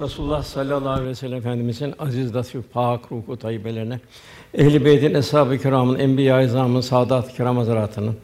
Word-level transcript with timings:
Resulullah 0.00 0.42
sallallahu 0.42 0.88
aleyhi 0.88 1.08
ve 1.08 1.14
sellem 1.14 1.38
Efendimizin 1.38 1.94
aziz, 1.98 2.34
latif, 2.34 2.72
pak 2.72 3.12
ruhu 3.12 3.36
tayyibelerine, 3.36 4.00
ehl-i 4.54 4.84
beytin, 4.84 5.14
eshab-ı 5.14 5.58
kiramın, 5.58 5.98
enbiya-i 5.98 6.46
izamın, 6.46 6.80
saadat-ı 6.80 7.32
kiram 7.32 7.56
hazretlerinin, 7.56 8.16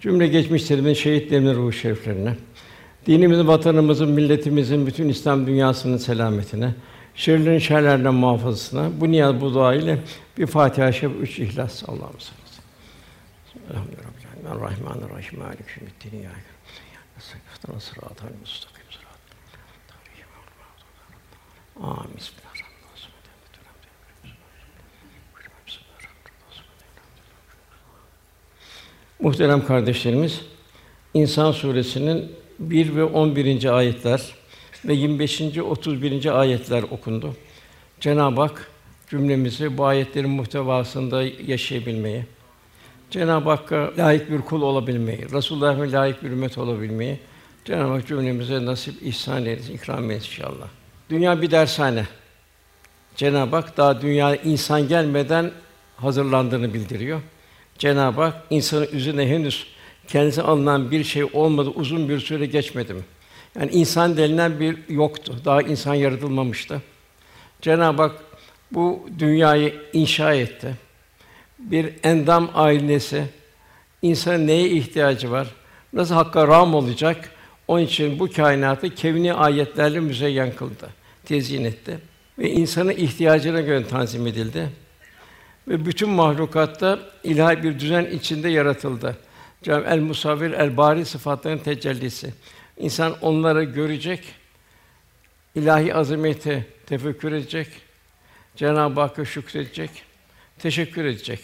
cümle 0.00 0.26
geçmişlerimin 0.26 0.94
şehitlerinin 0.94 1.54
ruhu 1.54 1.72
şeriflerine, 1.72 2.36
dinimizin, 3.06 3.48
vatanımızın, 3.48 4.08
milletimizin, 4.08 4.86
bütün 4.86 5.08
İslam 5.08 5.46
dünyasının 5.46 5.96
selametine, 5.96 6.74
şerlerin 7.14 7.58
şerlerden 7.58 8.14
muhafazasına 8.14 9.00
bu 9.00 9.10
niyaz 9.10 9.40
bu 9.40 9.54
dua 9.54 9.74
ile 9.74 9.98
bir 10.38 10.46
Fatiha-i 10.46 11.06
üç 11.06 11.38
İhlas 11.38 11.82
Allah'ım 11.88 12.20
sallallahu 12.20 12.42
Elhamdülillah. 13.70 14.70
Rahmanirrahim. 14.70 15.38
Malik 15.38 15.66
yevmiddin. 15.76 16.22
Ya 16.22 16.30
Rabbi. 16.30 17.80
Sıratal 17.80 18.28
müstakim. 18.40 18.82
Amin. 21.82 22.06
Muhterem 29.20 29.66
kardeşlerimiz, 29.66 30.40
İnsan 31.14 31.52
suresinin 31.52 32.32
1 32.58 32.96
ve 32.96 33.04
11. 33.04 33.76
ayetler 33.76 34.34
ve 34.84 34.94
25. 34.94 35.40
31. 35.58 36.40
ayetler 36.40 36.82
okundu. 36.82 37.34
Cenab-ı 38.00 38.40
Hak 38.40 38.70
cümlemizi 39.10 39.78
bu 39.78 39.84
ayetlerin 39.84 40.30
muhtevasında 40.30 41.22
yaşayabilmeyi, 41.22 42.24
Cenab-ı 43.10 43.50
Hakk'a 43.50 43.92
layık 43.98 44.30
bir 44.30 44.40
kul 44.40 44.62
olabilmeyi, 44.62 45.32
Resulullah'a 45.32 45.92
layık 45.92 46.22
bir 46.22 46.30
ümmet 46.30 46.58
olabilmeyi 46.58 47.18
Cenab-ı 47.64 47.92
Hak 47.92 48.06
cümlemize 48.06 48.66
nasip 48.66 49.02
ihsan 49.02 49.46
eylesin, 49.46 49.74
ikram 49.74 50.10
eylesin 50.10 50.30
inşallah. 50.30 50.81
Dünya 51.12 51.42
bir 51.42 51.50
dershane. 51.50 52.06
Cenab-ı 53.16 53.56
Hak 53.56 53.76
daha 53.76 54.02
dünya 54.02 54.36
insan 54.36 54.88
gelmeden 54.88 55.50
hazırlandığını 55.96 56.74
bildiriyor. 56.74 57.20
Cenab-ı 57.78 58.22
Hak 58.22 58.34
insanın 58.50 58.88
üzerine 58.92 59.28
henüz 59.28 59.66
kendisi 60.08 60.42
alınan 60.42 60.90
bir 60.90 61.04
şey 61.04 61.24
olmadı, 61.24 61.70
uzun 61.74 62.08
bir 62.08 62.20
süre 62.20 62.46
geçmedi 62.46 62.94
mi? 62.94 63.00
Yani 63.58 63.70
insan 63.70 64.16
denilen 64.16 64.60
bir 64.60 64.76
yoktu. 64.88 65.36
Daha 65.44 65.62
insan 65.62 65.94
yaratılmamıştı. 65.94 66.82
Cenab-ı 67.60 68.02
Hak 68.02 68.16
bu 68.70 69.08
dünyayı 69.18 69.74
inşa 69.92 70.34
etti. 70.34 70.74
Bir 71.58 71.92
endam 72.02 72.50
ailesi 72.54 73.24
insanın 74.02 74.46
neye 74.46 74.68
ihtiyacı 74.68 75.30
var? 75.30 75.48
Nasıl 75.92 76.14
hakka 76.14 76.48
ram 76.48 76.74
olacak? 76.74 77.30
Onun 77.68 77.82
için 77.82 78.18
bu 78.18 78.32
kainatı 78.32 78.94
kevni 78.94 79.34
ayetlerle 79.34 80.00
müzeyyen 80.00 80.52
kıldı, 80.56 80.88
tezyin 81.24 81.64
etti 81.64 81.98
ve 82.38 82.50
insanın 82.50 82.90
ihtiyacına 82.90 83.60
göre 83.60 83.86
tanzim 83.86 84.26
edildi. 84.26 84.68
Ve 85.68 85.86
bütün 85.86 86.10
mahlukatta 86.10 86.98
ilahi 87.24 87.62
bir 87.62 87.78
düzen 87.78 88.04
içinde 88.04 88.48
yaratıldı. 88.48 89.16
Cenab-ı 89.62 89.86
El 89.88 89.98
Musavvir, 89.98 90.50
El 90.50 90.76
Bari 90.76 91.04
sıfatlarının 91.04 91.62
tecellisi. 91.62 92.34
İnsan 92.78 93.16
onları 93.20 93.64
görecek, 93.64 94.24
ilahi 95.54 95.94
azameti 95.94 96.66
tefekkür 96.86 97.32
edecek, 97.32 97.68
Cenab-ı 98.56 99.00
Hakk'a 99.00 99.24
şükredecek, 99.24 99.90
teşekkür 100.58 101.04
edecek. 101.04 101.40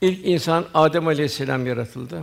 İlk 0.00 0.26
insan 0.26 0.66
Adem 0.74 1.06
Aleyhisselam 1.06 1.66
yaratıldı. 1.66 2.22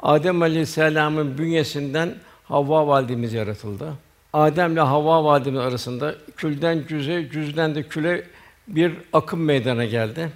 Adem 0.00 0.42
Aleyhisselam'ın 0.42 1.38
bünyesinden 1.38 2.14
Havva 2.44 2.86
validemiz 2.86 3.32
yaratıldı. 3.32 3.94
Adem 4.32 4.72
ile 4.72 4.80
Havva 4.80 5.24
validemiz 5.24 5.60
arasında 5.60 6.14
külden 6.36 6.84
cüze, 6.88 7.28
cüzden 7.32 7.74
de 7.74 7.82
küle 7.82 8.24
bir 8.68 8.92
akım 9.12 9.44
meydana 9.44 9.84
geldi. 9.84 10.32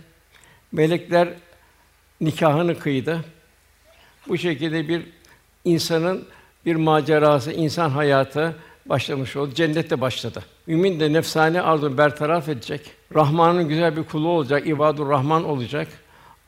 Melekler 0.73 1.29
nikahını 2.21 2.79
kıydı. 2.79 3.25
Bu 4.29 4.39
şekilde 4.39 4.89
bir 4.89 5.03
insanın 5.65 6.27
bir 6.67 6.77
macerası, 6.77 7.53
insan 7.53 7.91
hayatı 7.91 8.57
başlamış 8.87 9.37
oldu. 9.37 9.55
Cennette 9.55 10.01
başladı. 10.01 10.43
Mümin 10.67 11.01
de 11.01 11.13
nefsane 11.13 11.63
arzunu 11.63 11.99
bertaraf 11.99 12.49
edecek. 12.49 12.81
Rahman'ın 13.15 13.69
güzel 13.69 13.97
bir 13.97 14.03
kulu 14.03 14.29
olacak, 14.29 14.67
ibadur 14.67 15.09
Rahman 15.09 15.45
olacak. 15.45 15.89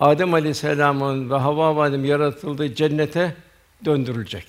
Adem 0.00 0.34
Aleyhisselam'ın 0.34 1.30
ve 1.30 1.34
Havva 1.34 1.76
validem 1.76 2.04
yaratıldığı 2.04 2.74
cennete 2.74 3.34
döndürülecek. 3.84 4.44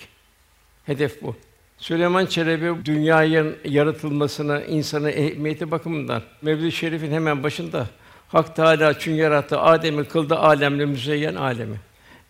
Hedef 0.86 1.22
bu. 1.22 1.36
Süleyman 1.80 2.26
Çelebi 2.26 2.86
dünyanın 2.86 3.58
yaratılmasına, 3.66 4.62
insanın 4.62 5.08
ehemmiyeti 5.08 5.72
bakımından 5.72 6.24
Mevlid-i 6.42 6.72
Şerif'in 6.72 7.12
hemen 7.12 7.44
başında 7.44 7.88
Hak 8.28 8.56
Teâlâ 8.56 9.00
çünkü 9.00 9.22
yarattı 9.22 9.60
Adem'i 9.60 10.04
kıldı 10.04 10.36
alemle 10.36 10.86
müzeyyen 10.86 11.36
alemi. 11.36 11.80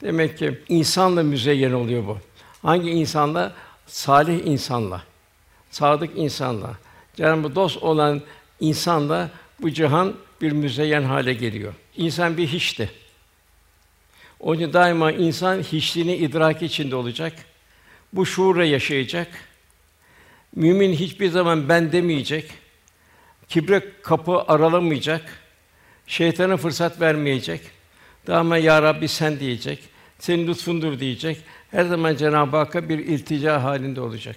Demek 0.02 0.38
ki 0.38 0.60
insanla 0.70 1.24
müzeyyen 1.24 1.72
oluyor 1.72 2.08
bu. 2.08 2.18
Hangi 2.62 2.90
insanla? 2.90 3.54
Salih 3.88 4.46
insanla, 4.46 5.04
sadık 5.72 6.18
insanla, 6.18 6.78
Cenab-ı 7.16 7.56
dost 7.56 7.84
olan 7.84 8.22
insanla 8.60 9.30
bu 9.62 9.72
cihan 9.72 10.14
bir 10.42 10.52
müzeyyen 10.52 11.04
hale 11.04 11.34
geliyor. 11.34 11.74
İnsan 11.98 12.38
bir 12.38 12.48
hiçti. 12.48 12.92
Onun 14.40 14.60
için 14.60 14.74
daima 14.74 15.12
insan 15.12 15.60
hiçliğini 15.62 16.16
idrak 16.16 16.62
içinde 16.62 16.96
olacak. 16.96 17.34
Bu 18.14 18.26
şuurla 18.26 18.64
yaşayacak. 18.66 19.28
Mümin 20.56 20.94
hiçbir 20.94 21.30
zaman 21.30 21.70
ben 21.70 21.92
demeyecek. 21.92 22.52
Kibre 23.50 23.84
kapı 24.02 24.42
aralamayacak. 24.42 25.40
Şeytana 26.08 26.58
fırsat 26.58 27.02
vermeyecek. 27.02 27.62
Daima 28.28 28.58
ya 28.58 28.82
Rabbi 28.82 29.08
sen 29.08 29.40
diyecek. 29.40 29.80
Senin 30.20 30.48
lütfundur 30.48 31.00
diyecek. 31.00 31.44
Her 31.72 31.86
zaman 31.86 32.16
Cenab-ı 32.16 32.58
Hakk'a 32.58 32.90
bir 32.90 33.00
iltica 33.00 33.64
halinde 33.64 34.02
olacak. 34.02 34.36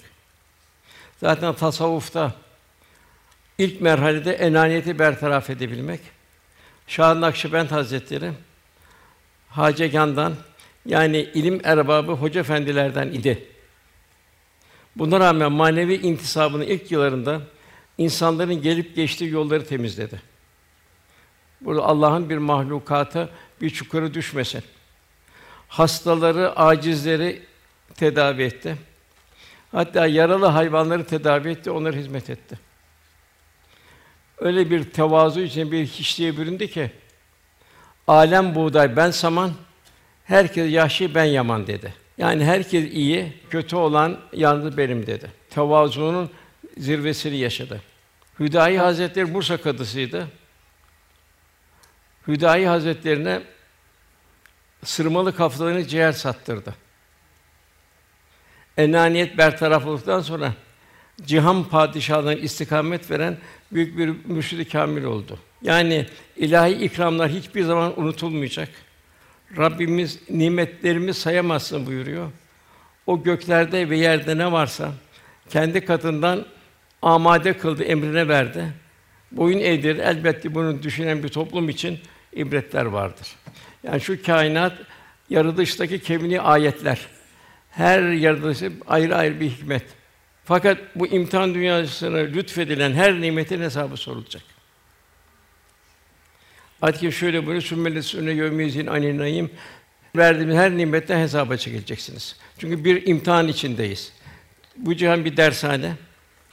Zaten 1.20 1.54
tasavvufta 1.54 2.34
ilk 3.58 3.80
merhalede 3.80 4.32
enaniyeti 4.32 4.98
bertaraf 4.98 5.50
edebilmek. 5.50 6.00
Şah 6.86 7.14
Nakşibend 7.14 7.70
Hazretleri 7.70 8.30
Hacegan'dan 9.48 10.34
yani 10.86 11.16
ilim 11.16 11.60
erbabı 11.64 12.12
hoca 12.12 12.40
efendilerden 12.40 13.08
idi. 13.08 13.51
Buna 14.96 15.20
rağmen 15.20 15.52
manevi 15.52 15.94
intisabının 15.94 16.64
ilk 16.64 16.90
yıllarında 16.90 17.40
insanların 17.98 18.62
gelip 18.62 18.96
geçtiği 18.96 19.30
yolları 19.30 19.66
temizledi. 19.66 20.22
Burada 21.60 21.82
Allah'ın 21.82 22.30
bir 22.30 22.38
mahlukata 22.38 23.28
bir 23.60 23.70
çukura 23.70 24.14
düşmesin. 24.14 24.62
Hastaları, 25.68 26.56
acizleri 26.56 27.42
tedavi 27.96 28.42
etti. 28.42 28.76
Hatta 29.72 30.06
yaralı 30.06 30.46
hayvanları 30.46 31.04
tedavi 31.04 31.48
etti, 31.48 31.70
onlara 31.70 31.96
hizmet 31.96 32.30
etti. 32.30 32.58
Öyle 34.38 34.70
bir 34.70 34.84
tevazu 34.84 35.40
için 35.40 35.72
bir 35.72 35.86
hiçliğe 35.86 36.36
büründü 36.36 36.68
ki 36.68 36.90
alem 38.06 38.54
buğday 38.54 38.96
ben 38.96 39.10
saman, 39.10 39.52
herkes 40.24 40.72
yaşlı 40.72 41.14
ben 41.14 41.24
yaman 41.24 41.66
dedi. 41.66 42.01
Yani 42.18 42.44
herkes 42.44 42.92
iyi, 42.92 43.32
kötü 43.50 43.76
olan 43.76 44.20
yalnız 44.32 44.76
benim 44.76 45.06
dedi. 45.06 45.30
Tevazuunun 45.50 46.30
zirvesini 46.76 47.36
yaşadı. 47.36 47.82
Hüdayi 48.40 48.78
Hazretleri 48.78 49.34
Bursa 49.34 49.56
kadısıydı. 49.56 50.28
Hüdayi 52.28 52.66
Hazretlerine 52.66 53.42
sırmalı 54.84 55.36
kafalarını 55.36 55.88
ciğer 55.88 56.12
sattırdı. 56.12 56.74
Enaniyet 58.76 59.38
bertaraf 59.38 59.86
olduktan 59.86 60.20
sonra 60.20 60.52
cihan 61.22 61.64
padişahlarına 61.64 62.34
istikamet 62.34 63.10
veren 63.10 63.38
büyük 63.72 63.98
bir 63.98 64.08
mürşid-i 64.24 64.68
kamil 64.68 65.04
oldu. 65.04 65.38
Yani 65.62 66.06
ilahi 66.36 66.72
ikramlar 66.72 67.30
hiçbir 67.30 67.62
zaman 67.62 68.00
unutulmayacak. 68.00 68.68
Rabbimiz 69.56 70.18
nimetlerimi 70.30 71.14
sayamazsın 71.14 71.86
buyuruyor. 71.86 72.30
O 73.06 73.22
göklerde 73.22 73.90
ve 73.90 73.98
yerde 73.98 74.38
ne 74.38 74.52
varsa 74.52 74.92
kendi 75.50 75.84
katından 75.84 76.46
amade 77.02 77.58
kıldı, 77.58 77.82
emrine 77.82 78.28
verdi. 78.28 78.64
Boyun 79.32 79.58
eğdir. 79.58 79.98
Elbette 79.98 80.54
bunu 80.54 80.82
düşünen 80.82 81.22
bir 81.22 81.28
toplum 81.28 81.68
için 81.68 81.98
ibretler 82.32 82.84
vardır. 82.84 83.28
Yani 83.82 84.00
şu 84.00 84.22
kainat 84.22 84.72
yaratılıştaki 85.30 85.98
kevni 85.98 86.40
ayetler. 86.40 87.06
Her 87.70 88.02
yaratılışı 88.02 88.72
ayrı 88.86 89.16
ayrı 89.16 89.40
bir 89.40 89.50
hikmet. 89.50 89.84
Fakat 90.44 90.78
bu 90.94 91.06
imtihan 91.06 91.54
dünyasına 91.54 92.16
lütfedilen 92.16 92.92
her 92.92 93.20
nimetin 93.20 93.60
hesabı 93.60 93.96
sorulacak. 93.96 94.42
Ayet-i 96.82 97.12
şöyle 97.12 97.38
buyuruyor: 97.38 97.62
"Sümmele 97.62 98.02
sünne 98.02 98.32
yevmizin 98.32 98.86
aninayim." 98.86 99.50
Verdiğimiz 100.16 100.56
her 100.56 100.76
nimetten 100.76 101.20
hesaba 101.20 101.56
çekileceksiniz. 101.56 102.36
Çünkü 102.58 102.84
bir 102.84 103.06
imtihan 103.06 103.48
içindeyiz. 103.48 104.12
Bu 104.76 104.96
cihan 104.96 105.24
bir 105.24 105.36
dershane. 105.36 105.96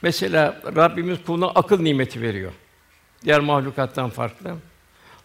Mesela 0.02 0.60
Rabbimiz 0.76 1.18
kuluna 1.26 1.48
akıl 1.48 1.80
nimeti 1.80 2.22
veriyor. 2.22 2.52
Diğer 3.24 3.40
mahlukattan 3.40 4.10
farklı. 4.10 4.56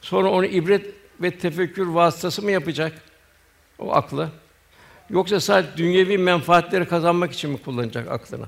Sonra 0.01 0.29
onu 0.29 0.45
ibret 0.45 0.85
ve 1.21 1.31
tefekkür 1.31 1.87
vasıtası 1.87 2.41
mı 2.41 2.51
yapacak? 2.51 3.01
O 3.79 3.93
aklı. 3.93 4.29
Yoksa 5.09 5.39
sadece 5.39 5.77
dünyevi 5.77 6.17
menfaatleri 6.17 6.87
kazanmak 6.87 7.31
için 7.31 7.49
mi 7.49 7.57
kullanacak 7.57 8.11
aklını? 8.11 8.45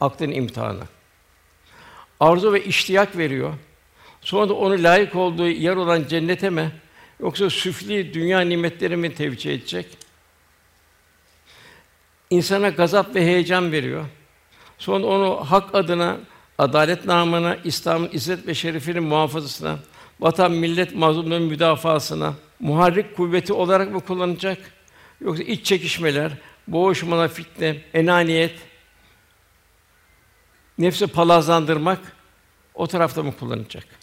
Aklın 0.00 0.30
imtihanı. 0.32 0.84
Arzu 2.20 2.52
ve 2.52 2.64
iştiyak 2.64 3.16
veriyor. 3.16 3.54
Sonra 4.20 4.48
da 4.48 4.54
onu 4.54 4.82
layık 4.82 5.14
olduğu 5.14 5.48
yer 5.48 5.76
olan 5.76 6.06
cennete 6.08 6.50
mi 6.50 6.72
yoksa 7.20 7.50
süfli 7.50 8.14
dünya 8.14 8.40
nimetleri 8.40 8.96
mi 8.96 9.14
tevcih 9.14 9.54
edecek? 9.54 9.86
İnsana 12.30 12.68
gazap 12.68 13.14
ve 13.14 13.24
heyecan 13.24 13.72
veriyor. 13.72 14.04
Sonra 14.78 15.06
onu 15.06 15.50
hak 15.50 15.74
adına, 15.74 16.16
adalet 16.58 17.04
namına, 17.04 17.56
İslam'ın 17.64 18.08
izzet 18.12 18.46
ve 18.46 18.54
şerefinin 18.54 19.02
muhafazasına, 19.02 19.78
vatan 20.20 20.52
millet 20.52 20.94
mazlumların 20.94 21.42
müdafaasına 21.42 22.34
muharrik 22.60 23.16
kuvveti 23.16 23.52
olarak 23.52 23.92
mı 23.92 24.00
kullanacak? 24.00 24.58
Yoksa 25.20 25.42
iç 25.42 25.66
çekişmeler, 25.66 26.32
boğuşmalar, 26.68 27.28
fitne, 27.28 27.76
enaniyet, 27.94 28.58
nefsi 30.78 31.06
palazlandırmak 31.06 31.98
o 32.74 32.86
tarafta 32.86 33.22
mı 33.22 33.32
kullanacak? 33.38 33.99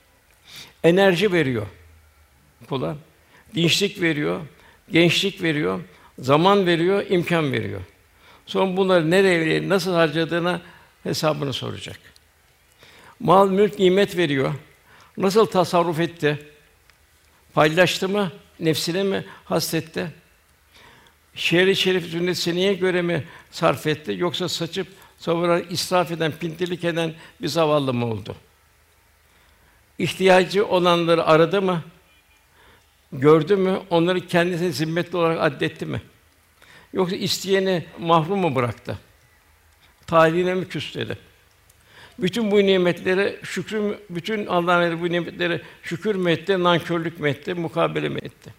Enerji 0.83 1.31
veriyor 1.31 1.68
kula, 2.69 2.97
dinçlik 3.56 4.01
veriyor, 4.01 4.41
gençlik 4.91 5.44
veriyor, 5.44 5.81
zaman 6.19 6.65
veriyor, 6.65 7.06
imkan 7.09 7.51
veriyor. 7.51 7.81
Sonra 8.45 8.77
bunları 8.77 9.12
nereye, 9.12 9.69
nasıl 9.69 9.94
harcadığına 9.94 10.62
hesabını 11.03 11.53
soracak. 11.53 12.00
Mal, 13.19 13.50
mülk, 13.50 13.79
nimet 13.79 14.18
veriyor. 14.18 14.53
Nasıl 15.18 15.45
tasarruf 15.45 16.00
etti? 16.00 16.47
Paylaştı 17.53 18.09
mı? 18.09 18.31
Nefsine 18.59 19.03
mi 19.03 19.25
hasretti? 19.45 20.12
Şehri 21.35 21.75
şerif 21.75 22.06
sünnetine 22.06 22.74
göre 22.74 23.01
mi 23.01 23.24
sarf 23.51 23.88
etti 23.88 24.15
yoksa 24.18 24.50
saçıp 24.50 24.88
savuran, 25.18 25.63
israf 25.69 26.12
eden, 26.12 26.31
pintilik 26.31 26.83
eden 26.83 27.13
bir 27.41 27.47
zavallı 27.47 27.94
mı 27.94 28.06
oldu? 28.06 28.35
İhtiyacı 29.99 30.67
olanları 30.67 31.25
aradı 31.25 31.61
mı? 31.61 31.83
Gördü 33.11 33.55
mü? 33.55 33.79
Onları 33.89 34.27
kendisine 34.27 34.71
zimmetli 34.71 35.17
olarak 35.17 35.41
addetti 35.41 35.85
mi? 35.85 36.01
Yoksa 36.94 37.15
isteyeni 37.15 37.85
mahrum 37.99 38.39
mu 38.39 38.55
bıraktı? 38.55 38.97
Talihine 40.07 40.53
mi 40.53 40.67
küsledi? 40.67 41.17
Bütün 42.19 42.51
bu 42.51 42.57
nimetlere 42.57 43.39
şükrü 43.44 43.99
bütün 44.09 44.45
Allah'ın 44.45 44.81
verdiği 44.81 45.01
bu 45.01 45.09
nimetlere 45.09 45.61
şükür 45.83 46.15
mü 46.15 46.31
etti, 46.31 46.63
nankörlük 46.63 47.19
mü 47.19 47.29
etti, 47.29 47.53
mukabele 47.53 48.09
mi 48.09 48.19
etti? 48.23 48.53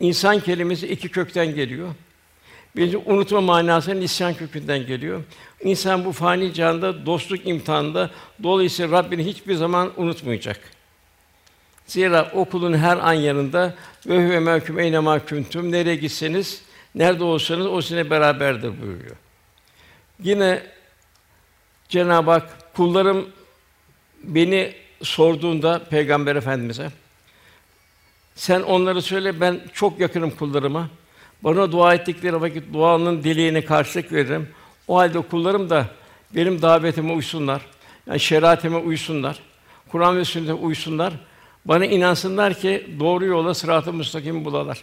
İnsan 0.00 0.40
kelimesi 0.40 0.88
iki 0.88 1.08
kökten 1.08 1.54
geliyor. 1.54 1.88
Birinci 2.76 2.96
unutma 2.96 3.40
manasının 3.40 4.00
isyan 4.00 4.34
kökünden 4.34 4.86
geliyor. 4.86 5.22
İnsan 5.62 6.04
bu 6.04 6.12
fani 6.12 6.54
canda 6.54 7.06
dostluk 7.06 7.46
imtihanında 7.46 8.10
dolayısıyla 8.42 8.98
Rabbini 8.98 9.24
hiçbir 9.26 9.54
zaman 9.54 9.92
unutmayacak. 9.96 10.60
Zira 11.86 12.30
o 12.34 12.44
kulun 12.44 12.74
her 12.74 12.96
an 12.96 13.12
yanında 13.12 13.74
ve 14.06 14.26
huve 14.26 14.40
mevkûm 14.40 14.78
eyne 14.78 14.98
mâ 14.98 15.18
kuntum 15.18 15.72
nereye 15.72 15.96
gitseniz, 15.96 16.62
nerede 16.94 17.24
olsanız 17.24 17.66
o 17.66 17.82
sizinle 17.82 18.10
beraberdir 18.10 18.82
buyuruyor. 18.82 19.16
Yine 20.22 20.62
Cenab-ı 21.88 22.30
Hak 22.30 22.74
kullarım 22.74 23.28
beni 24.24 24.74
sorduğunda 25.02 25.84
Peygamber 25.90 26.36
Efendimize 26.36 26.90
sen 28.34 28.62
onları 28.62 29.02
söyle 29.02 29.40
ben 29.40 29.60
çok 29.72 30.00
yakınım 30.00 30.30
kullarıma. 30.30 30.88
Bana 31.42 31.72
dua 31.72 31.94
ettikleri 31.94 32.40
vakit 32.40 32.72
duanın 32.72 33.22
dileğine 33.22 33.64
karşılık 33.64 34.12
veririm. 34.12 34.48
O 34.88 34.96
halde 34.96 35.20
kullarım 35.20 35.70
da 35.70 35.86
benim 36.34 36.62
davetime 36.62 37.12
uysunlar. 37.12 37.62
Yani 38.06 38.20
şeriatime 38.20 38.76
uysunlar. 38.76 39.38
Kur'an 39.88 40.16
ve 40.16 40.24
sünnete 40.24 40.52
uysunlar. 40.52 41.12
Bana 41.64 41.84
inansınlar 41.84 42.54
ki 42.54 42.86
doğru 43.00 43.24
yola 43.24 43.54
sırat-ı 43.54 43.92
müstakim 43.92 44.44
bulalar. 44.44 44.82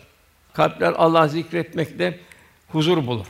Kalpler 0.54 0.94
Allah 0.98 1.28
zikretmekle 1.28 2.20
huzur 2.68 3.08
bulur. 3.08 3.26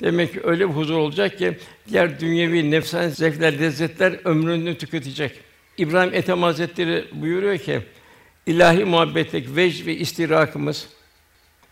Demek 0.00 0.32
ki 0.32 0.40
öyle 0.44 0.68
bir 0.68 0.74
huzur 0.74 0.94
olacak 0.94 1.38
ki 1.38 1.58
diğer 1.88 2.20
dünyevi 2.20 2.70
nefsani 2.70 3.10
zevkler, 3.10 3.60
lezzetler 3.60 4.18
ömrünü 4.24 4.78
tüketecek. 4.78 5.40
İbrahim 5.78 6.14
Ethem 6.14 6.42
Hazretleri 6.42 7.04
buyuruyor 7.12 7.58
ki 7.58 7.80
ilahi 8.46 8.84
muhabbetlik 8.84 9.56
vecd 9.56 9.86
ve 9.86 9.96
istirakımız 9.96 10.88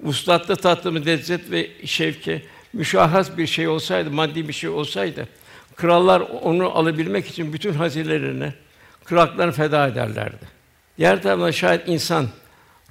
Vuslatlı 0.02 0.56
tattığımız 0.56 1.06
lezzet 1.06 1.50
ve 1.50 1.70
şevki 1.84 2.42
müşahhas 2.72 3.36
bir 3.36 3.46
şey 3.46 3.68
olsaydı, 3.68 4.10
maddi 4.10 4.48
bir 4.48 4.52
şey 4.52 4.70
olsaydı, 4.70 5.28
krallar 5.76 6.20
onu 6.20 6.70
alabilmek 6.70 7.26
için 7.26 7.52
bütün 7.52 7.72
hazinelerini, 7.72 8.52
kıraklarını 9.04 9.52
feda 9.52 9.88
ederlerdi. 9.88 10.60
Diğer 10.98 11.22
taraftan 11.22 11.50
şayet 11.50 11.88
insan 11.88 12.26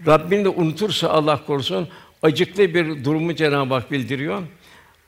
Rabbini 0.07 0.45
de 0.45 0.49
unutursa 0.49 1.09
Allah 1.09 1.45
korusun 1.45 1.87
acıklı 2.21 2.73
bir 2.73 3.03
durumu 3.03 3.35
Cenab-ı 3.35 3.73
Hak 3.73 3.91
bildiriyor. 3.91 4.41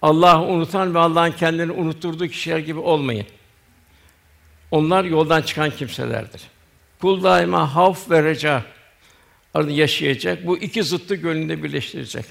Allah'ı 0.01 0.41
unutan 0.41 0.95
ve 0.95 0.99
Allah'ın 0.99 1.31
kendini 1.31 1.71
unutturduğu 1.71 2.27
kişiler 2.27 2.57
gibi 2.57 2.79
olmayın. 2.79 3.25
Onlar 4.71 5.03
yoldan 5.03 5.41
çıkan 5.41 5.69
kimselerdir. 5.69 6.41
Kul 7.01 7.23
daima 7.23 7.75
havf 7.75 8.09
ve 8.09 8.23
reca 8.23 8.63
arasında 9.53 9.73
yaşayacak. 9.73 10.47
Bu 10.47 10.57
iki 10.57 10.83
zıttı 10.83 11.15
gönlünde 11.15 11.63
birleştirecek. 11.63 12.25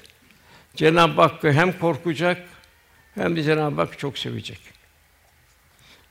Cenab-ı 0.76 1.20
Hakk'ı 1.22 1.52
hem 1.52 1.78
korkacak 1.78 2.48
hem 3.14 3.36
de 3.36 3.42
Cenab-ı 3.42 3.80
Hak 3.80 3.98
çok 3.98 4.18
sevecek. 4.18 4.60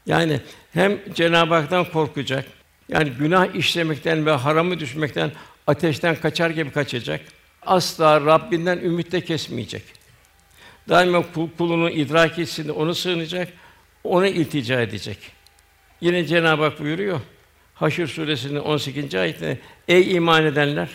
Yani 0.06 0.41
hem 0.73 1.00
Cenab-ı 1.13 1.53
Hak'tan 1.53 1.85
korkacak. 1.85 2.45
Yani 2.89 3.09
günah 3.09 3.56
işlemekten 3.56 4.25
ve 4.25 4.31
haramı 4.31 4.80
düşmekten, 4.80 5.31
ateşten 5.68 6.16
kaçar 6.16 6.49
gibi 6.49 6.71
kaçacak. 6.71 7.21
Asla 7.61 8.21
Rabbinden 8.21 8.78
ümitte 8.78 9.21
kesmeyecek. 9.21 9.83
Daima 10.89 11.31
kul, 11.33 11.49
kulunu 11.57 11.89
idrak 11.89 12.39
etsin, 12.39 12.69
onu 12.69 12.95
sığınacak, 12.95 13.54
ona 14.04 14.28
iltica 14.28 14.81
edecek. 14.81 15.18
Yine 16.01 16.25
Cenab-ı 16.25 16.63
Hak 16.63 16.80
buyuruyor. 16.80 17.19
Haşr 17.80 18.07
suresinin 18.07 18.59
18. 18.59 19.16
ayetinde 19.16 19.59
ey 19.88 20.16
iman 20.16 20.45
edenler 20.45 20.90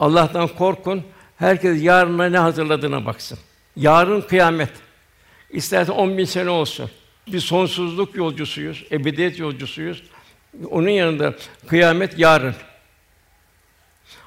Allah'tan 0.00 0.48
korkun. 0.48 1.02
Herkes 1.36 1.82
yarına 1.82 2.28
ne 2.28 2.38
hazırladığına 2.38 3.06
baksın. 3.06 3.38
Yarın 3.76 4.20
kıyamet. 4.20 4.70
İsterse 5.50 5.92
on 5.92 6.18
bin 6.18 6.24
sene 6.24 6.50
olsun. 6.50 6.90
Bir 7.26 7.40
sonsuzluk 7.40 8.16
yolcusuyuz, 8.16 8.84
ebediyet 8.92 9.38
yolcusuyuz. 9.38 10.02
Onun 10.70 10.88
yanında 10.88 11.34
kıyamet 11.66 12.18
yarın. 12.18 12.54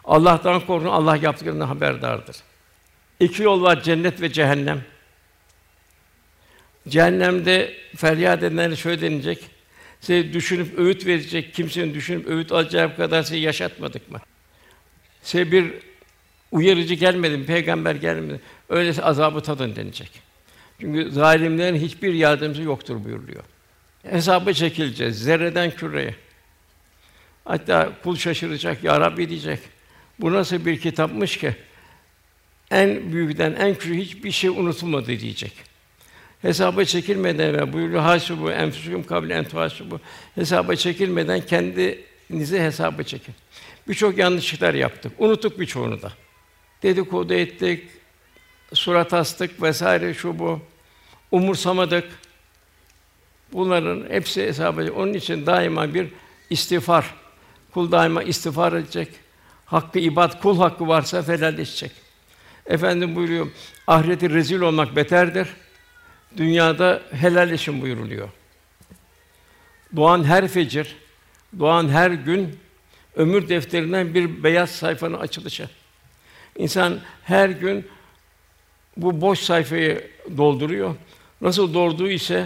Allah'tan 0.04 0.60
korkun, 0.60 0.88
Allah 0.88 1.18
yaptıklarından 1.18 1.68
haberdardır. 1.68 2.36
İki 3.20 3.44
yol 3.44 3.62
var, 3.62 3.84
cennet 3.84 4.22
ve 4.22 4.32
cehennem. 4.32 4.82
Cehennemde 6.88 7.74
feryat 7.96 8.44
edenlere 8.44 8.76
şöyle 8.76 9.02
denilecek. 9.02 9.55
Size 10.06 10.34
düşünüp 10.34 10.80
öğüt 10.80 11.06
verecek 11.06 11.54
kimsenin 11.54 11.94
düşünüp 11.94 12.28
öğüt 12.28 12.52
alacağı 12.52 12.96
kadar 12.96 13.24
sizi 13.24 13.40
yaşatmadık 13.40 14.12
mı? 14.12 14.22
Size 15.22 15.52
bir 15.52 15.74
uyarıcı 16.52 16.94
gelmedi 16.94 17.38
mi? 17.38 17.46
Peygamber 17.46 17.96
gelmedi. 17.96 18.40
Öyleyse 18.70 19.04
azabı 19.04 19.42
tadın 19.42 19.76
denecek. 19.76 20.12
Çünkü 20.80 21.12
zalimlerin 21.12 21.76
hiçbir 21.76 22.14
yardımcısı 22.14 22.64
yoktur 22.64 23.04
buyuruluyor. 23.04 23.44
Hesabı 24.10 24.54
çekileceğiz 24.54 25.24
zerreden 25.24 25.72
küreye. 25.72 26.16
Hatta 27.46 27.92
kul 28.04 28.16
şaşıracak, 28.16 28.84
ya 28.84 29.02
Rabbi 29.02 29.30
diyecek. 29.30 29.60
Bu 30.20 30.34
nasıl 30.34 30.66
bir 30.66 30.80
kitapmış 30.80 31.38
ki 31.38 31.56
en 32.72 33.14
büyükten 33.14 33.54
en 33.54 33.76
küçük 33.76 33.96
hiçbir 33.96 34.32
şey 34.32 34.50
unutulmadı 34.50 35.20
diyecek. 35.20 35.75
Hesaba 36.46 36.86
çekilmeden 36.86 37.54
ve 37.54 37.74
buyuruyor 37.74 38.02
hasibu 38.02 38.52
enfusukum 38.52 39.04
kable 39.04 39.34
en 39.34 39.44
tuhasibu. 39.44 40.00
Hesaba 40.36 40.76
çekilmeden 40.76 41.42
kendinizi 41.42 42.60
hesaba 42.60 43.04
çekin. 43.04 43.36
Birçok 43.88 44.18
yanlışlıklar 44.18 44.74
yaptık. 44.74 45.12
Unuttuk 45.18 45.60
birçoğunu 45.60 46.02
da. 46.02 46.12
Dedikodu 46.84 47.34
ettik, 47.34 47.84
surat 48.74 49.14
astık 49.14 49.62
vesaire 49.62 50.14
şu 50.14 50.40
bu. 50.40 50.60
Umursamadık. 51.32 52.06
Bunların 53.54 54.06
hepsi 54.10 54.44
hesaba 54.44 54.92
Onun 54.92 55.14
için 55.14 55.46
daima 55.46 55.94
bir 55.94 56.08
istiğfar. 56.50 57.14
Kul 57.74 57.92
daima 57.92 58.24
istiğfar 58.24 58.74
edecek. 58.74 59.10
Hakkı 59.66 60.00
ibad, 60.00 60.42
kul 60.42 60.58
hakkı 60.58 60.88
varsa 60.88 61.28
helalleşecek. 61.28 61.92
Efendim 62.66 63.16
buyuruyor, 63.16 63.48
ahireti 63.88 64.30
rezil 64.30 64.60
olmak 64.60 64.96
beterdir. 64.96 65.48
Dünyada 66.38 67.02
helalleşin 67.12 67.82
buyuruluyor. 67.82 68.30
Doğan 69.96 70.24
her 70.24 70.48
fecir, 70.48 70.96
doğan 71.60 71.90
her 71.90 72.12
gün 72.12 72.60
ömür 73.16 73.50
defterinden 73.50 74.14
bir 74.14 74.44
beyaz 74.44 74.72
sayfanın 74.72 75.20
açılışı. 75.20 75.70
İnsan 76.58 77.00
her 77.24 77.50
gün 77.50 77.88
bu 78.98 79.22
boş 79.22 79.40
sayfayı 79.40 80.12
dolduruyor. 80.38 80.96
Nasıl 81.42 81.74
doldurduğu 81.74 82.10
ise 82.10 82.46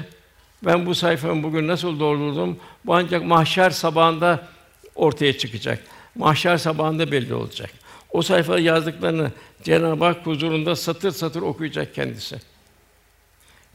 ben 0.66 0.86
bu 0.86 0.96
sayfamı 0.96 1.44
bugün 1.44 1.68
nasıl 1.68 2.00
doldurdum? 2.00 2.60
Bu 2.86 2.96
ancak 2.96 3.26
mahşer 3.26 3.70
sabahında 3.70 4.48
ortaya 4.96 5.38
çıkacak. 5.38 5.84
Mahşer 6.16 6.58
sabahında 6.58 7.12
belli 7.12 7.34
olacak. 7.34 7.72
O 8.10 8.22
sayfada 8.22 8.60
yazdıklarını 8.60 9.32
Cenab-ı 9.64 10.06
Hak 10.06 10.26
huzurunda 10.26 10.76
satır 10.76 11.12
satır 11.12 11.42
okuyacak 11.42 11.96
kendisi. 11.96 12.40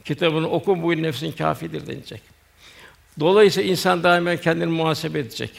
Kitabını 0.05 0.49
oku 0.49 0.83
bu 0.83 1.01
nefsin 1.01 1.31
kâfidir 1.31 1.87
denecek. 1.87 2.21
Dolayısıyla 3.19 3.71
insan 3.71 4.03
daima 4.03 4.35
kendini 4.35 4.65
muhasebe 4.65 5.19
edecek. 5.19 5.51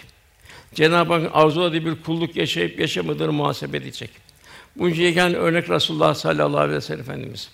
Cenab-ı 0.75 1.13
Hak 1.13 1.31
arzuladığı 1.35 1.85
bir 1.85 2.03
kulluk 2.03 2.37
yaşayıp 2.37 2.81
yaşamadığını 2.81 3.33
muhasebe 3.33 3.77
edecek. 3.77 4.11
Bunun 4.77 4.95
yegane 4.95 5.37
örnek 5.37 5.71
Rasulullah 5.71 6.15
sallallahu 6.15 6.61
aleyhi 6.61 6.77
ve 6.77 6.81
sellem 6.81 7.01
Efendimiz. 7.01 7.51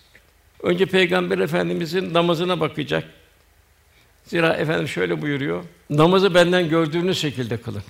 Önce 0.63 0.87
Peygamber 0.87 1.39
Efendimizin 1.39 2.15
namazına 2.15 2.61
bakacak. 2.61 3.05
Zira 4.25 4.53
efendim 4.53 4.89
şöyle 4.89 5.23
buyuruyor: 5.23 5.65
Namazı 5.91 6.35
benden 6.35 6.69
gördüğünüz 6.69 7.19
şekilde 7.19 7.57
kılın. 7.57 7.83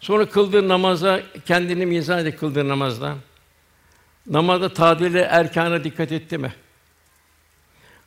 Sonra 0.00 0.28
kıldığı 0.28 0.68
namaza 0.68 1.22
kendini 1.46 1.86
mizah 1.86 2.20
edip 2.20 2.40
kıldığı 2.40 2.68
namazda 2.68 3.14
namazda 4.26 4.74
tadile 4.74 5.20
erkana 5.20 5.84
dikkat 5.84 6.12
etti 6.12 6.38
mi? 6.38 6.52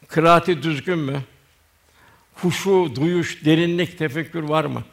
Kıraati 0.08 0.64
düzgün 0.64 1.00
mü? 1.00 1.22
Huşu, 2.36 2.92
duyuş, 2.96 3.46
derinlik, 3.46 3.98
tefekkür 3.98 4.44
var 4.44 4.66
mı? 4.66 4.84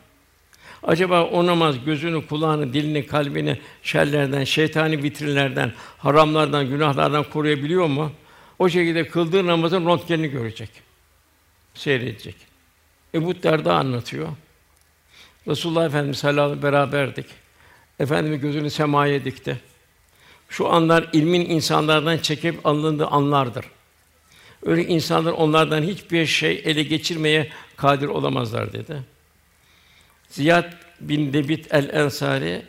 Acaba 0.82 1.24
o 1.24 1.46
namaz 1.46 1.84
gözünü, 1.84 2.26
kulağını, 2.26 2.72
dilini, 2.72 3.06
kalbini 3.06 3.60
şerlerden, 3.82 4.44
şeytani 4.44 5.02
vitrinlerden, 5.02 5.72
haramlardan, 5.98 6.68
günahlardan 6.68 7.24
koruyabiliyor 7.24 7.86
mu? 7.86 8.12
O 8.58 8.68
şekilde 8.68 9.08
kıldığı 9.08 9.46
namazın 9.46 9.86
röntgenini 9.86 10.28
görecek. 10.28 10.70
Seyredecek. 11.74 12.36
Ebu 13.14 13.42
Derda 13.42 13.74
anlatıyor. 13.74 14.28
Resulullah 15.48 15.86
Efendimiz 15.86 16.18
sallallahu 16.18 16.44
aleyhi 16.44 16.62
beraberdik. 16.62 17.26
Efendimiz 18.00 18.40
gözünü 18.40 18.70
semaya 18.70 19.24
dikti. 19.24 19.60
Şu 20.48 20.68
anlar 20.72 21.08
ilmin 21.12 21.50
insanlardan 21.50 22.18
çekip 22.18 22.66
alındığı 22.66 23.06
anlardır. 23.06 23.64
Öyle 24.64 24.86
insanlar 24.86 25.32
onlardan 25.32 25.82
hiçbir 25.82 26.26
şey 26.26 26.62
ele 26.64 26.82
geçirmeye 26.82 27.48
kadir 27.76 28.06
olamazlar 28.06 28.72
dedi. 28.72 29.02
Ziyad 30.28 30.72
bin 31.00 31.32
Debit 31.32 31.74
el-Ensari 31.74 32.62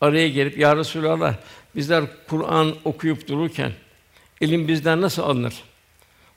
araya 0.00 0.28
gelip 0.28 0.58
ya 0.58 0.76
Resulallah 0.76 1.34
bizler 1.76 2.04
Kur'an 2.28 2.74
okuyup 2.84 3.28
dururken 3.28 3.72
ilim 4.40 4.68
bizden 4.68 5.00
nasıl 5.00 5.22
alınır? 5.22 5.54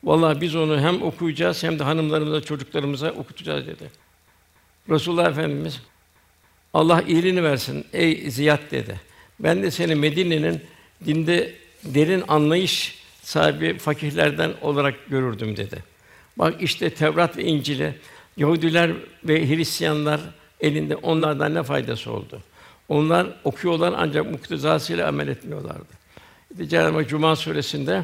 Vallahi 0.04 0.42
biz 0.42 0.56
onu 0.56 0.80
hem 0.80 1.02
okuyacağız 1.02 1.64
hem 1.64 1.80
de 1.80 1.84
hanımlarımıza, 1.84 2.42
çocuklarımıza 2.42 3.12
okutacağız 3.12 3.68
dedi. 3.68 3.92
Resulullah 4.90 5.30
Efendimiz 5.30 5.82
Allah 6.74 7.02
iyiliğini 7.02 7.44
versin 7.44 7.86
ey 7.94 8.32
Ziyad 8.32 8.72
dedi. 8.72 9.00
Ben 9.40 9.64
de 9.64 9.72
seni 9.72 9.96
Medine'nin 9.96 10.62
dinde 11.06 11.54
derin 11.84 12.24
anlayış 12.28 13.01
sahibi 13.22 13.78
fakihlerden 13.78 14.54
olarak 14.62 14.96
görürdüm 15.10 15.58
dedi. 15.58 15.84
Bak 16.38 16.62
işte 16.62 16.90
Tevrat 16.90 17.38
ve 17.38 17.44
İncil'e 17.44 17.96
Yahudiler 18.38 18.92
ve 19.24 19.50
Hristiyanlar 19.50 20.22
elinde 20.60 20.96
onlardan 20.96 21.56
ne 21.56 21.64
faydası 21.64 22.12
oldu? 22.12 22.42
Onlar 22.90 23.28
okuyorlar 23.44 23.94
ancak 23.98 24.32
muktezasıyla 24.32 25.08
amel 25.08 25.28
etmiyorlardı. 25.28 25.94
İşte 26.52 26.68
Cenab-ı 26.68 26.98
Hak 26.98 27.10
Cuma 27.10 27.36
suresinde 27.36 28.04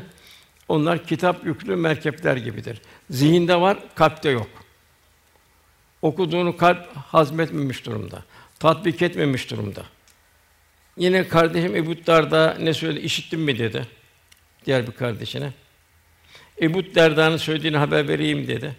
onlar 0.67 1.05
kitap 1.05 1.45
yüklü 1.45 1.75
merkepler 1.75 2.37
gibidir. 2.37 2.81
Zihinde 3.09 3.61
var, 3.61 3.77
kalpte 3.95 4.29
yok. 4.29 4.47
Okuduğunu 6.01 6.57
kalp 6.57 6.95
hazmetmemiş 6.95 7.85
durumda. 7.85 8.23
Tatbik 8.59 9.01
etmemiş 9.01 9.51
durumda. 9.51 9.83
Yine 10.97 11.27
kardeşim 11.27 11.75
Ebu 11.75 12.05
Darda 12.07 12.57
ne 12.59 12.73
söyledi? 12.73 13.05
İşittin 13.05 13.39
mi 13.39 13.59
dedi 13.59 13.87
diğer 14.65 14.87
bir 14.87 14.91
kardeşine. 14.91 15.53
Ebu 16.61 16.95
Derda'nın 16.95 17.37
söylediğini 17.37 17.77
haber 17.77 18.07
vereyim 18.07 18.47
dedi. 18.47 18.75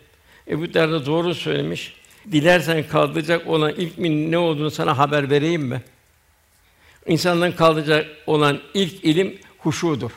Ebu 0.49 0.75
Derda 0.75 1.07
doğru 1.07 1.35
söylemiş. 1.35 1.95
Dilersen 2.33 2.89
kaldıracak 2.89 3.47
olan 3.47 3.75
ilk 3.77 3.99
min 3.99 4.33
ne 4.33 4.39
olduğunu 4.39 4.71
sana 4.71 4.99
haber 4.99 5.31
vereyim 5.31 5.63
mi? 5.63 5.83
İnsandan 7.07 7.53
kaldıracak 7.53 8.07
olan 8.27 8.61
ilk 8.75 9.05
ilim 9.05 9.39
huşudur. 9.59 10.11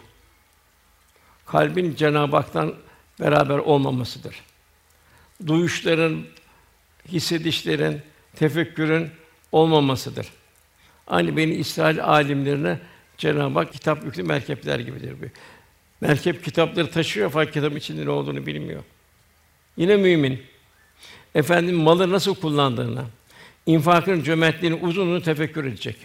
Kalbin 1.46 1.96
Cenab-ı 1.96 2.36
Hak'tan 2.36 2.75
beraber 3.20 3.58
olmamasıdır. 3.58 4.36
Duyuşların, 5.48 6.24
hissedişlerin, 7.08 8.01
tefekkürün 8.36 9.10
olmamasıdır. 9.51 10.27
Aynı 11.08 11.38
beni 11.38 11.53
İsrail 11.53 12.03
alimlerine 12.03 12.80
Cenab-ı 13.18 13.60
Hak 13.60 13.74
kitap 13.74 14.06
yüklü 14.06 14.24
merkepler 14.24 14.80
gibidir 14.80 15.15
bu. 15.22 15.25
Merkep 16.01 16.43
kitapları 16.43 16.91
taşıyor 16.91 17.29
fakat 17.29 17.53
kitabın 17.53 17.75
içinde 17.75 18.05
ne 18.05 18.10
olduğunu 18.10 18.46
bilmiyor. 18.46 18.84
Yine 19.77 19.96
mümin 19.96 20.43
efendim 21.36 21.75
malı 21.75 22.12
nasıl 22.12 22.36
kullandığını, 22.36 23.05
infakın 23.65 24.24
cömertliğini 24.24 24.75
uzun 24.75 25.08
uzun 25.08 25.20
tefekkür 25.22 25.65
edecek. 25.65 25.96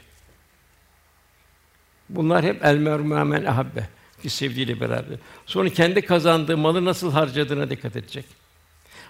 Bunlar 2.08 2.44
hep 2.44 2.64
el 2.64 2.76
merhumen 2.76 3.44
ahabbe 3.44 3.88
ki 4.22 4.30
sevdiğiyle 4.30 4.80
beraber. 4.80 5.18
Sonra 5.46 5.68
kendi 5.68 6.02
kazandığı 6.02 6.56
malı 6.56 6.84
nasıl 6.84 7.12
harcadığına 7.12 7.70
dikkat 7.70 7.96
edecek. 7.96 8.24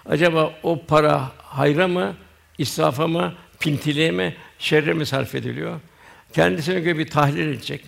Acaba 0.05 0.59
o 0.63 0.85
para 0.85 1.31
hayra 1.37 1.87
mı, 1.87 2.15
israfa 2.57 3.07
mı, 3.07 3.33
pintiliğe 3.59 4.11
mi, 4.11 4.35
şerre 4.59 4.93
mi 4.93 5.05
sarf 5.05 5.35
ediliyor? 5.35 5.79
Kendisine 6.33 6.79
göre 6.79 6.97
bir 6.97 7.09
tahlil 7.09 7.47
edecek. 7.47 7.85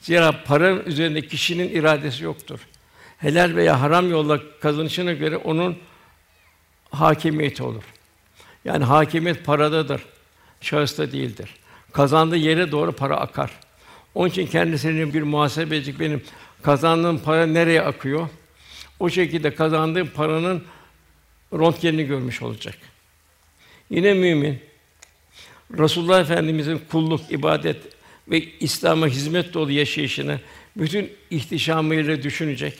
Zira 0.00 0.44
paranın 0.44 0.84
üzerinde 0.84 1.20
kişinin 1.20 1.68
iradesi 1.68 2.24
yoktur. 2.24 2.60
Helal 3.18 3.56
veya 3.56 3.80
haram 3.80 4.10
yolla 4.10 4.40
kazanışına 4.60 5.12
göre 5.12 5.36
onun 5.36 5.78
hakimiyeti 6.90 7.62
olur. 7.62 7.84
Yani 8.64 8.84
hakimiyet 8.84 9.44
paradadır, 9.44 10.02
şahısta 10.60 11.12
değildir. 11.12 11.54
Kazandığı 11.92 12.36
yere 12.36 12.72
doğru 12.72 12.92
para 12.92 13.16
akar. 13.16 13.50
Onun 14.14 14.28
için 14.28 14.46
kendisinin 14.46 15.14
bir 15.14 15.22
muhasebe 15.22 15.76
edecek 15.76 16.00
benim 16.00 16.22
kazandığım 16.62 17.18
para 17.18 17.46
nereye 17.46 17.82
akıyor? 17.82 18.28
O 19.00 19.10
şekilde 19.10 19.54
kazandığım 19.54 20.08
paranın 20.08 20.64
röntgenini 21.52 22.04
görmüş 22.04 22.42
olacak. 22.42 22.74
Yine 23.90 24.14
mümin 24.14 24.60
Resulullah 25.78 26.20
Efendimizin 26.20 26.82
kulluk, 26.90 27.32
ibadet 27.32 27.76
ve 28.28 28.42
İslam'a 28.60 29.06
hizmet 29.06 29.54
dolu 29.54 29.72
yaşayışını 29.72 30.40
bütün 30.76 31.12
ihtişamıyla 31.30 32.22
düşünecek. 32.22 32.78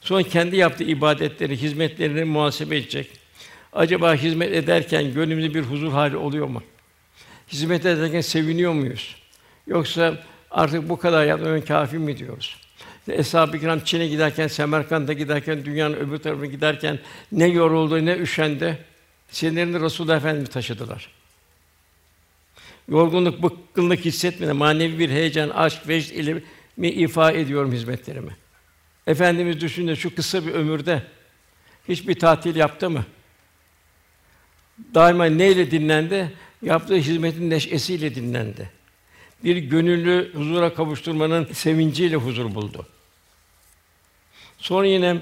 Sonra 0.00 0.22
kendi 0.22 0.56
yaptığı 0.56 0.84
ibadetleri, 0.84 1.56
hizmetlerini 1.56 2.24
muhasebe 2.24 2.76
edecek. 2.76 3.10
Acaba 3.72 4.14
hizmet 4.14 4.52
ederken 4.52 5.14
gönlümüzde 5.14 5.54
bir 5.54 5.62
huzur 5.62 5.92
hali 5.92 6.16
oluyor 6.16 6.46
mu? 6.46 6.62
Hizmet 7.48 7.86
ederken 7.86 8.20
seviniyor 8.20 8.72
muyuz? 8.72 9.16
Yoksa 9.66 10.24
artık 10.50 10.88
bu 10.88 10.98
kadar 10.98 11.26
yapmam 11.26 11.60
kâfi 11.60 11.98
mi 11.98 12.18
diyoruz? 12.18 12.56
Eshab-ı 13.08 13.60
Kiram 13.60 13.80
Çin'e 13.80 14.08
giderken, 14.08 14.46
Semerkant'a 14.46 15.12
giderken, 15.12 15.64
dünyanın 15.64 15.94
öbür 15.94 16.18
tarafına 16.18 16.46
giderken 16.46 16.98
ne 17.32 17.46
yoruldu, 17.46 18.06
ne 18.06 18.16
üşendi. 18.16 18.78
Sinirlerini 19.30 19.80
Resulullah 19.80 20.16
Efendimiz 20.16 20.48
taşıdılar. 20.48 21.08
Yorgunluk, 22.88 23.42
bıkkınlık 23.42 24.04
hissetmeden 24.04 24.56
manevi 24.56 24.98
bir 24.98 25.10
heyecan, 25.10 25.48
aşk, 25.48 25.88
vecd 25.88 26.10
ile 26.10 26.42
mi 26.76 26.88
ifa 26.88 27.32
ediyorum 27.32 27.72
hizmetlerimi. 27.72 28.36
Efendimiz 29.06 29.60
düşünün 29.60 29.94
şu 29.94 30.14
kısa 30.14 30.46
bir 30.46 30.52
ömürde 30.52 31.02
hiçbir 31.88 32.18
tatil 32.18 32.56
yaptı 32.56 32.90
mı? 32.90 33.04
Daima 34.94 35.24
neyle 35.24 35.70
dinlendi? 35.70 36.32
Yaptığı 36.62 36.96
hizmetin 36.96 37.50
neşesiyle 37.50 38.14
dinlendi. 38.14 38.70
Bir 39.44 39.56
gönüllü 39.56 40.32
huzura 40.34 40.74
kavuşturmanın 40.74 41.48
sevinciyle 41.52 42.16
huzur 42.16 42.54
buldu. 42.54 42.86
Sonra 44.58 44.86
yine 44.86 45.16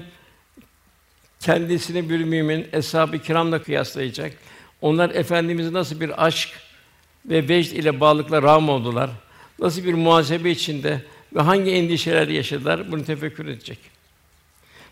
kendisini 1.39 2.09
bir 2.09 2.23
mümin 2.23 2.67
eshab-ı 2.73 3.19
kiramla 3.19 3.63
kıyaslayacak. 3.63 4.33
Onlar 4.81 5.09
efendimizi 5.09 5.73
nasıl 5.73 5.99
bir 5.99 6.25
aşk 6.25 6.49
ve 7.25 7.47
vecd 7.49 7.71
ile 7.71 7.99
bağlılıkla 7.99 8.41
rağm 8.41 8.69
oldular. 8.69 9.09
Nasıl 9.59 9.83
bir 9.83 9.93
muhasebe 9.93 10.51
içinde 10.51 11.01
ve 11.35 11.41
hangi 11.41 11.71
endişeler 11.71 12.27
yaşadılar 12.27 12.91
bunu 12.91 13.05
tefekkür 13.05 13.45
edecek. 13.45 13.79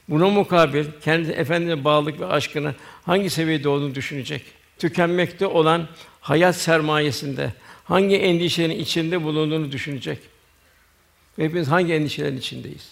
Buna 0.10 0.28
mukabil 0.28 0.86
kendi 1.04 1.32
efendine 1.32 1.84
bağlılık 1.84 2.20
ve 2.20 2.26
aşkına 2.26 2.76
hangi 3.06 3.30
seviyede 3.30 3.70
olduğunu 3.70 3.96
düşünecek. 3.96 4.42
Tükenmekte 4.80 5.48
olan 5.48 5.88
hayat 6.22 6.56
sermayesinde 6.56 7.54
hangi 7.84 8.16
endişelerin 8.16 8.80
içinde 8.80 9.24
bulunduğunu 9.24 9.72
düşünecek. 9.72 10.20
Hepimiz 11.36 11.68
hangi 11.68 11.94
endişelerin 11.94 12.38
içindeyiz? 12.38 12.92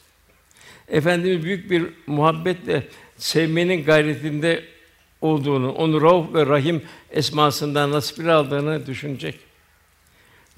Efendimiz 0.87 1.43
büyük 1.43 1.71
bir 1.71 1.83
muhabbetle 2.07 2.87
sevmenin 3.17 3.85
gayretinde 3.85 4.63
olduğunu, 5.23 5.71
onu 5.71 6.01
Rauf 6.01 6.33
ve 6.33 6.45
Rahim 6.45 6.81
esmasından 7.11 7.91
nasipleri 7.91 8.31
aldığını 8.31 8.87
düşünecek. 8.87 9.39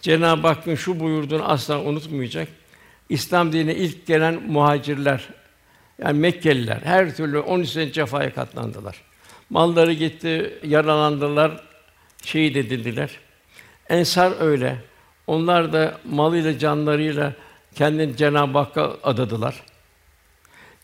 Cenab-ı 0.01 0.47
Hakk'ın 0.47 0.75
şu 0.75 0.99
buyurduğunu 0.99 1.43
asla 1.43 1.81
unutmayacak. 1.81 2.47
İslam 3.09 3.51
dinine 3.51 3.75
ilk 3.75 4.07
gelen 4.07 4.43
muhacirler, 4.47 5.29
yani 6.01 6.19
Mekkeliler 6.19 6.81
her 6.83 7.15
türlü 7.15 7.39
13 7.39 7.69
sene 7.69 7.91
cefaya 7.91 8.33
katlandılar. 8.33 9.01
Malları 9.49 9.93
gitti, 9.93 10.59
yaralandılar, 10.63 11.63
şehit 12.25 12.57
edildiler. 12.57 13.09
Ensar 13.89 14.33
öyle. 14.39 14.77
Onlar 15.27 15.73
da 15.73 15.97
malıyla, 16.11 16.59
canlarıyla 16.59 17.33
kendini 17.75 18.17
Cenab-ı 18.17 18.57
Hakk'a 18.57 18.97
adadılar. 19.03 19.63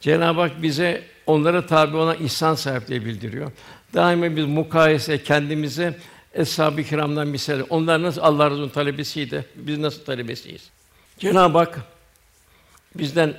Cenab-ı 0.02 0.42
Hak 0.42 0.62
bize 0.62 1.04
onlara 1.26 1.66
tabi 1.66 1.98
olan 1.98 2.18
ihsan 2.24 2.56
sahipliği 2.56 3.06
bildiriyor. 3.06 3.52
Daima 3.94 4.36
biz 4.36 4.46
mukayese 4.46 5.24
kendimize 5.24 5.98
Eshab-ı 6.34 6.84
Kiram'dan 6.84 7.28
misal. 7.28 7.62
Onlar 7.70 8.02
nasıl 8.02 8.22
Allah 8.22 8.50
Resulü'nün 8.50 8.70
talebesiydi, 8.70 9.46
biz 9.56 9.78
nasıl 9.78 10.04
talebesiyiz? 10.04 10.70
Cenab-ı 11.20 11.58
Hak 11.58 11.80
bizden 12.96 13.34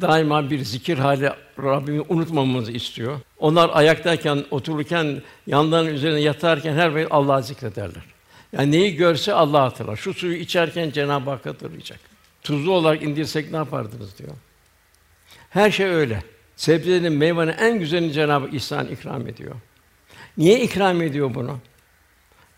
daima 0.00 0.50
bir 0.50 0.64
zikir 0.64 0.98
hali 0.98 1.30
Rabbimi 1.58 2.00
unutmamamızı 2.08 2.72
istiyor. 2.72 3.20
Onlar 3.38 3.70
ayaktayken, 3.72 4.44
otururken, 4.50 5.22
yanlarının 5.46 5.94
üzerine 5.94 6.20
yatarken 6.20 6.74
her 6.74 6.94
vakit 6.94 7.08
Allah'ı 7.12 7.42
zikrederler. 7.42 8.02
Yani 8.52 8.72
neyi 8.72 8.96
görse 8.96 9.32
Allah 9.32 9.62
hatırlar. 9.62 9.96
Şu 9.96 10.14
suyu 10.14 10.36
içerken 10.36 10.90
Cenab-ı 10.90 11.30
Hak 11.30 11.46
hatırlayacak. 11.46 12.00
Tuzlu 12.42 12.72
olarak 12.72 13.02
indirsek 13.02 13.50
ne 13.50 13.56
yapardınız 13.56 14.18
diyor. 14.18 14.32
Her 15.50 15.70
şey 15.70 15.86
öyle. 15.86 16.22
Sebzenin, 16.56 17.12
meyvenin 17.12 17.52
en 17.52 17.78
güzelini 17.78 18.12
Cenab-ı 18.12 18.48
İhsan 18.56 18.86
ikram 18.86 19.26
ediyor. 19.26 19.54
Niye 20.38 20.60
ikram 20.60 21.02
ediyor 21.02 21.34
bunu? 21.34 21.58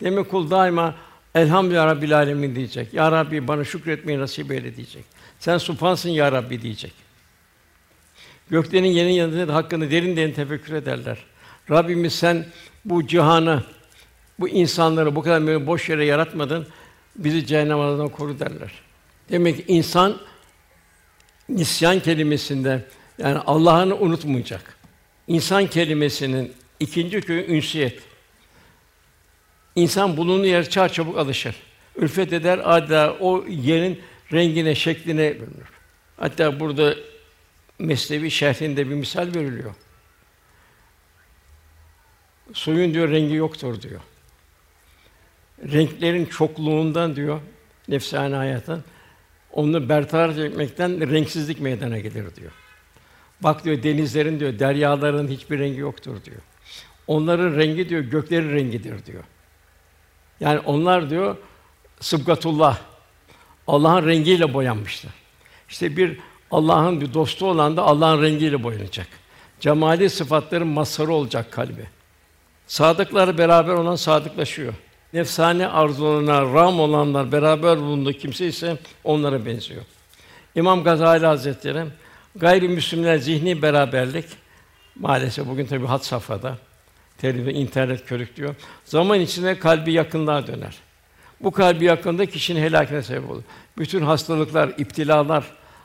Demek 0.00 0.30
kul 0.30 0.50
daima 0.50 0.94
Elhamdülillah 1.34 1.86
Rabbil 1.86 2.16
Alemin 2.16 2.54
diyecek. 2.54 2.94
Ya 2.94 3.12
Rabbi 3.12 3.48
bana 3.48 3.64
şükretmeyi 3.64 4.18
nasip 4.18 4.52
eyle 4.52 4.76
diyecek. 4.76 5.04
Sen 5.38 5.58
supansın 5.58 6.10
ya 6.10 6.32
Rabbi 6.32 6.62
diyecek. 6.62 6.92
Göklerin 8.50 8.86
yerin 8.86 9.10
yanında 9.10 9.48
da 9.48 9.54
hakkını 9.54 9.90
derin 9.90 10.16
derin 10.16 10.32
tefekkür 10.32 10.72
ederler. 10.72 11.18
Rabbimiz 11.70 12.12
sen 12.14 12.46
bu 12.84 13.06
cihanı, 13.06 13.62
bu 14.38 14.48
insanları 14.48 15.16
bu 15.16 15.22
kadar 15.22 15.46
böyle 15.46 15.66
boş 15.66 15.88
yere 15.88 16.04
yaratmadın. 16.04 16.66
Bizi 17.16 17.46
cehennem 17.46 18.08
koru 18.08 18.38
derler. 18.40 18.72
Demek 19.30 19.56
ki 19.56 19.64
insan 19.68 20.16
nisyan 21.56 22.00
kelimesinde 22.00 22.84
yani 23.18 23.38
Allah'ını 23.38 23.96
unutmayacak. 23.96 24.76
İnsan 25.28 25.66
kelimesinin 25.66 26.52
ikinci 26.80 27.20
köyü 27.20 27.46
ünsiyet. 27.46 28.00
İnsan 29.74 30.16
bulunduğu 30.16 30.46
yer 30.46 30.70
çar 30.70 30.92
çabuk 30.92 31.18
alışır. 31.18 31.56
Ülfet 31.96 32.32
eder, 32.32 32.60
adeta 32.64 33.16
o 33.20 33.44
yerin 33.48 34.00
rengine, 34.32 34.74
şekline 34.74 35.34
bürünür. 35.34 35.68
Hatta 36.16 36.60
burada 36.60 36.94
Mesnevi 37.78 38.30
şerhinde 38.30 38.90
bir 38.90 38.94
misal 38.94 39.34
veriliyor. 39.34 39.74
Suyun 42.52 42.94
diyor 42.94 43.10
rengi 43.10 43.34
yoktur 43.34 43.82
diyor. 43.82 44.00
Renklerin 45.72 46.26
çokluğundan 46.26 47.16
diyor 47.16 47.40
nefsani 47.88 48.34
hayatın 48.34 48.84
onu 49.52 49.88
bertaraf 49.88 50.38
etmekten 50.38 51.10
renksizlik 51.10 51.60
meydana 51.60 51.98
gelir 51.98 52.36
diyor. 52.36 52.52
Bak 53.40 53.64
diyor 53.64 53.82
denizlerin 53.82 54.40
diyor 54.40 54.58
deryaların 54.58 55.28
hiçbir 55.28 55.58
rengi 55.58 55.78
yoktur 55.78 56.24
diyor. 56.24 56.40
Onların 57.06 57.56
rengi 57.58 57.88
diyor 57.88 58.00
göklerin 58.00 58.52
rengidir 58.52 59.06
diyor. 59.06 59.24
Yani 60.40 60.58
onlar 60.58 61.10
diyor 61.10 61.36
sıbgatullah 62.00 62.78
Allah'ın 63.66 64.06
rengiyle 64.06 64.54
boyanmışlar. 64.54 65.12
İşte 65.68 65.96
bir 65.96 66.18
Allah'ın 66.50 67.00
bir 67.00 67.14
dostu 67.14 67.46
olan 67.46 67.76
da 67.76 67.82
Allah'ın 67.82 68.22
rengiyle 68.22 68.62
boyanacak. 68.62 69.06
Cemali 69.60 70.10
sıfatların 70.10 70.66
mazharı 70.66 71.12
olacak 71.12 71.52
kalbi. 71.52 71.88
Sadıklar 72.66 73.38
beraber 73.38 73.72
olan 73.72 73.96
sadıklaşıyor. 73.96 74.74
Nefsani 75.12 75.66
arzularına 75.66 76.42
ram 76.42 76.80
olanlar 76.80 77.32
beraber 77.32 77.78
bulunduğu 77.78 78.12
kimse 78.12 78.46
ise 78.46 78.76
onlara 79.04 79.46
benziyor. 79.46 79.82
İmam 80.54 80.84
Gazali 80.84 81.26
Hazretleri 81.26 81.84
gayrimüslimler 82.36 83.18
zihni 83.18 83.62
beraberlik 83.62 84.24
maalesef 84.96 85.46
bugün 85.46 85.66
tabii 85.66 85.86
hat 85.86 86.04
safhada 86.04 86.58
televizyon, 87.18 87.54
internet 87.54 88.06
körüklüyor. 88.06 88.54
Zaman 88.84 89.20
içinde 89.20 89.58
kalbi 89.58 89.92
yakınlığa 89.92 90.46
döner. 90.46 90.76
Bu 91.40 91.50
kalbi 91.50 91.84
yakında 91.84 92.26
kişinin 92.26 92.62
helakine 92.62 93.02
sebep 93.02 93.30
olur. 93.30 93.42
Bütün 93.78 94.02
hastalıklar, 94.02 94.68
iptilalar, 94.68 95.44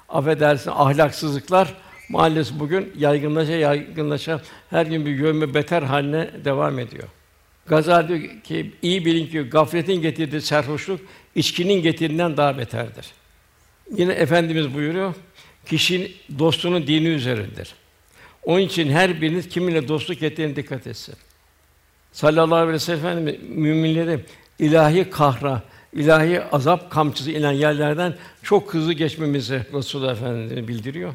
affedersin 0.10 0.72
ahlaksızlıklar 0.72 1.74
maalesef 2.10 2.60
bugün 2.60 2.94
yaygınlaşa 2.98 3.52
yaygınlaşa 3.54 4.42
her 4.70 4.86
gün 4.86 5.06
bir 5.06 5.12
yönme 5.12 5.54
beter 5.54 5.82
haline 5.82 6.30
devam 6.46 6.80
ediyor. 6.80 7.08
Gazali 7.68 8.08
diyor 8.08 8.42
ki 8.44 8.72
iyi 8.82 9.06
bilin 9.06 9.28
ki 9.28 9.42
gafletin 9.42 10.02
getirdiği 10.02 10.42
sarhoşluk 10.42 11.00
içkinin 11.36 11.82
getirdiğinden 11.82 12.38
daha 12.38 12.58
beterdir. 12.58 13.06
Yine 13.98 14.14
efendimiz 14.14 14.74
buyuruyor. 14.74 15.16
Kişinin 15.66 16.12
dostunun 16.40 16.88
dini 16.88 17.08
üzerindedir. 17.08 17.74
Onun 18.44 18.60
için 18.60 18.92
her 18.92 19.22
biriniz 19.22 19.50
kiminle 19.50 19.88
dostluk 19.88 20.24
ettiğine 20.24 20.56
dikkat 20.56 20.88
etsin. 20.88 21.16
Sallallahu 22.12 22.56
aleyhi 22.56 22.74
ve 22.74 22.80
sellem 22.80 23.24
müminleri 23.50 24.20
ilahi 24.60 25.10
kahra, 25.10 25.64
ilahi 25.94 26.44
azap 26.44 26.92
kamçısı 26.92 27.32
inen 27.32 27.52
yerlerden 27.52 28.16
çok 28.44 28.74
hızlı 28.74 28.94
geçmemizi 28.94 29.62
Resulullah 29.74 30.12
Efendimiz 30.12 30.68
bildiriyor. 30.68 31.14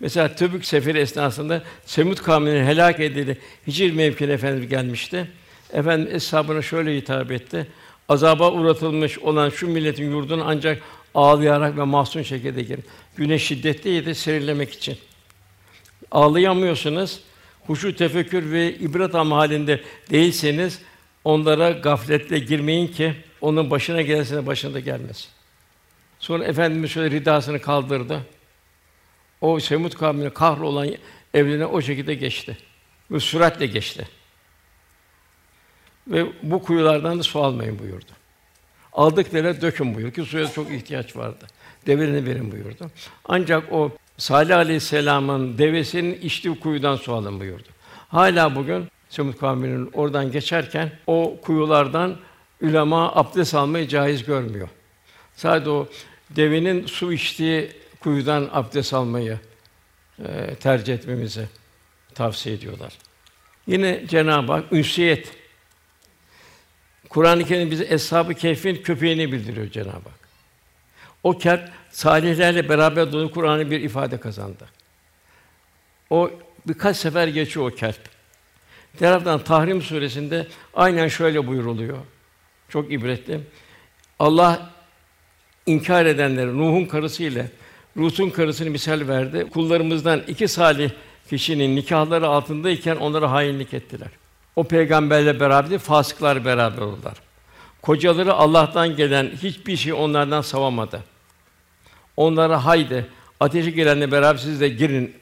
Mesela 0.00 0.34
Tebük 0.34 0.64
seferi 0.64 0.98
esnasında 0.98 1.62
Semud 1.86 2.18
kavminin 2.18 2.64
helak 2.64 3.00
edildi. 3.00 3.38
Hicr 3.66 3.92
mevkine 3.92 4.32
Efendimiz 4.32 4.68
gelmişti. 4.68 5.26
Efendim 5.72 6.14
eshabına 6.14 6.62
şöyle 6.62 6.96
hitap 6.96 7.30
etti. 7.30 7.66
Azaba 8.08 8.52
uğratılmış 8.52 9.18
olan 9.18 9.50
şu 9.50 9.68
milletin 9.68 10.10
yurduna 10.10 10.44
ancak 10.46 10.82
ağlayarak 11.14 11.76
ve 11.76 11.82
mahzun 11.82 12.22
şekilde 12.22 12.62
girin. 12.62 12.84
Güneş 13.16 13.46
şiddetliydi 13.46 14.14
serinlemek 14.14 14.72
için. 14.72 14.98
Ağlayamıyorsunuz. 16.10 17.20
Huşu 17.66 17.96
tefekkür 17.96 18.52
ve 18.52 18.74
ibret 18.74 19.14
am 19.14 19.32
halinde 19.32 19.80
değilseniz 20.10 20.78
onlara 21.24 21.70
gafletle 21.70 22.38
girmeyin 22.38 22.86
ki 22.86 23.14
onun 23.40 23.70
başına 23.70 24.02
gelsene 24.02 24.46
başına 24.46 24.80
gelmez. 24.80 25.28
Sonra 26.18 26.44
efendimiz 26.44 26.90
şöyle 26.90 27.16
ridasını 27.16 27.60
kaldırdı. 27.60 28.20
O 29.40 29.60
Semut 29.60 29.94
kavmine 29.94 30.30
kahrolan 30.30 30.88
evlerine 31.34 31.66
o 31.66 31.82
şekilde 31.82 32.14
geçti. 32.14 32.58
Ve 33.10 33.20
süratle 33.20 33.66
geçti. 33.66 34.08
Ve 36.10 36.26
bu 36.42 36.62
kuyulardan 36.62 37.18
da 37.18 37.22
su 37.22 37.40
almayın 37.40 37.78
buyurdu. 37.78 38.10
Aldıklarına 38.92 39.60
dökün 39.60 39.94
buyurdu 39.94 40.12
ki 40.14 40.22
suya 40.22 40.52
çok 40.52 40.70
ihtiyaç 40.70 41.16
vardı. 41.16 41.46
Develerini 41.86 42.26
verin 42.26 42.52
buyurdu. 42.52 42.90
Ancak 43.24 43.72
o 43.72 43.90
Salih 44.18 44.56
Aleyhisselam'ın 44.56 45.58
devesinin 45.58 46.20
içtiği 46.20 46.60
kuyudan 46.60 46.96
su 46.96 47.14
alın 47.14 47.40
buyurdu. 47.40 47.68
Hala 48.08 48.56
bugün 48.56 48.88
Semud 49.08 49.36
kavminin 49.38 49.90
oradan 49.92 50.32
geçerken 50.32 50.92
o 51.06 51.36
kuyulardan 51.42 52.16
ulema 52.62 53.14
abdest 53.14 53.54
almayı 53.54 53.88
caiz 53.88 54.24
görmüyor. 54.24 54.68
Sadece 55.36 55.70
o 55.70 55.88
devenin 56.30 56.86
su 56.86 57.12
içtiği 57.12 57.70
kuyudan 58.00 58.48
abdest 58.52 58.94
almayı 58.94 59.38
e, 60.18 60.54
tercih 60.54 60.94
etmemizi 60.94 61.48
tavsiye 62.14 62.54
ediyorlar. 62.54 62.92
Yine 63.66 64.06
Cenab-ı 64.08 64.52
Hak 64.52 64.72
ünsiyet 64.72 65.39
Kur'an-ı 67.10 67.44
Kerim 67.44 67.70
bize 67.70 67.86
Eshab-ı 67.90 68.34
Kehf'in 68.34 68.76
köpeğini 68.76 69.32
bildiriyor 69.32 69.70
Cenab-ı 69.70 69.90
Hak. 69.90 70.20
O 71.22 71.38
kert 71.38 71.70
salihlerle 71.90 72.68
beraber 72.68 73.12
dolu 73.12 73.30
Kur'an'ı 73.30 73.70
bir 73.70 73.80
ifade 73.80 74.20
kazandı. 74.20 74.68
O 76.10 76.30
birkaç 76.68 76.96
sefer 76.96 77.28
geçiyor 77.28 77.70
o 77.70 77.74
kelp. 77.74 78.00
Taraftan 78.98 79.44
Tahrim 79.44 79.82
suresinde 79.82 80.46
aynen 80.74 81.08
şöyle 81.08 81.46
buyuruluyor. 81.46 81.98
Çok 82.68 82.92
ibretli. 82.92 83.40
Allah 84.18 84.70
inkar 85.66 86.06
edenleri 86.06 86.58
Nuh'un 86.58 86.84
karısı 86.84 87.22
ile 87.22 87.50
Lut'un 87.96 88.30
karısını 88.30 88.70
misal 88.70 89.08
verdi. 89.08 89.46
Kullarımızdan 89.50 90.22
iki 90.26 90.48
salih 90.48 90.90
kişinin 91.30 91.76
nikahları 91.76 92.26
altındayken 92.26 92.96
onlara 92.96 93.30
hainlik 93.30 93.74
ettiler. 93.74 94.08
O 94.60 94.64
peygamberle 94.64 95.40
beraber 95.40 95.78
fasıklar 95.78 96.44
beraber 96.44 96.82
oldular. 96.82 97.14
Kocaları 97.82 98.34
Allah'tan 98.34 98.96
gelen 98.96 99.30
hiçbir 99.42 99.76
şey 99.76 99.92
onlardan 99.92 100.40
savamadı. 100.40 101.04
Onlara 102.16 102.64
haydi 102.64 103.06
ateşe 103.40 103.70
gelenle 103.70 104.12
beraber 104.12 104.38
siz 104.38 104.60
de 104.60 104.68
girin 104.68 105.16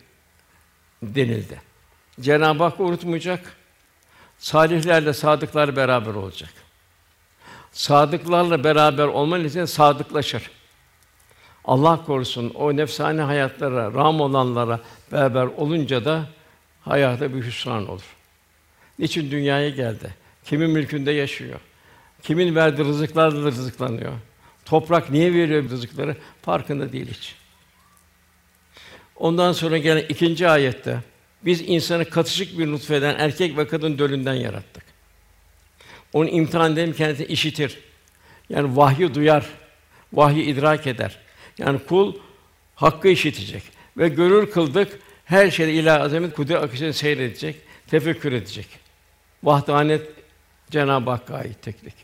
denildi. 1.03 1.61
Cenab-ı 2.21 2.63
Hak 2.63 2.81
unutmayacak. 2.81 3.57
Salihlerle 4.39 5.13
sadıklar 5.13 5.77
beraber 5.77 6.15
olacak. 6.15 6.51
Sadıklarla 7.73 8.65
beraber 8.65 9.07
olman 9.07 9.45
için 9.45 9.65
sadıklaşır. 9.65 10.51
Allah 11.65 12.05
korusun 12.07 12.51
o 12.51 12.77
nefsane 12.77 13.23
hayatlara, 13.23 13.95
ram 13.95 14.21
olanlara 14.21 14.81
beraber 15.13 15.47
olunca 15.47 16.05
da 16.05 16.27
hayata 16.81 17.35
bir 17.35 17.43
hüsran 17.43 17.89
olur. 17.89 18.18
Niçin 18.99 19.31
dünyaya 19.31 19.69
geldi? 19.69 20.15
Kimin 20.45 20.71
mülkünde 20.71 21.11
yaşıyor? 21.11 21.61
Kimin 22.23 22.55
verdiği 22.55 22.85
rızıklarla 22.85 23.47
rızıklanıyor? 23.47 24.13
Toprak 24.65 25.11
niye 25.11 25.35
veriyor 25.35 25.71
rızıkları? 25.71 26.17
Farkında 26.43 26.93
değil 26.93 27.07
hiç. 27.11 27.35
Ondan 29.17 29.53
sonra 29.53 29.79
gelen 29.79 30.05
ikinci 30.09 30.49
ayette 30.49 30.99
biz 31.45 31.61
insanı 31.61 32.05
katışık 32.05 32.59
bir 32.59 32.67
nutfeden 32.67 33.15
erkek 33.19 33.57
ve 33.57 33.67
kadın 33.69 33.99
dölünden 33.99 34.35
yarattık. 34.35 34.83
Onu 36.13 36.29
imtihan 36.29 36.73
edelim 36.73 36.93
kendisi 36.93 37.25
işitir. 37.25 37.79
Yani 38.49 38.77
vahyi 38.77 39.15
duyar, 39.15 39.47
vahyi 40.13 40.45
idrak 40.45 40.87
eder. 40.87 41.19
Yani 41.59 41.79
kul 41.89 42.15
hakkı 42.75 43.09
işitecek 43.09 43.63
ve 43.97 44.09
görür 44.09 44.51
kıldık 44.51 44.99
her 45.25 45.51
şeyde 45.51 45.73
ilah 45.73 46.01
azamet 46.01 46.35
kudret 46.35 46.63
akışını 46.63 46.93
seyredecek, 46.93 47.57
tefekkür 47.87 48.33
edecek. 48.33 48.67
Vahdanet 49.43 50.11
Cenab-ı 50.71 51.11
Hakk'a 51.11 51.35
ait 51.35 51.63
teklik. 51.63 51.95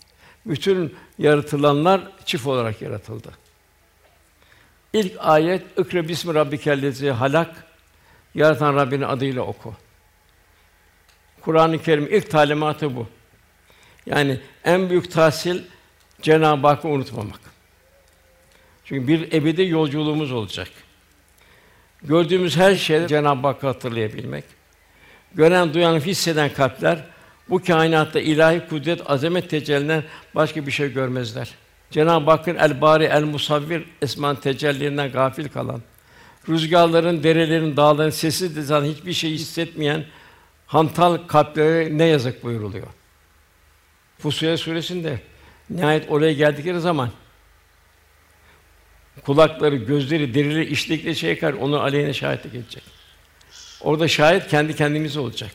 Bütün 0.47 0.97
yaratılanlar 1.19 2.01
çift 2.25 2.47
olarak 2.47 2.83
yaratıldı. 2.83 3.33
İlk 4.93 5.13
ayet 5.19 5.79
İkra 5.79 6.09
bismi 6.09 6.35
rabbikellezi 6.35 7.11
halak 7.11 7.65
yaratan 8.35 8.77
Rabbinin 8.77 9.03
adıyla 9.03 9.43
oku. 9.43 9.75
Kur'an-ı 11.41 11.83
Kerim 11.83 12.09
ilk 12.11 12.31
talimatı 12.31 12.97
bu. 12.97 13.07
Yani 14.07 14.41
en 14.65 14.91
büyük 14.91 15.13
tahsil 15.13 15.63
Cenab-ı 16.23 16.67
Hakk'ı 16.67 16.89
unutmamak. 16.89 17.41
Çünkü 18.85 19.09
bir 19.09 19.33
ebedi 19.33 19.63
yolculuğumuz 19.63 20.33
olacak. 20.33 20.69
Gördüğümüz 22.03 22.57
her 22.57 22.75
şeyde 22.75 23.09
Cenab-ı 23.09 23.47
Hakk'ı 23.47 23.67
hatırlayabilmek. 23.67 24.45
Gören, 25.35 25.75
duyan, 25.75 26.01
hisseden 26.01 26.53
kalpler 26.53 27.05
bu 27.51 27.63
kainatta 27.63 28.21
ilahi 28.21 28.69
kudret, 28.69 29.11
azamet 29.11 29.51
tecelliden 29.51 30.05
başka 30.35 30.67
bir 30.67 30.73
şey 30.73 30.93
görmezler. 30.93 31.51
Cenab-ı 31.91 32.31
Hakk'ın 32.31 32.57
el 32.57 32.81
bari 32.81 33.05
el 33.05 33.23
musavvir 33.23 33.85
esman 34.03 34.41
tecellilerinden 34.41 35.13
gafil 35.13 35.49
kalan, 35.49 35.83
rüzgarların, 36.49 37.23
derelerin, 37.23 37.77
dağların 37.77 38.11
sessiz 38.11 38.57
dizan 38.57 38.85
hiçbir 38.85 39.13
şey 39.13 39.31
hissetmeyen 39.31 40.05
hantal 40.67 41.17
kalplere 41.17 41.99
ne 41.99 42.05
yazık 42.05 42.45
buyuruluyor. 42.45 42.87
Fussilet 44.19 44.61
suresinde 44.61 45.21
nihayet 45.71 46.11
oraya 46.11 46.33
geldikleri 46.33 46.81
zaman 46.81 47.11
kulakları, 49.25 49.77
gözleri, 49.77 50.35
derileri, 50.35 50.65
işlikli 50.65 51.17
şey 51.17 51.39
kar 51.39 51.53
onu 51.53 51.81
aleyhine 51.81 52.13
şahitlik 52.13 52.55
edecek. 52.55 52.83
Orada 53.81 54.09
şahit 54.09 54.49
kendi 54.49 54.77
kendimiz 54.77 55.17
olacak. 55.17 55.51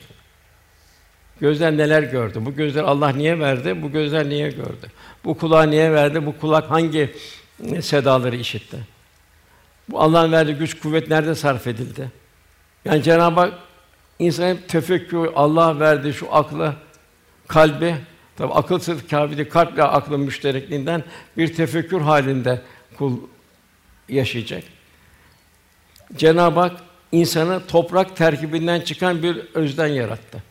Gözler 1.40 1.76
neler 1.76 2.02
gördü? 2.02 2.38
Bu 2.46 2.54
gözler 2.54 2.82
Allah 2.82 3.08
niye 3.08 3.40
verdi? 3.40 3.82
Bu 3.82 3.92
gözler 3.92 4.28
niye 4.28 4.50
gördü? 4.50 4.90
Bu 5.24 5.38
kulağı 5.38 5.70
niye 5.70 5.92
verdi? 5.92 6.26
Bu 6.26 6.38
kulak 6.38 6.70
hangi 6.70 7.14
sedaları 7.80 8.36
işitti? 8.36 8.76
Bu 9.88 10.00
Allah'ın 10.00 10.32
verdiği 10.32 10.54
güç, 10.54 10.80
kuvvet 10.80 11.08
nerede 11.08 11.34
sarf 11.34 11.66
edildi? 11.66 12.10
Yani 12.84 13.02
Cenab-ı 13.02 13.40
Hak 13.40 13.52
insan 14.18 14.58
tefekkür, 14.68 15.28
Allah 15.34 15.80
verdi 15.80 16.12
şu 16.12 16.34
aklı, 16.34 16.74
kalbi, 17.48 17.96
tabi 18.36 18.52
akıl 18.52 18.78
sırf 18.78 19.10
kâbidi, 19.10 19.48
kalple 19.48 19.82
aklın 19.82 20.20
müşterekliğinden 20.20 21.04
bir 21.36 21.54
tefekkür 21.54 22.00
halinde 22.00 22.62
kul 22.98 23.16
yaşayacak. 24.08 24.64
Cenab-ı 26.16 26.60
Hak 26.60 26.76
insanı 27.12 27.66
toprak 27.66 28.16
terkibinden 28.16 28.80
çıkan 28.80 29.22
bir 29.22 29.36
özden 29.54 29.86
yarattı. 29.86 30.49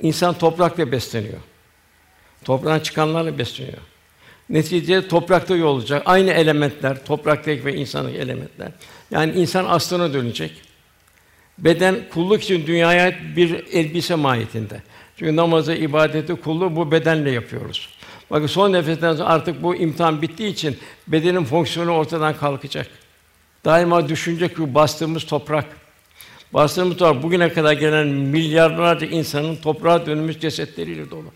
İnsan 0.00 0.38
toprakla 0.38 0.92
besleniyor. 0.92 1.38
Toprağın 2.44 2.80
çıkanlarla 2.80 3.38
besleniyor. 3.38 3.78
Neticede 4.48 5.08
toprakta 5.08 5.56
yol 5.56 5.76
olacak. 5.76 6.02
Aynı 6.06 6.30
elementler, 6.30 7.04
topraktaki 7.04 7.64
ve 7.64 7.74
insanlık 7.74 8.14
elementler. 8.14 8.68
Yani 9.10 9.32
insan 9.32 9.64
aslına 9.64 10.12
dönecek. 10.12 10.52
Beden 11.58 11.96
kulluk 12.12 12.42
için 12.42 12.66
dünyaya 12.66 13.14
bir 13.36 13.66
elbise 13.72 14.14
mahiyetinde. 14.14 14.82
Çünkü 15.16 15.36
namazı, 15.36 15.74
ibadeti, 15.74 16.34
kulluğu 16.34 16.76
bu 16.76 16.90
bedenle 16.90 17.30
yapıyoruz. 17.30 17.88
Bakın 18.30 18.46
son 18.46 18.72
nefesten 18.72 19.14
sonra 19.14 19.28
artık 19.28 19.62
bu 19.62 19.76
imtihan 19.76 20.22
bittiği 20.22 20.52
için 20.52 20.78
bedenin 21.08 21.44
fonksiyonu 21.44 21.90
ortadan 21.90 22.36
kalkacak. 22.36 22.86
Daima 23.64 24.08
düşünecek 24.08 24.56
ki 24.56 24.74
bastığımız 24.74 25.26
toprak. 25.26 25.66
Bastığımız 26.54 26.96
toprak 26.96 27.22
bugüne 27.22 27.52
kadar 27.52 27.72
gelen 27.72 28.06
milyarlarca 28.08 29.06
insanın 29.06 29.56
toprağa 29.56 30.06
dönmüş 30.06 30.40
cesetleriyle 30.40 31.10
dolu. 31.10 31.26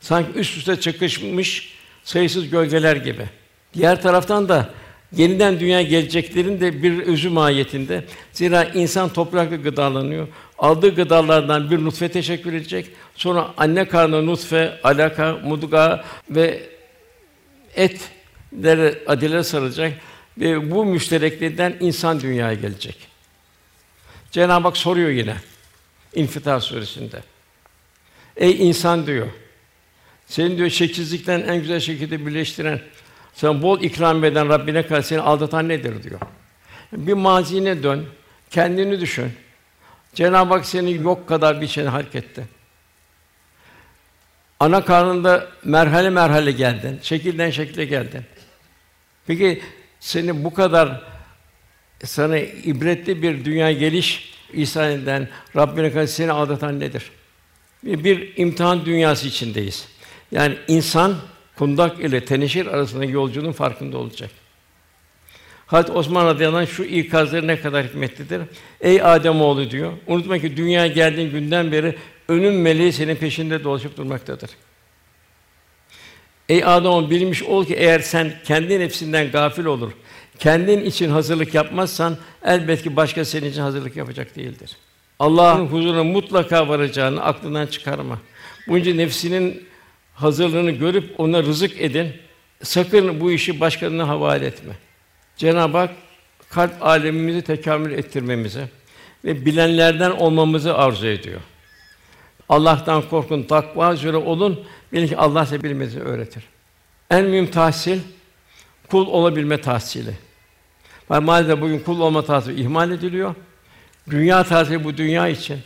Sanki 0.00 0.38
üst 0.38 0.56
üste 0.56 0.80
çakışmış 0.80 1.74
sayısız 2.04 2.50
gölgeler 2.50 2.96
gibi. 2.96 3.22
Diğer 3.74 4.02
taraftan 4.02 4.48
da 4.48 4.70
yeniden 5.16 5.60
dünya 5.60 5.82
geleceklerin 5.82 6.60
de 6.60 6.82
bir 6.82 6.98
özü 6.98 7.28
mahiyetinde. 7.28 8.04
Zira 8.32 8.64
insan 8.64 9.08
toprakla 9.08 9.56
gıdalanıyor. 9.56 10.28
Aldığı 10.58 10.94
gıdalardan 10.94 11.70
bir 11.70 11.84
nutfe 11.84 12.08
teşekkür 12.08 12.52
edecek. 12.52 12.86
Sonra 13.14 13.50
anne 13.56 13.88
karnı 13.88 14.26
nutfe, 14.26 14.80
alaka, 14.82 15.32
mudga 15.44 16.04
ve 16.30 16.62
etlere, 17.76 18.98
adilere 19.06 19.42
sarılacak 19.42 19.92
ve 20.38 20.70
bu 20.70 20.84
müşterekliğinden 20.84 21.74
insan 21.80 22.20
dünyaya 22.20 22.54
gelecek. 22.54 23.11
Cenab-ı 24.32 24.68
Hak 24.68 24.76
soruyor 24.76 25.10
yine 25.10 25.36
İnfitar 26.14 26.60
suresinde. 26.60 27.22
Ey 28.36 28.68
insan 28.68 29.06
diyor. 29.06 29.26
Seni 30.26 30.58
diyor 30.58 30.70
şekilsizlikten 30.70 31.40
en 31.40 31.60
güzel 31.60 31.80
şekilde 31.80 32.26
birleştiren, 32.26 32.80
sana 33.34 33.62
bol 33.62 33.80
ikram 33.80 34.24
eden 34.24 34.48
Rabbine 34.48 34.86
karşı 34.86 35.08
seni 35.08 35.20
aldatan 35.20 35.68
nedir 35.68 36.02
diyor. 36.02 36.20
Bir 36.92 37.12
mazine 37.12 37.82
dön, 37.82 38.06
kendini 38.50 39.00
düşün. 39.00 39.32
Cenab-ı 40.14 40.54
Hak 40.54 40.66
seni 40.66 40.92
yok 40.92 41.28
kadar 41.28 41.60
bir 41.60 41.68
şey 41.68 41.84
halk 41.84 42.14
etti. 42.14 42.44
Ana 44.60 44.84
karnında 44.84 45.48
merhale 45.64 46.10
merhale 46.10 46.52
geldin, 46.52 47.00
şekilden 47.02 47.50
şekile 47.50 47.84
geldin. 47.84 48.24
Peki 49.26 49.62
seni 50.00 50.44
bu 50.44 50.54
kadar 50.54 51.02
sana 52.04 52.38
ibretli 52.38 53.22
bir 53.22 53.44
dünya 53.44 53.72
geliş 53.72 54.32
ihsan 54.52 54.90
eden 54.90 55.28
Rabbine 55.56 55.92
karşı 55.92 56.12
seni 56.12 56.32
aldatan 56.32 56.80
nedir? 56.80 57.10
Bir, 57.84 58.04
bir 58.04 58.32
imtihan 58.36 58.84
dünyası 58.84 59.28
içindeyiz. 59.28 59.88
Yani 60.32 60.54
insan 60.68 61.16
kundak 61.56 62.00
ile 62.00 62.24
teneşir 62.24 62.66
arasındaki 62.66 63.12
yolculuğun 63.12 63.52
farkında 63.52 63.98
olacak. 63.98 64.30
Hazreti 65.66 65.92
Osman 65.92 66.26
radıyallahu 66.26 66.58
anh 66.58 66.68
şu 66.68 66.84
ikazları 66.84 67.46
ne 67.46 67.60
kadar 67.60 67.86
hikmetlidir. 67.86 68.42
Ey 68.80 69.02
Adem 69.02 69.40
oğlu 69.40 69.70
diyor. 69.70 69.92
Unutma 70.06 70.38
ki 70.38 70.56
dünyaya 70.56 70.86
geldiğin 70.86 71.30
günden 71.30 71.72
beri 71.72 71.96
önün 72.28 72.54
meleği 72.54 72.92
senin 72.92 73.16
peşinde 73.16 73.64
dolaşıp 73.64 73.96
durmaktadır. 73.96 74.50
Ey 76.48 76.64
Adem 76.64 77.10
bilmiş 77.10 77.42
ol 77.42 77.66
ki 77.66 77.74
eğer 77.74 78.00
sen 78.00 78.32
kendi 78.44 78.80
nefsinden 78.80 79.30
gafil 79.30 79.64
olur, 79.64 79.92
kendin 80.42 80.84
için 80.84 81.10
hazırlık 81.10 81.54
yapmazsan 81.54 82.16
elbet 82.44 82.82
ki 82.82 82.96
başka 82.96 83.24
senin 83.24 83.50
için 83.50 83.60
hazırlık 83.60 83.96
yapacak 83.96 84.36
değildir. 84.36 84.76
Allah'ın 85.18 85.66
huzuruna 85.66 86.04
mutlaka 86.04 86.68
varacağını 86.68 87.24
aklından 87.24 87.66
çıkarma. 87.66 88.18
Bunca 88.68 88.94
nefsinin 88.94 89.64
hazırlığını 90.14 90.70
görüp 90.70 91.20
ona 91.20 91.42
rızık 91.42 91.80
edin. 91.80 92.12
Sakın 92.62 93.20
bu 93.20 93.32
işi 93.32 93.60
başkalarına 93.60 94.08
havale 94.08 94.46
etme. 94.46 94.72
Cenab-ı 95.36 95.78
Hak 95.78 95.90
kalp 96.50 96.82
alemimizi 96.82 97.42
tekamül 97.42 97.92
ettirmemizi 97.92 98.64
ve 99.24 99.46
bilenlerden 99.46 100.10
olmamızı 100.10 100.74
arzu 100.74 101.06
ediyor. 101.06 101.40
Allah'tan 102.48 103.02
korkun, 103.02 103.42
takva 103.42 103.94
üzere 103.94 104.16
olun. 104.16 104.64
Bilin 104.92 105.06
ki 105.06 105.16
Allah 105.16 105.44
size 105.46 105.62
bilmenizi 105.62 106.00
öğretir. 106.00 106.44
En 107.10 107.24
mühim 107.24 107.50
tahsil 107.50 107.98
kul 108.90 109.06
olabilme 109.06 109.60
tahsili. 109.60 110.31
Maalesef 111.20 111.60
bugün 111.60 111.78
kul 111.78 112.00
olma 112.00 112.24
tahsili 112.24 112.60
ihmal 112.60 112.90
ediliyor. 112.90 113.34
Dünya 114.10 114.44
tahsili 114.44 114.84
bu 114.84 114.96
dünya 114.96 115.28
için. 115.28 115.58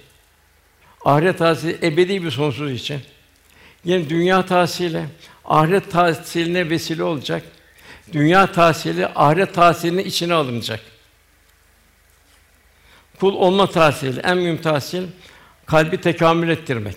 Ahiret 1.05 1.39
tahsili 1.39 1.79
ebedi 1.83 2.25
bir 2.25 2.31
sonsuz 2.31 2.73
için. 2.73 3.01
Yine 3.85 4.09
dünya 4.09 4.47
tahsili 4.47 5.05
ahiret 5.45 5.91
tahsiline 5.91 6.71
vesile 6.71 7.03
olacak. 7.03 7.43
Dünya 8.13 8.53
tahsili 8.53 9.07
ahiret 9.07 9.55
tahsilinin 9.55 10.05
içine 10.05 10.35
alınacak. 10.35 10.81
Kul 13.21 13.35
olma 13.35 13.67
tahsili 13.67 14.21
en 14.21 14.39
mühim 14.39 14.63
tahsil 14.63 15.03
kalbi 15.67 16.01
tekamül 16.01 16.49
ettirmek. 16.49 16.97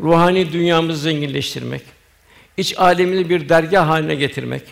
Ruhani 0.00 0.52
dünyamızı 0.52 1.02
zenginleştirmek. 1.02 1.82
iç 2.56 2.78
alemini 2.78 3.28
bir 3.28 3.48
dergah 3.48 3.88
haline 3.88 4.14
getirmek. 4.14 4.62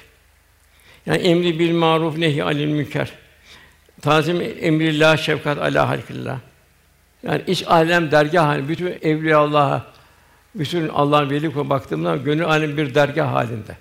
Yani 1.08 1.22
emri 1.22 1.58
bil 1.58 1.72
maruf 1.72 2.18
nehi 2.18 2.44
anil 2.44 2.66
münker. 2.66 3.12
Tazim 4.02 4.40
emrillah 4.60 5.16
şefkat 5.16 5.58
ala 5.58 5.88
halkillah. 5.88 6.38
Yani 7.22 7.42
iç 7.46 7.64
alem 7.66 8.10
dergah 8.10 8.46
haline 8.46 8.68
bütün 8.68 8.98
evliya 9.02 9.38
Allah'a 9.38 9.86
bütün 10.54 10.88
Allah'ın 10.88 11.30
veli 11.30 11.52
kuluna 11.52 11.70
baktığımda 11.70 12.16
gönül 12.16 12.44
alem 12.44 12.76
bir 12.76 12.94
dergah 12.94 13.32
halinde. 13.32 13.76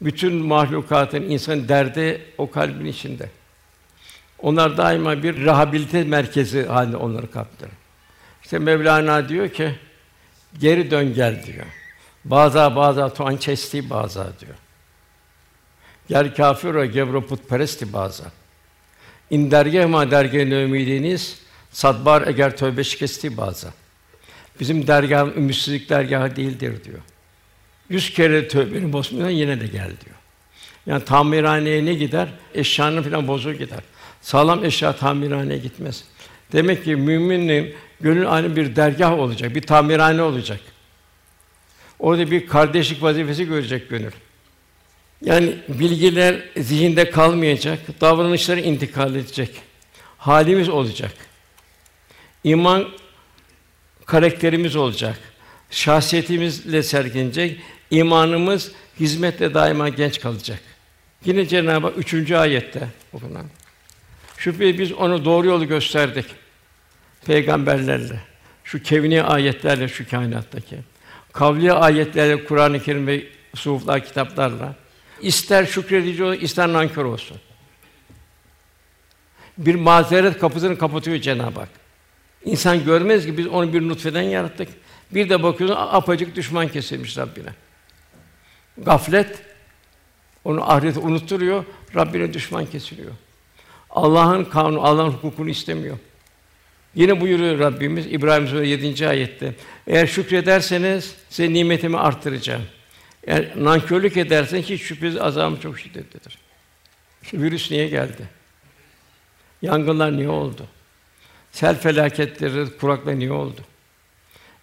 Bütün 0.00 0.34
mahlukatın 0.34 1.22
insan 1.22 1.68
derdi 1.68 2.22
o 2.38 2.50
kalbin 2.50 2.86
içinde. 2.86 3.28
Onlar 4.38 4.76
daima 4.76 5.22
bir 5.22 5.44
rehabilite 5.44 6.04
merkezi 6.04 6.66
halinde 6.66 6.96
onları 6.96 7.30
kaplıyor. 7.30 7.72
İşte 8.42 8.58
Mevlana 8.58 9.28
diyor 9.28 9.48
ki 9.48 9.74
geri 10.58 10.90
dön 10.90 11.14
gel 11.14 11.42
diyor. 11.46 11.66
Baza 12.24 12.76
baza 12.76 13.12
tuan 13.12 13.36
çesti 13.36 13.90
baza 13.90 14.32
diyor. 14.40 14.54
Ger 16.10 16.34
kafir 16.34 16.74
ve 16.74 16.86
gebro 16.86 17.26
putperesti 17.26 17.92
baza. 17.92 18.24
İn 19.30 19.50
dergah 19.50 19.86
ma 19.86 20.10
dergah 20.10 20.40
ümidiniz 20.40 21.38
sadbar 21.70 22.22
eğer 22.26 22.56
tövbe 22.56 22.84
şikesti 22.84 23.36
baza. 23.36 23.68
Bizim 24.60 24.86
dergahım 24.86 25.32
ümitsizlik 25.36 25.88
dergahı 25.88 26.36
değildir 26.36 26.84
diyor. 26.84 26.98
Yüz 27.88 28.14
kere 28.14 28.48
tövbeni 28.48 28.92
bozmadan 28.92 29.30
yine 29.30 29.60
de 29.60 29.66
gel 29.66 29.86
diyor. 30.04 30.16
Yani 30.86 31.04
tamirhaneye 31.04 31.84
ne 31.84 31.94
gider? 31.94 32.28
Eşyanın 32.54 33.02
falan 33.02 33.28
bozuk 33.28 33.58
gider. 33.58 33.80
Sağlam 34.20 34.64
eşya 34.64 34.96
tamirhaneye 34.96 35.58
gitmez. 35.58 36.04
Demek 36.52 36.84
ki 36.84 36.96
müminin 36.96 37.74
gönül 38.00 38.32
aynı 38.32 38.56
bir 38.56 38.76
dergah 38.76 39.12
olacak, 39.12 39.54
bir 39.54 39.62
tamirhane 39.62 40.22
olacak. 40.22 40.60
Orada 41.98 42.30
bir 42.30 42.46
kardeşlik 42.46 43.02
vazifesi 43.02 43.44
görecek 43.44 43.90
gönül. 43.90 44.12
Yani 45.24 45.56
bilgiler 45.68 46.42
zihinde 46.56 47.10
kalmayacak, 47.10 48.00
davranışları 48.00 48.60
intikal 48.60 49.14
edecek. 49.14 49.50
Halimiz 50.18 50.68
olacak. 50.68 51.12
İman 52.44 52.88
karakterimiz 54.06 54.76
olacak. 54.76 55.18
Şahsiyetimizle 55.70 56.82
sergilenecek. 56.82 57.60
İmanımız 57.90 58.72
hizmetle 59.00 59.54
daima 59.54 59.88
genç 59.88 60.20
kalacak. 60.20 60.60
Yine 61.24 61.46
Cenab-ı 61.46 61.86
Hak 61.86 61.98
üçüncü 61.98 62.36
ayette 62.36 62.88
okunan. 63.12 63.46
Şüphesiz 64.38 64.78
biz 64.78 64.92
onu 64.92 65.24
doğru 65.24 65.46
yolu 65.46 65.68
gösterdik. 65.68 66.26
Peygamberlerle, 67.26 68.20
şu 68.64 68.82
kevni 68.82 69.22
ayetlerle 69.22 69.88
şu 69.88 70.10
kainattaki, 70.10 70.76
kavli 71.32 71.72
ayetlerle 71.72 72.44
Kur'an-ı 72.44 72.82
Kerim 72.82 73.06
ve 73.06 73.24
suhuflar 73.54 74.04
kitaplarla 74.04 74.74
ister 75.22 75.66
şükredici 75.66 76.24
olsun, 76.24 76.40
ister 76.40 76.72
nankör 76.72 77.04
olsun. 77.04 77.36
Bir 79.58 79.74
mazeret 79.74 80.38
kapısını 80.38 80.78
kapatıyor 80.78 81.16
Cenab-ı 81.18 81.60
Hak. 81.60 81.68
İnsan 82.44 82.84
görmez 82.84 83.26
ki 83.26 83.38
biz 83.38 83.46
onu 83.46 83.72
bir 83.72 83.88
nutfeden 83.88 84.22
yarattık. 84.22 84.68
Bir 85.10 85.28
de 85.28 85.42
bakıyorsun 85.42 85.76
apacık 85.78 86.36
düşman 86.36 86.68
kesilmiş 86.68 87.18
Rabbine. 87.18 87.50
Gaflet 88.78 89.42
onu 90.44 90.70
ahireti 90.72 90.98
unutturuyor, 90.98 91.64
Rabbine 91.94 92.32
düşman 92.32 92.66
kesiliyor. 92.66 93.12
Allah'ın 93.90 94.44
kanunu, 94.44 94.82
Allah'ın 94.82 95.10
hukukunu 95.10 95.50
istemiyor. 95.50 95.98
Yine 96.94 97.20
buyuruyor 97.20 97.58
Rabbimiz 97.58 98.06
İbrahim 98.06 98.48
Suresi 98.48 98.68
7. 98.68 99.08
ayette. 99.08 99.54
Eğer 99.86 100.06
şükrederseniz 100.06 101.14
size 101.30 101.52
nimetimi 101.52 101.98
arttıracağım. 101.98 102.62
Eğer 103.26 103.52
nankörlük 103.56 104.16
edersen 104.16 104.62
hiç 104.62 104.82
şüphesiz 104.82 105.20
azabım 105.20 105.60
çok 105.60 105.80
şiddetlidir. 105.80 106.38
Virüs 107.32 107.70
niye 107.70 107.88
geldi? 107.88 108.28
Yangınlar 109.62 110.16
niye 110.16 110.28
oldu? 110.28 110.66
Sel 111.52 111.78
felaketleri, 111.78 112.76
kuraklar 112.76 113.18
niye 113.18 113.32
oldu? 113.32 113.60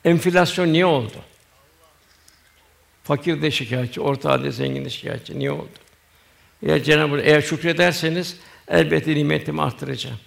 Enflasyon 0.06 0.74
niye 0.74 0.86
oldu? 0.86 1.18
Fakir 3.04 3.42
de 3.42 3.52
şikayetçi, 3.52 4.02
orta 4.02 4.32
halde 4.32 4.52
zengin 4.52 4.86
de 4.86 4.90
şikayetçi. 4.90 5.40
Niye 5.40 5.52
oldu? 5.52 5.70
Eğer 6.64 6.84
Cenab-ı 6.84 7.16
Hak 7.16 7.26
eğer 7.26 7.42
şükrederseniz 7.42 8.38
elbette 8.68 9.16
nimetimi 9.16 9.62
arttıracağım. 9.62 10.18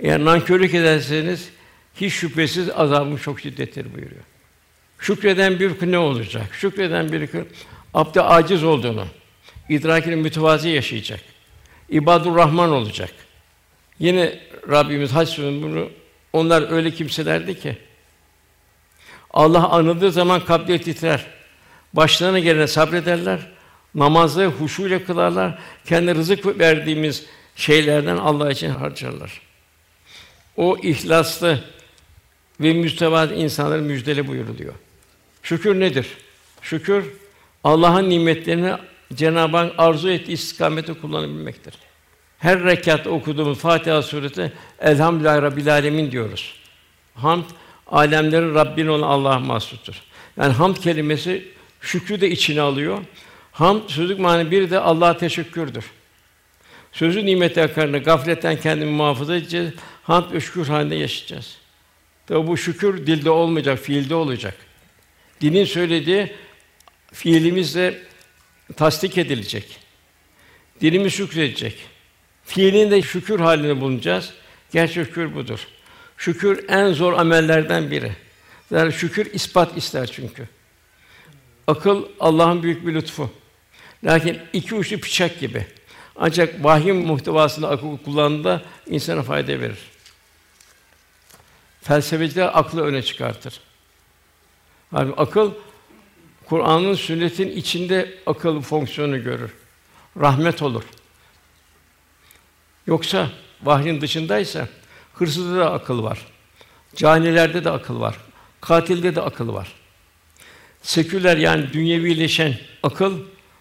Eğer 0.00 0.24
nankörlük 0.24 0.74
ederseniz 0.74 1.50
hiç 1.94 2.12
şüphesiz 2.12 2.70
azabım 2.70 3.16
çok 3.16 3.40
şiddettir 3.40 3.94
buyuruyor. 3.94 4.22
Şükreden 4.98 5.60
bir 5.60 5.78
kul 5.78 5.86
ne 5.86 5.98
olacak? 5.98 6.54
Şükreden 6.54 7.12
bir 7.12 7.26
kul 7.26 7.44
abde 7.94 8.22
aciz 8.22 8.64
olduğunu, 8.64 9.06
idrakinin 9.68 10.18
mütevazi 10.18 10.68
yaşayacak. 10.68 11.20
İbadur 11.88 12.36
Rahman 12.36 12.70
olacak. 12.70 13.10
Yine 13.98 14.38
Rabbimiz 14.70 15.12
Hac 15.12 15.38
bunu 15.38 15.90
onlar 16.32 16.72
öyle 16.72 16.90
kimselerdi 16.90 17.60
ki 17.60 17.76
Allah 19.30 19.68
anıldığı 19.68 20.12
zaman 20.12 20.44
kalpleri 20.44 20.82
titrer. 20.82 21.26
Başlarına 21.92 22.38
gelene 22.38 22.66
sabrederler. 22.66 23.40
Namazı 23.94 24.46
huşu 24.46 24.86
ile 24.86 25.04
kılarlar. 25.04 25.58
Kendi 25.84 26.14
rızık 26.14 26.58
verdiğimiz 26.58 27.26
şeylerden 27.56 28.16
Allah 28.16 28.50
için 28.50 28.70
harcarlar. 28.70 29.40
O 30.56 30.78
ihlaslı 30.82 31.64
ve 32.60 32.72
müstevaz 32.72 33.32
insanların 33.32 33.84
müjdeli 33.84 34.28
buyuruluyor. 34.28 34.74
Şükür 35.42 35.80
nedir? 35.80 36.06
Şükür 36.62 37.04
Allah'ın 37.64 38.10
nimetlerini 38.10 38.72
Cenab-ı 39.14 39.56
Hak 39.56 39.72
arzu 39.78 40.10
ettiği 40.10 40.32
istikamete 40.32 40.92
kullanabilmektir. 40.92 41.74
Her 42.38 42.64
rekat 42.64 43.06
okuduğumuz 43.06 43.58
Fatiha 43.58 44.02
suresi 44.02 44.52
Elhamdülillahi 44.80 45.42
Rabbil 45.42 45.72
Alemin 45.72 46.10
diyoruz. 46.10 46.54
Hamd 47.14 47.44
alemlerin 47.86 48.54
Rabbin 48.54 48.86
olan 48.86 49.08
Allah'a 49.08 49.38
mahsustur. 49.38 49.94
Yani 50.36 50.52
hamd 50.52 50.76
kelimesi 50.76 51.48
şükrü 51.80 52.20
de 52.20 52.30
içine 52.30 52.60
alıyor. 52.60 52.98
Hamd 53.52 53.88
sözlük 53.88 54.18
manı 54.18 54.50
bir 54.50 54.70
de 54.70 54.78
Allah'a 54.78 55.16
teşekkürdür. 55.16 55.84
Sözü 56.92 57.26
nimet 57.26 57.58
akarını 57.58 57.98
gafletten 57.98 58.56
kendimi 58.56 58.90
muhafaza 58.90 59.36
edeceğiz. 59.36 59.72
Hamd 60.02 60.32
ve 60.32 60.40
şükür 60.40 60.66
halinde 60.66 60.94
yaşayacağız. 60.94 61.56
Tabi 62.26 62.46
bu 62.46 62.56
şükür 62.56 63.06
dilde 63.06 63.30
olmayacak, 63.30 63.78
fiilde 63.78 64.14
olacak. 64.14 64.54
Dinin 65.40 65.64
söylediği 65.64 66.32
fiilimizle 67.12 68.02
tasdik 68.76 69.18
edilecek. 69.18 69.78
Dilimiz 70.80 71.12
şükredecek. 71.12 71.78
Fiilin 72.44 72.90
de 72.90 73.02
şükür 73.02 73.40
halini 73.40 73.80
bulunacağız. 73.80 74.32
Gerçek 74.72 75.06
şükür 75.06 75.34
budur. 75.34 75.66
Şükür 76.16 76.68
en 76.68 76.92
zor 76.92 77.12
amellerden 77.12 77.90
biri. 77.90 78.12
Yani 78.70 78.92
şükür 78.92 79.32
ispat 79.32 79.76
ister 79.76 80.06
çünkü. 80.06 80.48
Akıl 81.66 82.04
Allah'ın 82.20 82.62
büyük 82.62 82.86
bir 82.86 82.94
lütfu. 82.94 83.30
Lakin 84.04 84.38
iki 84.52 84.74
uçlu 84.74 85.02
bıçak 85.02 85.40
gibi. 85.40 85.66
Ancak 86.16 86.64
vahiy 86.64 86.92
muhtevasında 86.92 87.68
akıl 87.68 87.98
kullandığında 87.98 88.62
insana 88.86 89.22
fayda 89.22 89.60
verir. 89.60 89.78
Felsefeciler 91.82 92.50
aklı 92.58 92.84
öne 92.84 93.02
çıkartır. 93.02 93.60
Halbuki 94.90 95.20
akıl 95.20 95.52
Kur'an'ın 96.50 96.94
sünnetin 96.94 97.50
içinde 97.50 98.14
akıl 98.26 98.60
fonksiyonu 98.60 99.22
görür. 99.24 99.50
Rahmet 100.20 100.62
olur. 100.62 100.82
Yoksa 102.86 103.28
vahyin 103.62 104.00
dışındaysa 104.00 104.68
hırsızda 105.14 105.56
da 105.56 105.72
akıl 105.72 106.02
var. 106.02 106.26
Canilerde 106.96 107.64
de 107.64 107.70
akıl 107.70 108.00
var. 108.00 108.16
Katilde 108.60 109.14
de 109.14 109.20
akıl 109.20 109.54
var. 109.54 109.72
Seküler 110.82 111.36
yani 111.36 111.72
dünyevileşen 111.72 112.54
akıl 112.82 113.18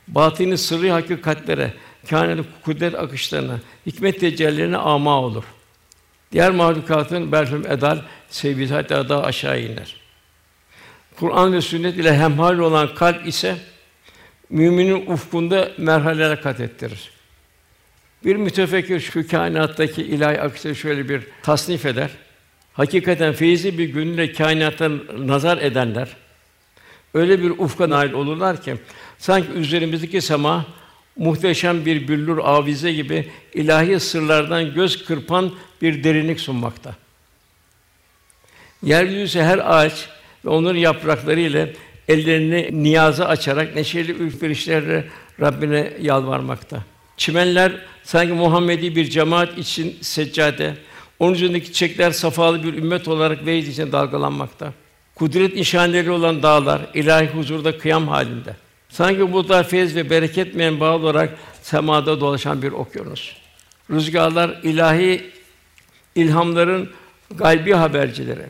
batini 0.07 0.57
sırrı 0.57 0.91
hakikatlere, 0.91 1.73
kâinat 2.09 2.45
kudret 2.63 2.95
akışlarına, 2.95 3.59
hikmet 3.85 4.19
tecellilerine 4.19 4.77
ama 4.77 5.21
olur. 5.21 5.43
Diğer 6.31 6.51
mahlukatın 6.51 7.31
berhum 7.31 7.67
edal 7.67 8.01
seviyesi 8.29 8.73
hatta 8.73 9.09
daha 9.09 9.23
aşağı 9.23 9.61
iner. 9.61 10.08
Kur'an 11.19 11.53
ve 11.53 11.61
sünnet 11.61 11.97
ile 11.97 12.17
hemhal 12.17 12.59
olan 12.59 12.95
kalp 12.95 13.27
ise 13.27 13.57
müminin 14.49 15.05
ufkunda 15.05 15.71
merhaleler 15.77 16.41
kat 16.41 16.59
ettirir. 16.59 17.11
Bir 18.25 18.35
mütefekkir 18.35 18.99
şu 18.99 19.27
kainattaki 19.27 20.01
ilahi 20.01 20.41
akışı 20.41 20.75
şöyle 20.75 21.09
bir 21.09 21.23
tasnif 21.43 21.85
eder. 21.85 22.09
Hakikaten 22.73 23.33
feyzi 23.33 23.77
bir 23.77 23.89
günle 23.89 24.33
kainata 24.33 24.89
nazar 25.17 25.57
edenler 25.57 26.09
öyle 27.13 27.43
bir 27.43 27.49
ufka 27.49 27.89
nail 27.89 28.11
olurlar 28.11 28.61
ki 28.61 28.75
sanki 29.17 29.51
üzerimizdeki 29.51 30.21
sema 30.21 30.65
muhteşem 31.15 31.85
bir 31.85 32.07
büllür 32.07 32.37
avize 32.37 32.93
gibi 32.93 33.31
ilahi 33.53 33.99
sırlardan 33.99 34.73
göz 34.73 35.05
kırpan 35.05 35.51
bir 35.81 36.03
derinlik 36.03 36.39
sunmakta. 36.39 36.95
Yeryüzü 38.83 39.39
her 39.39 39.57
ağaç 39.57 40.09
ve 40.45 40.49
onların 40.49 40.79
yaprakları 40.79 41.39
ile 41.39 41.73
ellerini 42.07 42.69
niyaza 42.83 43.25
açarak 43.25 43.75
neşeli 43.75 44.11
ürperişlerle 44.11 45.07
Rabbine 45.41 45.93
yalvarmakta. 46.01 46.83
Çimenler 47.17 47.71
sanki 48.03 48.33
Muhammedi 48.33 48.95
bir 48.95 49.09
cemaat 49.09 49.57
için 49.57 49.97
seccade, 50.01 50.73
onun 51.19 51.33
üzerindeki 51.33 51.65
çiçekler 51.65 52.11
safalı 52.11 52.63
bir 52.63 52.73
ümmet 52.73 53.07
olarak 53.07 53.45
vecd 53.45 53.67
için 53.67 53.91
dalgalanmakta. 53.91 54.73
Kudret 55.15 55.55
nişanları 55.55 56.13
olan 56.13 56.43
dağlar 56.43 56.81
ilahi 56.93 57.27
huzurda 57.27 57.77
kıyam 57.77 58.07
halinde. 58.07 58.55
Sanki 58.89 59.33
bu 59.33 59.49
da 59.49 59.63
feyz 59.63 59.95
ve 59.95 60.09
bereket 60.09 60.55
menbaı 60.55 60.95
olarak 60.95 61.37
semada 61.61 62.19
dolaşan 62.19 62.61
bir 62.61 62.71
okyanus. 62.71 63.33
Rüzgarlar 63.91 64.59
ilahi 64.63 65.31
ilhamların 66.15 66.89
gaybi 67.35 67.73
habercileri. 67.73 68.45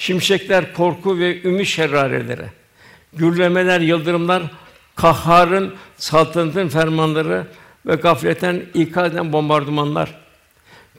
Şimşekler 0.00 0.74
korku 0.74 1.18
ve 1.18 1.42
ümit 1.42 1.66
şerrareleri. 1.66 2.46
Gürlemeler, 3.12 3.80
yıldırımlar 3.80 4.42
kahharın 4.96 5.74
saltanatın 5.96 6.68
fermanları 6.68 7.46
ve 7.86 7.94
gafletten 7.94 8.62
ikaz 8.74 9.12
eden 9.12 9.32
bombardımanlar. 9.32 10.20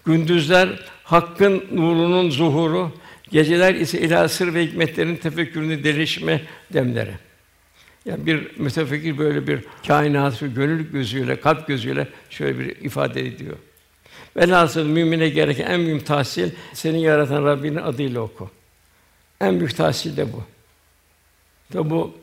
Gündüzler 0.05 0.69
hakkın 1.03 1.63
nurunun 1.71 2.29
zuhuru, 2.29 2.91
geceler 3.29 3.75
ise 3.75 3.99
ilahi 3.99 4.29
sır 4.29 4.53
ve 4.53 4.65
hikmetlerin 4.65 5.15
tefekkürünü 5.15 5.83
delişme 5.83 6.41
demleri. 6.73 7.13
Yani 8.05 8.25
bir 8.25 8.59
mütefekkir 8.59 9.17
böyle 9.17 9.47
bir 9.47 9.59
kainatı 9.87 10.47
gönül 10.47 10.91
gözüyle, 10.91 11.39
kalp 11.39 11.67
gözüyle 11.67 12.07
şöyle 12.29 12.59
bir 12.59 12.65
ifade 12.65 13.21
ediyor. 13.21 13.57
Velhasıl 14.37 14.85
mümine 14.85 15.29
gereken 15.29 15.65
en 15.65 15.85
büyük 15.85 16.05
tahsil 16.05 16.49
seni 16.73 17.01
yaratan 17.01 17.45
Rabbinin 17.45 17.81
adıyla 17.81 18.21
oku. 18.21 18.49
En 19.41 19.59
büyük 19.59 19.77
tahsil 19.77 20.17
de 20.17 20.33
bu. 20.33 20.43
Tabi 21.73 21.89
bu 21.89 22.13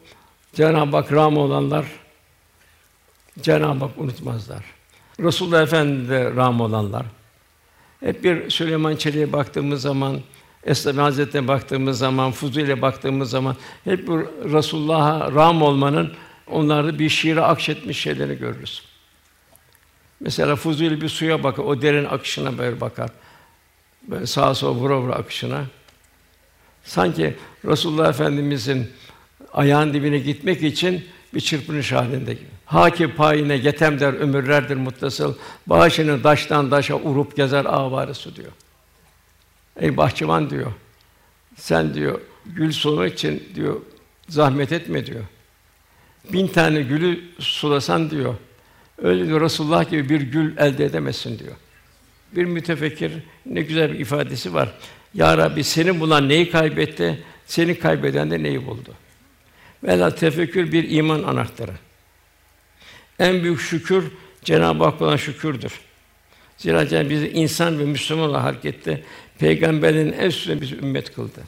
Cenab-ı 0.54 0.96
Hak 0.96 1.12
ram 1.12 1.36
olanlar 1.36 1.86
Cenab-ı 3.40 3.84
Hak 3.84 3.98
unutmazlar. 3.98 4.64
Resulullah 5.20 5.62
Efendi 5.62 6.08
de 6.08 6.30
ram 6.36 6.60
olanlar. 6.60 7.06
Hep 8.00 8.24
bir 8.24 8.50
Süleyman 8.50 8.96
Çelik'e 8.96 9.32
baktığımız 9.32 9.82
zaman, 9.82 10.20
Esnaf 10.64 10.96
Hazretleri'ne 10.96 11.48
baktığımız 11.48 11.98
zaman, 11.98 12.32
Fuzuli'ye 12.32 12.82
baktığımız 12.82 13.30
zaman 13.30 13.56
hep 13.84 14.06
bu 14.06 14.18
Resulullah'a 14.44 15.32
ram 15.32 15.62
olmanın 15.62 16.12
onlarda 16.46 16.98
bir 16.98 17.08
şiire 17.08 17.40
akşetmiş 17.40 18.00
şeyleri 18.00 18.38
görürüz. 18.38 18.82
Mesela 20.20 20.56
Fuzuli 20.56 21.00
bir 21.00 21.08
suya 21.08 21.42
bakar, 21.42 21.64
o 21.64 21.82
derin 21.82 22.04
akışına 22.04 22.58
böyle 22.58 22.80
bakar. 22.80 23.10
Böyle 24.02 24.26
sağa 24.26 24.54
sola 24.54 24.74
vura 24.74 25.00
vura 25.00 25.14
akışına. 25.14 25.64
Sanki 26.88 27.34
Resulullah 27.64 28.08
Efendimizin 28.08 28.90
ayağın 29.52 29.92
dibine 29.92 30.18
gitmek 30.18 30.62
için 30.62 31.04
bir 31.34 31.40
çırpınış 31.40 31.92
halinde 31.92 32.34
gibi. 32.34 32.48
Haki 32.64 33.14
payine 33.14 33.54
yetem 33.54 34.00
der 34.00 34.12
ömürlerdir 34.12 34.76
muttasıl. 34.76 35.34
Bağışını 35.66 36.24
daştan 36.24 36.70
daşa 36.70 36.94
urup 36.94 37.36
gezer 37.36 37.64
avarı 37.64 38.14
su 38.14 38.36
diyor. 38.36 38.52
Ey 39.76 39.96
bahçıvan 39.96 40.50
diyor. 40.50 40.72
Sen 41.56 41.94
diyor 41.94 42.20
gül 42.46 42.72
sulamak 42.72 43.12
için 43.12 43.48
diyor 43.54 43.80
zahmet 44.28 44.72
etme 44.72 45.06
diyor. 45.06 45.24
Bin 46.32 46.46
tane 46.46 46.82
gülü 46.82 47.20
sulasan 47.38 48.10
diyor. 48.10 48.34
Öyle 49.02 49.26
diyor 49.26 49.40
Resulullah 49.40 49.90
gibi 49.90 50.08
bir 50.08 50.20
gül 50.20 50.56
elde 50.56 50.84
edemezsin 50.84 51.38
diyor. 51.38 51.54
Bir 52.32 52.44
mütefekkir 52.44 53.12
ne 53.46 53.62
güzel 53.62 53.92
bir 53.92 53.98
ifadesi 53.98 54.54
var. 54.54 54.74
Ya 55.14 55.38
Rabbi 55.38 55.64
seni 55.64 56.00
bulan 56.00 56.28
neyi 56.28 56.50
kaybetti? 56.50 57.24
Seni 57.46 57.78
kaybeden 57.78 58.30
de 58.30 58.42
neyi 58.42 58.66
buldu? 58.66 58.94
Vela 59.84 60.14
tefekkür 60.14 60.72
bir 60.72 60.90
iman 60.90 61.22
anahtarı. 61.22 61.74
En 63.18 63.42
büyük 63.42 63.60
şükür 63.60 64.04
Cenab-ı 64.44 64.84
Hak 64.84 65.02
olan 65.02 65.16
şükürdür. 65.16 65.72
Zira 66.56 66.88
Cenab-ı 66.88 67.10
bizi 67.10 67.28
insan 67.28 67.78
ve 67.78 67.84
Müslüman 67.84 68.28
olarak 68.28 68.44
harekette 68.44 69.02
peygamberin 69.38 70.12
en 70.12 70.26
üstüne 70.26 70.60
bizi 70.60 70.76
ümmet 70.76 71.14
kıldı. 71.14 71.40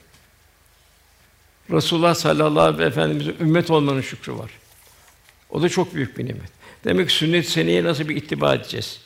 Resulullah 1.71 2.15
sallallahu 2.15 2.63
aleyhi 2.63 2.79
ve 2.79 2.85
efendimizin 2.85 3.35
ümmet 3.39 3.71
olmanın 3.71 4.01
şükrü 4.01 4.33
var. 4.33 4.51
O 5.49 5.61
da 5.61 5.69
çok 5.69 5.95
büyük 5.95 6.17
bir 6.17 6.25
nimet. 6.25 6.51
Demek 6.83 7.07
ki 7.07 7.13
sünnet 7.13 7.47
seneye 7.49 7.83
nasıl 7.83 8.09
bir 8.09 8.15
ittiba 8.15 8.55
edeceğiz? 8.55 9.01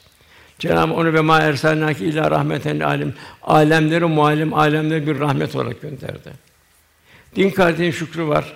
Cenab-ı 0.59 0.93
onu 0.93 1.13
ve 1.13 1.21
ma 1.21 1.39
ersalnaki 1.39 2.05
ila 2.05 2.31
rahmeten 2.31 2.79
alim 2.79 3.13
alemleri 3.41 4.05
muallim 4.05 4.53
alemleri 4.53 5.07
bir 5.07 5.19
rahmet 5.19 5.55
olarak 5.55 5.81
gönderdi. 5.81 6.31
Din 7.35 7.49
kardeşin 7.49 7.91
şükrü 7.91 8.27
var. 8.27 8.53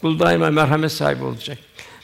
Kul 0.00 0.18
daima 0.18 0.50
merhamet 0.50 0.92
sahibi 0.92 1.24
olacak. 1.24 1.58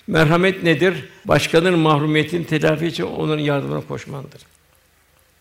Merhamet 0.06 0.62
nedir? 0.62 1.08
Başkalarının 1.24 1.78
mahrumiyetini 1.78 2.46
telafi 2.46 2.86
için 2.86 3.04
onun 3.04 3.38
yardımına 3.38 3.80
koşmandır. 3.80 4.42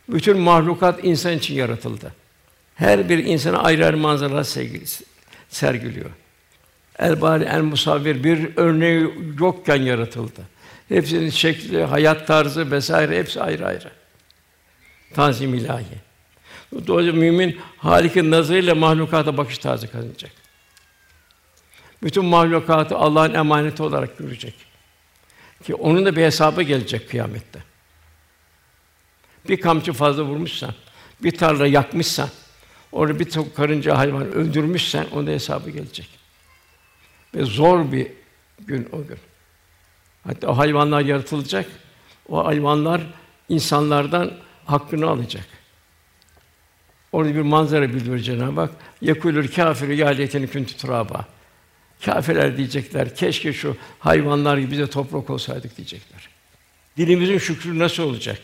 Bütün 0.09 0.37
mahlukat 0.37 1.03
insan 1.03 1.33
için 1.33 1.53
yaratıldı. 1.55 2.13
Her 2.75 3.09
bir 3.09 3.17
insana 3.17 3.57
ayrı 3.57 3.85
ayrı 3.85 3.97
manzaralar 3.97 4.43
sergiliyor. 5.49 6.09
El 6.99 7.21
bari 7.21 7.43
el 7.43 7.61
musavvir 7.61 8.23
bir 8.23 8.49
örneği 8.55 9.09
yokken 9.39 9.81
yaratıldı. 9.81 10.41
Hepsinin 10.91 11.29
şekli, 11.29 11.83
hayat 11.83 12.27
tarzı 12.27 12.71
vesaire 12.71 13.19
hepsi 13.19 13.41
ayrı 13.41 13.65
ayrı. 13.65 13.91
Tanzim 15.13 15.53
ilahi. 15.53 15.85
Dolayısıyla 16.87 17.19
mümin 17.19 17.59
Halik'in 17.77 18.31
nazarıyla 18.31 18.75
mahlukata 18.75 19.37
bakış 19.37 19.57
tarzı 19.57 19.91
kazanacak. 19.91 20.31
Bütün 22.03 22.25
mahlukatı 22.25 22.97
Allah'ın 22.97 23.33
emaneti 23.33 23.83
olarak 23.83 24.17
görecek. 24.17 24.55
Ki 25.63 25.75
onun 25.75 26.05
da 26.05 26.15
bir 26.15 26.21
hesabı 26.21 26.61
gelecek 26.61 27.09
kıyamette. 27.09 27.59
Bir 29.49 29.61
kamçı 29.61 29.93
fazla 29.93 30.23
vurmuşsan, 30.23 30.73
bir 31.23 31.31
tarla 31.31 31.67
yakmışsan, 31.67 32.29
orada 32.91 33.19
bir 33.19 33.29
çok 33.29 33.55
karınca 33.55 33.97
hayvan 33.97 34.31
öldürmüşsen 34.31 35.05
onun 35.11 35.27
da 35.27 35.31
hesabı 35.31 35.69
gelecek. 35.69 36.09
Ve 37.35 37.45
zor 37.45 37.91
bir 37.91 38.07
gün 38.59 38.89
o 38.91 39.07
gün. 39.07 39.17
Hatta 40.23 40.47
o 40.47 40.57
hayvanlar 40.57 41.01
yaratılacak. 41.01 41.65
O 42.29 42.45
hayvanlar 42.45 43.01
insanlardan 43.49 44.33
hakkını 44.65 45.07
alacak. 45.07 45.45
Orada 47.11 47.35
bir 47.35 47.41
manzara 47.41 47.89
bildiriyor 47.89 48.19
Cenab-ı 48.19 48.61
Hak. 48.61 48.71
Yekulür 49.01 49.51
kâfiru 49.51 49.93
ya 49.93 50.07
leyteni 50.07 50.47
kuntu 50.47 50.77
turaba. 50.77 51.25
Kâfirler 52.05 52.57
diyecekler, 52.57 53.15
keşke 53.15 53.53
şu 53.53 53.77
hayvanlar 53.99 54.57
gibi 54.57 54.71
bize 54.71 54.87
toprak 54.87 55.29
olsaydık 55.29 55.77
diyecekler. 55.77 56.29
Dilimizin 56.97 57.37
şükrü 57.37 57.79
nasıl 57.79 58.03
olacak? 58.03 58.39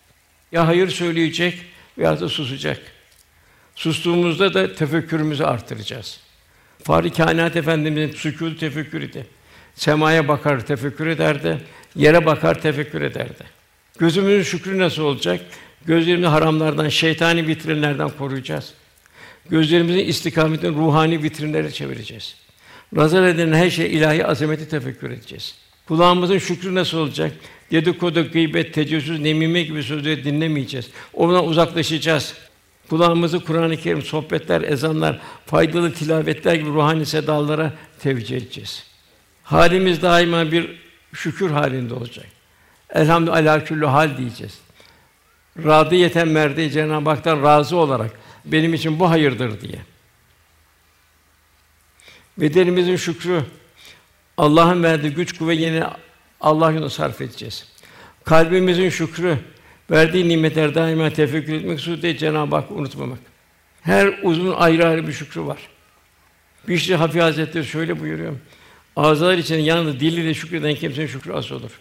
Ya 0.51 0.67
hayır 0.67 0.89
söyleyecek 0.89 1.59
veya 1.97 2.19
da 2.19 2.29
susacak. 2.29 2.81
Sustuğumuzda 3.75 4.53
da 4.53 4.75
tefekkürümüzü 4.75 5.43
artıracağız. 5.43 6.19
Fahri 6.83 7.13
Kainat 7.13 7.55
Efendimizin 7.55 8.15
sükût 8.15 8.59
tefekkür 8.59 9.01
idi. 9.01 9.27
Semaya 9.75 10.27
bakar 10.27 10.65
tefekkür 10.65 11.07
ederdi, 11.07 11.61
yere 11.97 12.25
bakar 12.25 12.61
tefekkür 12.61 13.01
ederdi. 13.01 13.43
Gözümüzün 13.99 14.43
şükrü 14.43 14.79
nasıl 14.79 15.03
olacak? 15.03 15.41
Gözlerimizi 15.85 16.27
haramlardan, 16.27 16.89
şeytani 16.89 17.47
vitrinlerden 17.47 18.09
koruyacağız. 18.09 18.73
Gözlerimizin 19.49 20.05
istikametini 20.05 20.75
ruhani 20.75 21.23
vitrinlere 21.23 21.71
çevireceğiz. 21.71 22.35
Nazar 22.91 23.27
edilen 23.27 23.53
her 23.53 23.69
şey 23.69 23.95
ilahi 23.95 24.25
azameti 24.25 24.69
tefekkür 24.69 25.11
edeceğiz. 25.11 25.55
Kulağımızın 25.87 26.37
şükrü 26.37 26.75
nasıl 26.75 26.97
olacak? 26.97 27.31
Dedikodu, 27.71 28.31
gıybet, 28.31 28.73
tecessüs, 28.73 29.19
nemime 29.19 29.63
gibi 29.63 29.83
sözleri 29.83 30.23
dinlemeyeceğiz. 30.23 30.89
Ondan 31.13 31.47
uzaklaşacağız. 31.47 32.33
Kulağımızı 32.89 33.39
Kur'an-ı 33.43 33.77
Kerim, 33.77 34.01
sohbetler, 34.01 34.61
ezanlar, 34.61 35.19
faydalı 35.45 35.93
tilavetler 35.93 36.55
gibi 36.55 36.69
ruhani 36.69 37.05
sedalara 37.05 37.73
tevcih 37.99 38.37
edeceğiz. 38.37 38.83
Halimiz 39.43 40.01
daima 40.01 40.51
bir 40.51 40.86
şükür 41.13 41.51
halinde 41.51 41.93
olacak. 41.93 42.25
Elhamdülillah 42.89 43.65
küllü 43.65 43.85
hal 43.85 44.17
diyeceğiz. 44.17 44.59
Radiyeten 45.57 46.27
merdi 46.27 46.71
Cenab-ı 46.71 47.09
Hak'tan 47.09 47.43
razı 47.43 47.75
olarak 47.75 48.11
benim 48.45 48.73
için 48.73 48.99
bu 48.99 49.09
hayırdır 49.09 49.61
diye. 49.61 49.79
Bedenimizin 52.37 52.95
şükrü 52.95 53.43
Allah'ın 54.37 54.83
verdiği 54.83 55.13
güç 55.13 55.37
kuvvet 55.37 55.59
yine 55.59 55.83
Allah 56.41 56.71
yolunda 56.71 56.89
sarf 56.89 57.21
edeceğiz. 57.21 57.67
Kalbimizin 58.23 58.89
şükrü 58.89 59.37
Verdiği 59.91 60.29
nimetler 60.29 60.75
daima 60.75 61.09
tefekkür 61.09 61.53
etmek 61.53 61.79
suretiyle 61.79 62.17
Cenab-ı 62.17 62.55
Hak 62.55 62.71
unutmamak. 62.71 63.19
Her 63.81 64.19
uzun 64.23 64.53
ayrı 64.53 64.87
ayrı 64.87 65.07
bir 65.07 65.13
şükrü 65.13 65.41
var. 65.41 65.57
Bişri 66.67 66.95
Hafi 66.95 67.21
Hazretleri 67.21 67.65
şöyle 67.65 67.99
buyuruyor. 67.99 68.33
Ağızlar 68.97 69.37
için 69.37 69.59
yalnız 69.59 69.99
diliyle 69.99 70.33
şükreden 70.33 70.75
kimsenin 70.75 71.07
şükrü 71.07 71.33
az 71.33 71.51
olur. 71.51 71.71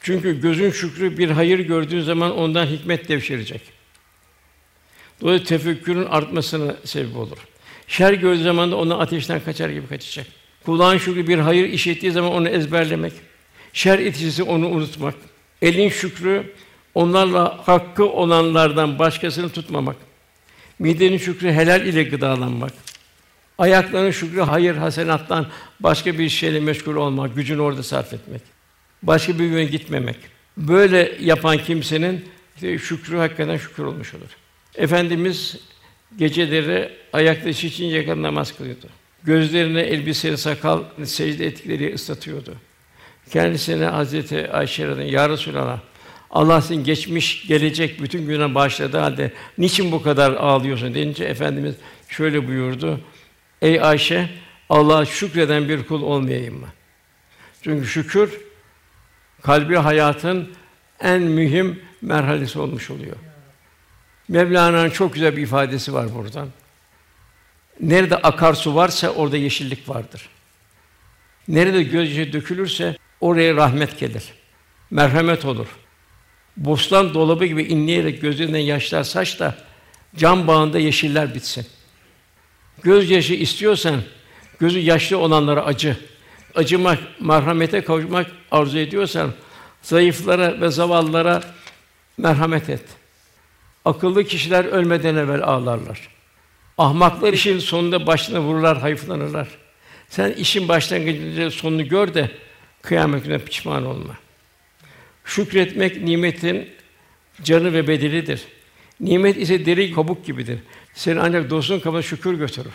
Çünkü 0.00 0.40
gözün 0.40 0.70
şükrü 0.70 1.18
bir 1.18 1.30
hayır 1.30 1.58
gördüğün 1.58 2.00
zaman 2.00 2.36
ondan 2.36 2.66
hikmet 2.66 3.08
devşirecek. 3.08 3.60
Dolayısıyla 5.20 5.58
tefekkürün 5.58 6.04
artmasına 6.04 6.76
sebep 6.84 7.16
olur. 7.16 7.38
Şer 7.88 8.12
gördüğü 8.12 8.42
zaman 8.42 8.70
da 8.70 8.76
ondan 8.76 8.98
ateşten 8.98 9.40
kaçar 9.40 9.68
gibi 9.68 9.86
kaçacak. 9.86 10.26
Kulağın 10.64 10.98
şükrü 10.98 11.26
bir 11.26 11.38
hayır 11.38 11.68
işittiği 11.68 12.12
zaman 12.12 12.32
onu 12.32 12.48
ezberlemek. 12.48 13.12
Şer 13.72 13.98
etkisi 13.98 14.42
onu 14.42 14.68
unutmak. 14.68 15.14
Elin 15.62 15.88
şükrü 15.88 16.52
onlarla 16.94 17.62
hakkı 17.68 18.04
olanlardan 18.04 18.98
başkasını 18.98 19.50
tutmamak. 19.50 19.96
Midenin 20.78 21.18
şükrü 21.18 21.52
helal 21.52 21.86
ile 21.86 22.02
gıdalanmak. 22.02 22.72
Ayakların 23.58 24.10
şükrü 24.10 24.40
hayır 24.40 24.76
hasenattan 24.76 25.46
başka 25.80 26.18
bir 26.18 26.28
şeyle 26.28 26.60
meşgul 26.60 26.94
olmak, 26.96 27.36
gücünü 27.36 27.60
orada 27.60 27.82
sarf 27.82 28.12
etmek. 28.12 28.40
Başka 29.02 29.38
bir 29.38 29.44
yöne 29.44 29.64
gitmemek. 29.64 30.16
Böyle 30.56 31.12
yapan 31.20 31.58
kimsenin 31.58 32.24
işte 32.54 32.78
şükrü 32.78 33.16
hakikaten 33.16 33.56
şükür 33.56 33.84
olmuş 33.84 34.14
olur. 34.14 34.36
Efendimiz 34.74 35.56
geceleri 36.18 36.92
ayakta 37.12 37.52
şişince 37.52 37.96
yakın 37.96 38.22
namaz 38.22 38.56
kılıyordu. 38.56 38.86
Gözlerine 39.24 39.80
elbiseli 39.80 40.38
sakal 40.38 40.82
secde 41.04 41.46
ettikleri 41.46 41.94
ıslatıyordu. 41.94 42.54
Kendisine 43.32 43.84
Hazreti 43.84 44.50
Ayşe 44.50 44.86
radıyallahu 44.86 45.14
"Ya 45.14 45.28
Resulallah, 45.28 45.80
Allah 46.30 46.60
senin 46.60 46.84
geçmiş, 46.84 47.46
gelecek 47.46 48.02
bütün 48.02 48.26
günah 48.26 48.54
bağışladığı 48.54 48.98
halde 48.98 49.32
niçin 49.58 49.92
bu 49.92 50.02
kadar 50.02 50.32
ağlıyorsun?" 50.32 50.94
deyince 50.94 51.24
efendimiz 51.24 51.74
şöyle 52.08 52.48
buyurdu: 52.48 53.00
"Ey 53.66 53.80
Ayşe, 53.82 54.30
Allah'a 54.68 55.04
şükreden 55.04 55.68
bir 55.68 55.86
kul 55.86 56.02
olmayayım 56.02 56.60
mı?" 56.60 56.68
Çünkü 57.62 57.86
şükür 57.86 58.40
kalbi 59.42 59.76
hayatın 59.76 60.50
en 61.00 61.22
mühim 61.22 61.80
merhalesi 62.02 62.58
olmuş 62.58 62.90
oluyor. 62.90 63.16
Mevlana'nın 64.28 64.90
çok 64.90 65.14
güzel 65.14 65.36
bir 65.36 65.42
ifadesi 65.42 65.94
var 65.94 66.14
buradan. 66.14 66.48
Nerede 67.80 68.16
akarsu 68.16 68.74
varsa 68.74 69.10
orada 69.10 69.36
yeşillik 69.36 69.88
vardır. 69.88 70.28
Nerede 71.48 71.82
gözyaşı 71.82 72.32
dökülürse 72.32 72.96
oraya 73.20 73.56
rahmet 73.56 73.98
gelir. 73.98 74.24
Merhamet 74.90 75.44
olur. 75.44 75.66
Bostan 76.56 77.14
dolabı 77.14 77.44
gibi 77.44 77.62
inleyerek 77.62 78.20
gözlerinden 78.20 78.58
yaşlar 78.58 79.04
saç 79.04 79.40
da 79.40 79.54
cam 80.16 80.46
bağında 80.46 80.78
yeşiller 80.78 81.34
bitsin. 81.34 81.66
Gözyaşı 82.82 83.34
istiyorsan 83.34 84.02
gözü 84.58 84.78
yaşlı 84.78 85.18
olanlara 85.18 85.64
acı. 85.64 85.96
Acımak, 86.54 86.98
merhamete 87.20 87.84
kavuşmak 87.84 88.26
arzu 88.50 88.78
ediyorsan 88.78 89.32
zayıflara 89.82 90.60
ve 90.60 90.70
zavallılara 90.70 91.42
merhamet 92.18 92.70
et. 92.70 92.84
Akıllı 93.84 94.24
kişiler 94.24 94.64
ölmeden 94.64 95.16
evvel 95.16 95.42
ağlarlar. 95.42 96.08
Ahmaklar 96.78 97.32
işin 97.32 97.58
sonunda 97.58 98.06
başına 98.06 98.40
vururlar, 98.40 98.78
hayıflanırlar. 98.78 99.48
Sen 100.08 100.32
işin 100.32 100.68
başlangıcında 100.68 101.50
sonunu 101.50 101.88
gör 101.88 102.14
de 102.14 102.30
kıyamet 102.82 103.24
gününe 103.24 103.38
pişman 103.38 103.86
olma. 103.86 104.18
Şükretmek 105.24 106.02
nimetin 106.02 106.68
canı 107.42 107.72
ve 107.72 107.88
bedelidir. 107.88 108.42
Nimet 109.00 109.36
ise 109.36 109.66
deri 109.66 109.92
kabuk 109.92 110.26
gibidir. 110.26 110.58
Seni 110.96 111.20
ancak 111.20 111.50
dostun 111.50 111.80
kabına 111.80 112.02
şükür 112.02 112.34
götürür. 112.34 112.72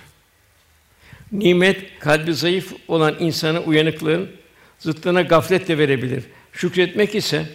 Nimet 1.32 2.00
kalbi 2.00 2.34
zayıf 2.34 2.74
olan 2.88 3.16
insana 3.20 3.60
uyanıklığın 3.60 4.32
zıttına 4.80 5.22
gaflet 5.22 5.68
de 5.68 5.78
verebilir. 5.78 6.24
Şükretmek 6.54 7.16
ise 7.16 7.50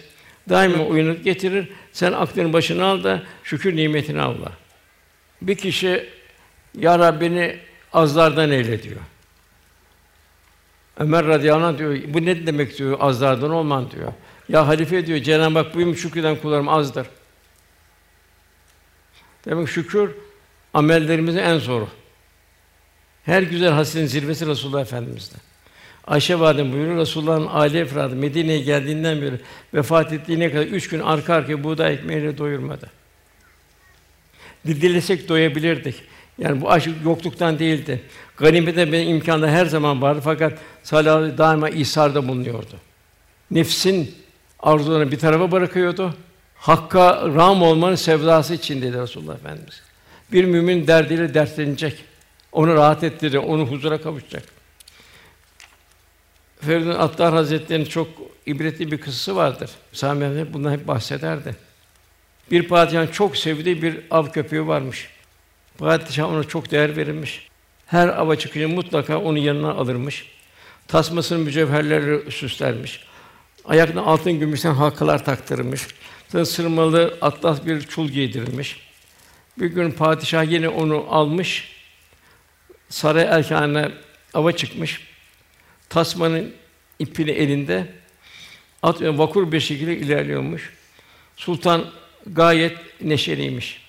daima 0.49 0.83
uyanık 0.83 1.23
getirir. 1.23 1.69
Sen 1.91 2.11
aklını 2.11 2.53
başına 2.53 2.85
al 2.85 3.03
da 3.03 3.23
şükür 3.43 3.75
nimetini 3.75 4.21
avla. 4.21 4.51
Bir 5.41 5.55
kişi 5.55 6.09
ya 6.77 6.99
Rabbini 6.99 7.57
azlardan 7.93 8.51
eyle 8.51 8.83
diyor. 8.83 9.01
Ömer 10.97 11.25
radıyallahu 11.25 11.65
anh 11.65 11.77
diyor, 11.77 11.99
bu 12.07 12.25
ne 12.25 12.47
demek 12.47 12.77
diyor, 12.77 12.97
azlardan 12.99 13.51
olman 13.51 13.91
diyor. 13.91 14.13
Ya 14.49 14.67
halife 14.67 15.07
diyor, 15.07 15.19
Cenab-ı 15.19 15.59
Hak 15.59 15.75
buyum 15.75 15.95
şükreden 15.95 16.35
kullarım 16.35 16.69
azdır. 16.69 17.07
Demek 19.45 19.69
şükür 19.69 20.11
amellerimizin 20.73 21.39
en 21.39 21.57
zoru. 21.57 21.87
Her 23.23 23.41
güzel 23.41 23.69
hasletin 23.69 24.07
zirvesi 24.07 24.47
Resulullah 24.47 24.81
Efendimiz'den. 24.81 25.39
Ayşe 26.07 26.39
validem 26.39 26.73
buyuruyor 26.73 26.97
Resulullah'ın 26.97 27.47
aile 27.49 27.79
efradı 27.79 28.15
Medine'ye 28.15 28.59
geldiğinden 28.59 29.21
beri 29.21 29.39
vefat 29.73 30.13
ettiğine 30.13 30.51
kadar 30.51 30.65
üç 30.65 30.89
gün 30.89 30.99
arka 30.99 31.33
arkaya 31.33 31.63
buğday 31.63 31.93
ekmeğiyle 31.93 32.37
doyurmadı. 32.37 32.89
Dilesek 34.65 35.29
doyabilirdik. 35.29 35.95
Yani 36.37 36.61
bu 36.61 36.71
aşk 36.71 36.89
yokluktan 37.05 37.59
değildi. 37.59 38.01
Ganimete 38.37 38.91
bir 38.91 39.07
imkanda 39.07 39.47
her 39.47 39.65
zaman 39.65 40.01
vardı 40.01 40.21
fakat 40.23 40.59
sallallahu 40.83 41.37
daima 41.37 41.69
isarda 41.69 42.27
bulunuyordu. 42.27 42.77
Nefsin 43.51 44.15
arzularını 44.59 45.11
bir 45.11 45.19
tarafa 45.19 45.51
bırakıyordu. 45.51 46.13
Hakka 46.55 47.27
ram 47.35 47.61
olmanın 47.61 47.95
sevdası 47.95 48.53
içindeydi 48.53 48.97
Resulullah 48.97 49.35
Efendimiz. 49.35 49.86
Bir 50.31 50.45
mümin 50.45 50.87
derdiyle 50.87 51.33
dertlenecek. 51.33 52.05
Onu 52.51 52.75
rahat 52.75 53.03
ettirecek, 53.03 53.43
onu 53.47 53.65
huzura 53.65 54.01
kavuşacak. 54.01 54.43
Feridun 56.61 56.89
Attar 56.89 57.33
Hazretleri'nin 57.33 57.85
çok 57.85 58.07
ibretli 58.45 58.91
bir 58.91 58.97
kıssası 58.97 59.35
vardır. 59.35 59.69
Sami 59.93 60.25
Efendi 60.25 60.53
bundan 60.53 60.71
hep 60.71 60.87
bahsederdi. 60.87 61.55
Bir 62.51 62.67
padişahın 62.67 63.07
çok 63.07 63.37
sevdiği 63.37 63.81
bir 63.81 63.99
av 64.11 64.27
köpeği 64.27 64.67
varmış. 64.67 65.09
Padişah 65.77 66.29
ona 66.29 66.43
çok 66.43 66.71
değer 66.71 66.97
verilmiş. 66.97 67.47
Her 67.85 68.07
ava 68.07 68.35
çıkınca 68.35 68.67
mutlaka 68.67 69.17
onu 69.17 69.37
yanına 69.37 69.71
alırmış. 69.71 70.25
Tasmasını 70.87 71.39
mücevherlerle 71.39 72.31
süslermiş. 72.31 73.03
Ayaklarına 73.65 74.01
altın 74.01 74.39
gümüşten 74.39 74.73
halkalar 74.73 75.25
taktırmış. 75.25 75.87
Sırmalı 76.45 77.17
atlas 77.21 77.65
bir 77.65 77.81
çul 77.81 78.07
giydirilmiş. 78.07 78.86
Bir 79.59 79.65
gün 79.65 79.91
padişah 79.91 80.51
yine 80.51 80.69
onu 80.69 81.05
almış. 81.09 81.71
Saray 82.89 83.23
erkanına 83.23 83.91
ava 84.33 84.51
çıkmış. 84.51 85.01
Tasmanın 85.89 86.53
ipini 86.99 87.31
elinde 87.31 87.87
at 88.83 89.01
vakur 89.01 89.51
bir 89.51 89.59
şekilde 89.59 89.97
ilerliyormuş. 89.97 90.73
Sultan 91.37 91.85
gayet 92.27 92.77
neşeliymiş. 93.01 93.81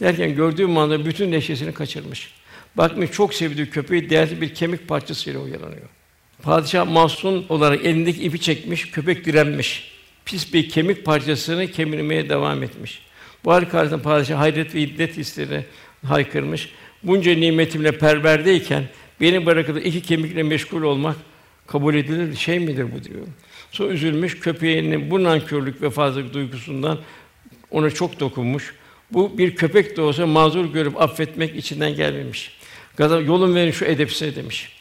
Derken 0.00 0.34
gördüğü 0.34 0.66
manada 0.66 1.06
bütün 1.06 1.32
neşesini 1.32 1.74
kaçırmış. 1.74 2.32
Bakmış 2.74 3.10
çok 3.10 3.34
sevdiği 3.34 3.70
köpeği 3.70 4.10
değerli 4.10 4.40
bir 4.40 4.54
kemik 4.54 4.88
parçasıyla 4.88 5.40
uyanıyor. 5.40 5.88
Padişah 6.42 6.86
mahzun 6.86 7.46
olarak 7.48 7.84
elindeki 7.84 8.22
ipi 8.22 8.40
çekmiş, 8.40 8.90
köpek 8.90 9.24
direnmiş. 9.24 9.92
Pis 10.24 10.54
bir 10.54 10.68
kemik 10.68 11.04
parçasını 11.04 11.66
kemirmeye 11.66 12.28
devam 12.28 12.62
etmiş. 12.62 13.02
Bu 13.44 13.52
hal 13.52 13.64
karşısında 13.64 14.02
padişah 14.02 14.38
hayret 14.38 14.74
ve 14.74 14.80
iddet 14.80 15.16
hisleri 15.16 15.64
haykırmış. 16.06 16.68
Bunca 17.02 17.34
nimetimle 17.34 17.98
perverdeyken 17.98 18.84
beni 19.20 19.46
bırakıp 19.46 19.86
iki 19.86 20.02
kemikle 20.02 20.42
meşgul 20.42 20.82
olmak 20.82 21.16
kabul 21.66 21.94
edilir 21.94 22.36
şey 22.36 22.58
midir 22.58 22.86
bu 22.96 23.04
diyor. 23.04 23.26
Sonra 23.72 23.92
üzülmüş 23.92 24.40
köpeğinin 24.40 25.10
bu 25.10 25.22
nankörlük 25.22 25.82
ve 25.82 25.90
fazla 25.90 26.32
duygusundan 26.32 26.98
ona 27.70 27.90
çok 27.90 28.20
dokunmuş. 28.20 28.74
Bu 29.10 29.38
bir 29.38 29.56
köpek 29.56 29.96
de 29.96 30.00
olsa 30.00 30.26
mazur 30.26 30.72
görüp 30.72 31.02
affetmek 31.02 31.56
içinden 31.56 31.94
gelmemiş. 31.94 32.56
Gazap 32.96 33.26
yolun 33.26 33.54
verin 33.54 33.70
şu 33.70 33.84
edepsize 33.84 34.36
demiş. 34.36 34.72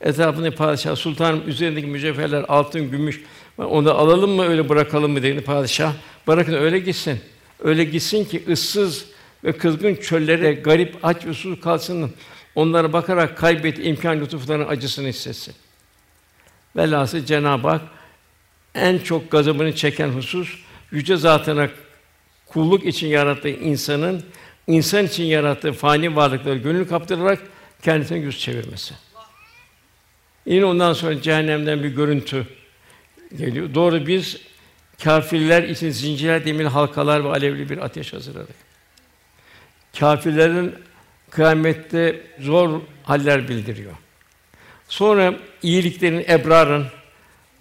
Etrafında 0.00 0.50
padişah 0.50 0.96
sultanım 0.96 1.42
üzerindeki 1.46 1.86
mücevherler 1.86 2.44
altın, 2.48 2.90
gümüş 2.90 3.20
onu 3.58 3.90
alalım 3.90 4.30
mı 4.30 4.48
öyle 4.48 4.68
bırakalım 4.68 5.12
mı 5.12 5.22
dedi 5.22 5.40
padişah. 5.40 5.92
Bırakın 6.26 6.54
öyle 6.54 6.78
gitsin. 6.78 7.20
Öyle 7.64 7.84
gitsin 7.84 8.24
ki 8.24 8.44
ıssız 8.48 9.06
ve 9.44 9.52
kızgın 9.52 9.94
çöllere 9.94 10.52
garip 10.52 10.96
aç 11.02 11.26
ve 11.26 11.34
susuz 11.34 11.60
kalsın. 11.60 12.12
Onlara 12.54 12.92
bakarak 12.92 13.38
kaybet 13.38 13.86
imkan 13.86 14.20
lütuflarının 14.20 14.68
acısını 14.68 15.08
hissetsin. 15.08 15.54
Velhâsıl 16.76 17.24
Cenab-ı 17.24 17.68
Hak 17.68 17.82
en 18.74 18.98
çok 18.98 19.30
gazabını 19.30 19.74
çeken 19.74 20.08
husus 20.08 20.58
yüce 20.90 21.16
zatına 21.16 21.68
kulluk 22.46 22.86
için 22.86 23.06
yarattığı 23.06 23.48
insanın 23.48 24.22
insan 24.66 25.06
için 25.06 25.24
yarattığı 25.24 25.72
fani 25.72 26.16
varlıkları 26.16 26.56
gönül 26.56 26.88
kaptırarak 26.88 27.42
kendisine 27.82 28.18
yüz 28.18 28.38
çevirmesi. 28.38 28.94
Yine 30.46 30.64
ondan 30.64 30.92
sonra 30.92 31.22
cehennemden 31.22 31.82
bir 31.82 31.88
görüntü 31.88 32.46
geliyor. 33.38 33.74
Doğru 33.74 34.06
biz 34.06 34.40
Kâfirler 35.02 35.62
için 35.62 35.90
zincirler 35.90 36.44
demir 36.44 36.64
halkalar 36.64 37.24
ve 37.24 37.28
alevli 37.28 37.70
bir 37.70 37.78
ateş 37.78 38.12
hazırladık. 38.12 38.56
Kâfirlerin 39.98 40.74
kıyamette 41.30 42.20
zor 42.38 42.80
haller 43.02 43.48
bildiriyor. 43.48 43.92
Sonra 44.88 45.34
iyiliklerin, 45.62 46.24
ebrarın 46.28 46.86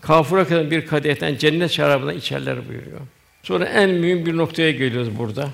kafura 0.01 0.47
kadar 0.47 0.71
bir 0.71 0.86
kadehten 0.86 1.38
cennet 1.38 1.71
şarabından 1.71 2.17
içerler 2.17 2.69
buyuruyor. 2.69 2.99
Sonra 3.43 3.65
en 3.65 3.89
mühim 3.89 4.25
bir 4.25 4.38
noktaya 4.38 4.71
geliyoruz 4.71 5.17
burada. 5.17 5.49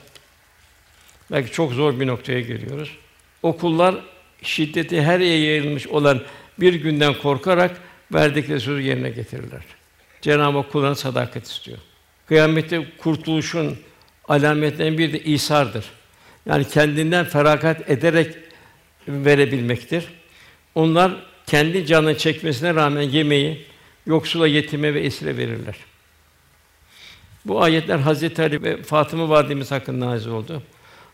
Belki 1.31 1.51
çok 1.51 1.73
zor 1.73 1.99
bir 1.99 2.07
noktaya 2.07 2.41
geliyoruz. 2.41 2.97
Okullar 3.43 3.95
şiddeti 4.41 5.01
her 5.01 5.19
yere 5.19 5.39
yayılmış 5.39 5.87
olan 5.87 6.21
bir 6.59 6.73
günden 6.73 7.13
korkarak 7.13 7.77
verdikleri 8.13 8.59
sözü 8.59 8.81
yerine 8.81 9.09
getirirler. 9.09 9.61
Cenab-ı 10.21 10.57
Hak 10.57 10.71
kullarına 10.71 10.95
sadakat 10.95 11.47
istiyor. 11.47 11.77
Kıyamette 12.25 12.85
kurtuluşun 12.97 13.77
alametlerinden 14.27 14.97
bir 14.97 15.13
de 15.13 15.23
İsa'dır. 15.23 15.85
Yani 16.45 16.67
kendinden 16.67 17.25
feragat 17.25 17.89
ederek 17.89 18.35
verebilmektir. 19.07 20.05
Onlar 20.75 21.11
kendi 21.47 21.85
canını 21.85 22.17
çekmesine 22.17 22.75
rağmen 22.75 23.01
yemeği 23.01 23.65
yoksula, 24.05 24.47
yetime 24.47 24.93
ve 24.93 24.99
esire 24.99 25.37
verirler. 25.37 25.75
Bu 27.45 27.63
ayetler 27.63 27.99
Hazreti 27.99 28.41
Ali 28.41 28.63
ve 28.63 28.83
Fatıma 28.83 29.29
validemiz 29.29 29.71
hakkında 29.71 30.05
nazil 30.05 30.29
oldu. 30.29 30.63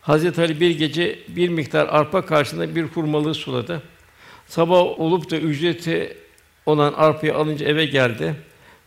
Hazreti 0.00 0.40
Ali 0.40 0.60
bir 0.60 0.78
gece 0.78 1.18
bir 1.28 1.48
miktar 1.48 1.86
arpa 1.88 2.26
karşısında 2.26 2.74
bir 2.74 2.82
hurmalığı 2.82 3.34
suladı. 3.34 3.82
Sabah 4.46 4.78
olup 4.78 5.30
da 5.30 5.36
ücreti 5.36 6.16
olan 6.66 6.92
arpayı 6.92 7.34
alınca 7.36 7.66
eve 7.66 7.86
geldi. 7.86 8.34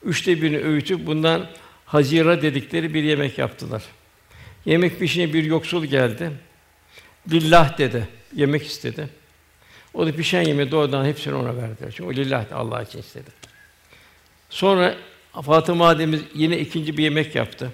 Üçte 0.04 0.42
birini 0.42 0.58
öğütüp 0.58 1.06
bundan 1.06 1.48
hazira 1.86 2.42
dedikleri 2.42 2.94
bir 2.94 3.04
yemek 3.04 3.38
yaptılar. 3.38 3.84
Yemek 4.66 5.00
pişince 5.00 5.34
bir 5.34 5.44
yoksul 5.44 5.86
geldi. 5.86 6.32
Lillah 7.32 7.78
dedi. 7.78 8.08
Yemek 8.36 8.68
istedi. 8.68 9.10
O 9.94 10.08
da 10.08 10.12
pişen 10.12 10.42
yemeği 10.42 10.72
doğrudan 10.72 11.06
hepsini 11.06 11.34
ona 11.34 11.58
verdi. 11.58 11.76
Çünkü 11.82 12.04
o 12.04 12.14
lillah 12.14 12.46
Allah 12.54 12.82
için 12.82 13.00
istedi. 13.00 13.30
Sonra 14.50 14.96
Fatıma 15.42 15.86
Validemiz 15.86 16.22
yine 16.34 16.60
ikinci 16.60 16.98
bir 16.98 17.04
yemek 17.04 17.36
yaptı. 17.36 17.72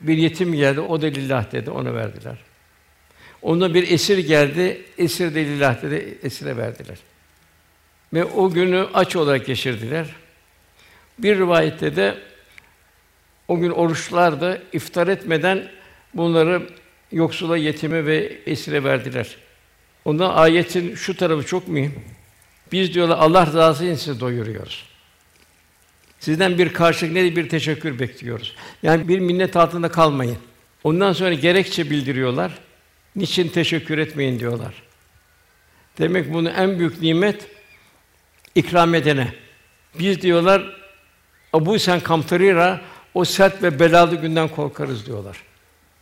Bir 0.00 0.16
yetim 0.16 0.54
geldi, 0.54 0.80
o 0.80 1.02
da 1.02 1.06
lillah 1.06 1.52
dedi, 1.52 1.70
ona 1.70 1.94
verdiler. 1.94 2.38
Onda 3.42 3.74
bir 3.74 3.90
esir 3.90 4.18
geldi, 4.18 4.82
esir 4.98 5.34
de 5.34 5.44
lillah 5.44 5.82
dedi, 5.82 6.18
esire 6.22 6.56
verdiler. 6.56 6.98
Ve 8.12 8.24
o 8.24 8.50
günü 8.50 8.86
aç 8.94 9.16
olarak 9.16 9.46
geçirdiler. 9.46 10.06
Bir 11.18 11.38
rivayette 11.38 11.96
de 11.96 12.14
o 13.48 13.58
gün 13.58 13.70
oruçlardı, 13.70 14.62
iftar 14.72 15.08
etmeden 15.08 15.68
bunları 16.14 16.62
yoksula, 17.12 17.56
yetime 17.56 18.06
ve 18.06 18.38
esire 18.46 18.84
verdiler. 18.84 19.36
Ondan 20.04 20.34
ayetin 20.34 20.94
şu 20.94 21.16
tarafı 21.16 21.46
çok 21.46 21.68
mühim. 21.68 21.94
Biz 22.72 22.94
diyorlar 22.94 23.18
Allah 23.18 23.46
rızası 23.46 23.84
için 23.84 23.94
sizi 23.94 24.20
doyuruyoruz. 24.20 24.84
Sizden 26.20 26.58
bir 26.58 26.72
karşılık 26.72 27.12
ne 27.12 27.36
bir 27.36 27.48
teşekkür 27.48 27.98
bekliyoruz. 27.98 28.54
Yani 28.82 29.08
bir 29.08 29.18
minnet 29.18 29.56
altında 29.56 29.88
kalmayın. 29.88 30.38
Ondan 30.84 31.12
sonra 31.12 31.34
gerekçe 31.34 31.90
bildiriyorlar. 31.90 32.58
Niçin 33.16 33.48
teşekkür 33.48 33.98
etmeyin 33.98 34.38
diyorlar. 34.38 34.82
Demek 35.98 36.32
bunu 36.32 36.48
en 36.48 36.78
büyük 36.78 37.02
nimet 37.02 37.46
ikram 38.54 38.94
edene. 38.94 39.32
Biz 39.98 40.22
diyorlar 40.22 40.76
Abu 41.52 41.78
Sen 41.78 42.00
Kamtarira 42.00 42.80
o 43.14 43.24
sert 43.24 43.62
ve 43.62 43.80
belalı 43.80 44.16
günden 44.16 44.48
korkarız 44.48 45.06
diyorlar. 45.06 45.36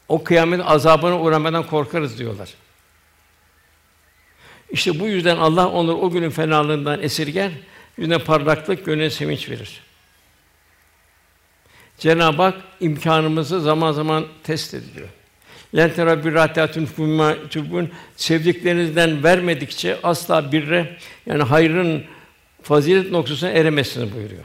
O 0.08 0.24
kıyamet 0.24 0.60
azabına 0.64 1.20
uğramadan 1.20 1.66
korkarız 1.66 2.18
diyorlar. 2.18 2.54
İşte 4.70 5.00
bu 5.00 5.06
yüzden 5.06 5.36
Allah 5.36 5.68
onları 5.68 5.96
o 5.96 6.10
günün 6.10 6.30
fenalığından 6.30 7.02
esirger, 7.02 7.50
yüzüne 7.96 8.18
parlaklık, 8.18 8.86
gönlüne 8.86 9.10
sevinç 9.10 9.48
verir. 9.50 9.80
Cenab-ı 11.98 12.42
Hak 12.42 12.54
imkanımızı 12.80 13.60
zaman 13.60 13.92
zaman 13.92 14.26
test 14.42 14.74
ediyor. 14.74 15.08
Len 15.76 15.92
tera 15.92 16.24
birratatun 16.24 16.84
fumma 16.86 17.34
tubun 17.50 17.90
sevdiklerinizden 18.16 19.24
vermedikçe 19.24 19.98
asla 20.02 20.52
birre 20.52 20.96
yani 21.26 21.42
hayrın 21.42 22.04
fazilet 22.62 23.10
noktasına 23.10 23.50
eremezsiniz 23.50 24.14
buyuruyor. 24.14 24.44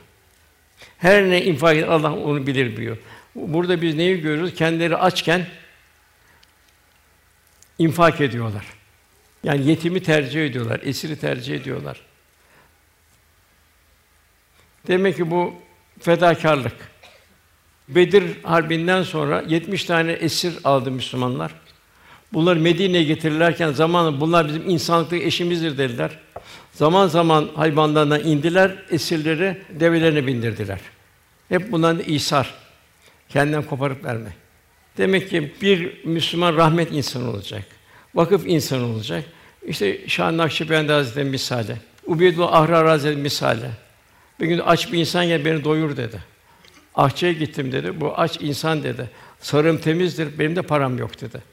Her 1.01 1.29
ne 1.29 1.45
infak 1.45 1.77
eder 1.77 1.87
Allah 1.87 2.13
onu 2.15 2.47
bilir 2.47 2.77
diyor. 2.77 2.97
Burada 3.35 3.81
biz 3.81 3.95
neyi 3.95 4.21
görüyoruz? 4.21 4.55
Kendileri 4.55 4.97
açken 4.97 5.47
infak 7.79 8.21
ediyorlar. 8.21 8.65
Yani 9.43 9.67
yetimi 9.67 10.03
tercih 10.03 10.45
ediyorlar, 10.45 10.81
esiri 10.83 11.19
tercih 11.19 11.55
ediyorlar. 11.55 12.01
Demek 14.87 15.15
ki 15.15 15.31
bu 15.31 15.55
fedakarlık. 15.99 16.75
Bedir 17.87 18.43
Harbi'nden 18.43 19.03
sonra 19.03 19.43
70 19.47 19.83
tane 19.83 20.11
esir 20.11 20.53
aldı 20.63 20.91
Müslümanlar. 20.91 21.55
Bunlar 22.34 22.57
Medine'ye 22.57 23.03
getirirlerken 23.03 23.71
zamanla 23.71 24.21
bunlar 24.21 24.47
bizim 24.47 24.69
insanlıktaki 24.69 25.25
eşimizdir 25.25 25.77
dediler. 25.77 26.11
Zaman 26.73 27.07
zaman 27.07 27.49
hayvanlardan 27.55 28.23
indiler, 28.23 28.75
esirleri 28.89 29.57
develerine 29.69 30.27
bindirdiler. 30.27 30.79
Hep 31.49 31.71
bundan 31.71 31.99
da 31.99 32.03
İsar. 32.03 32.53
Kendinden 33.29 33.63
koparıp 33.63 34.05
verme. 34.05 34.29
Demek 34.97 35.29
ki 35.29 35.53
bir 35.61 36.05
Müslüman 36.05 36.55
rahmet 36.55 36.91
insanı 36.91 37.29
olacak. 37.29 37.63
Vakıf 38.15 38.47
insanı 38.47 38.86
olacak. 38.86 39.23
İşte 39.67 40.07
Şah 40.07 40.32
Nakşibendi 40.32 40.91
Hazretleri 40.91 41.29
misali. 41.29 41.77
Ubeydullah 42.05 42.53
Ahrar 42.53 42.88
Hazretleri 42.88 43.21
misali. 43.21 43.69
Bir 44.39 44.47
gün 44.47 44.59
aç 44.59 44.93
bir 44.93 44.99
insan 44.99 45.27
gel 45.27 45.45
beni 45.45 45.63
doyur 45.63 45.97
dedi. 45.97 46.19
Ahçıya 46.95 47.32
gittim 47.32 47.71
dedi. 47.71 48.01
Bu 48.01 48.17
aç 48.17 48.38
insan 48.41 48.84
dedi. 48.84 49.09
Sarım 49.39 49.77
temizdir. 49.77 50.39
Benim 50.39 50.55
de 50.55 50.61
param 50.61 50.97
yok 50.97 51.21
dedi. 51.21 51.50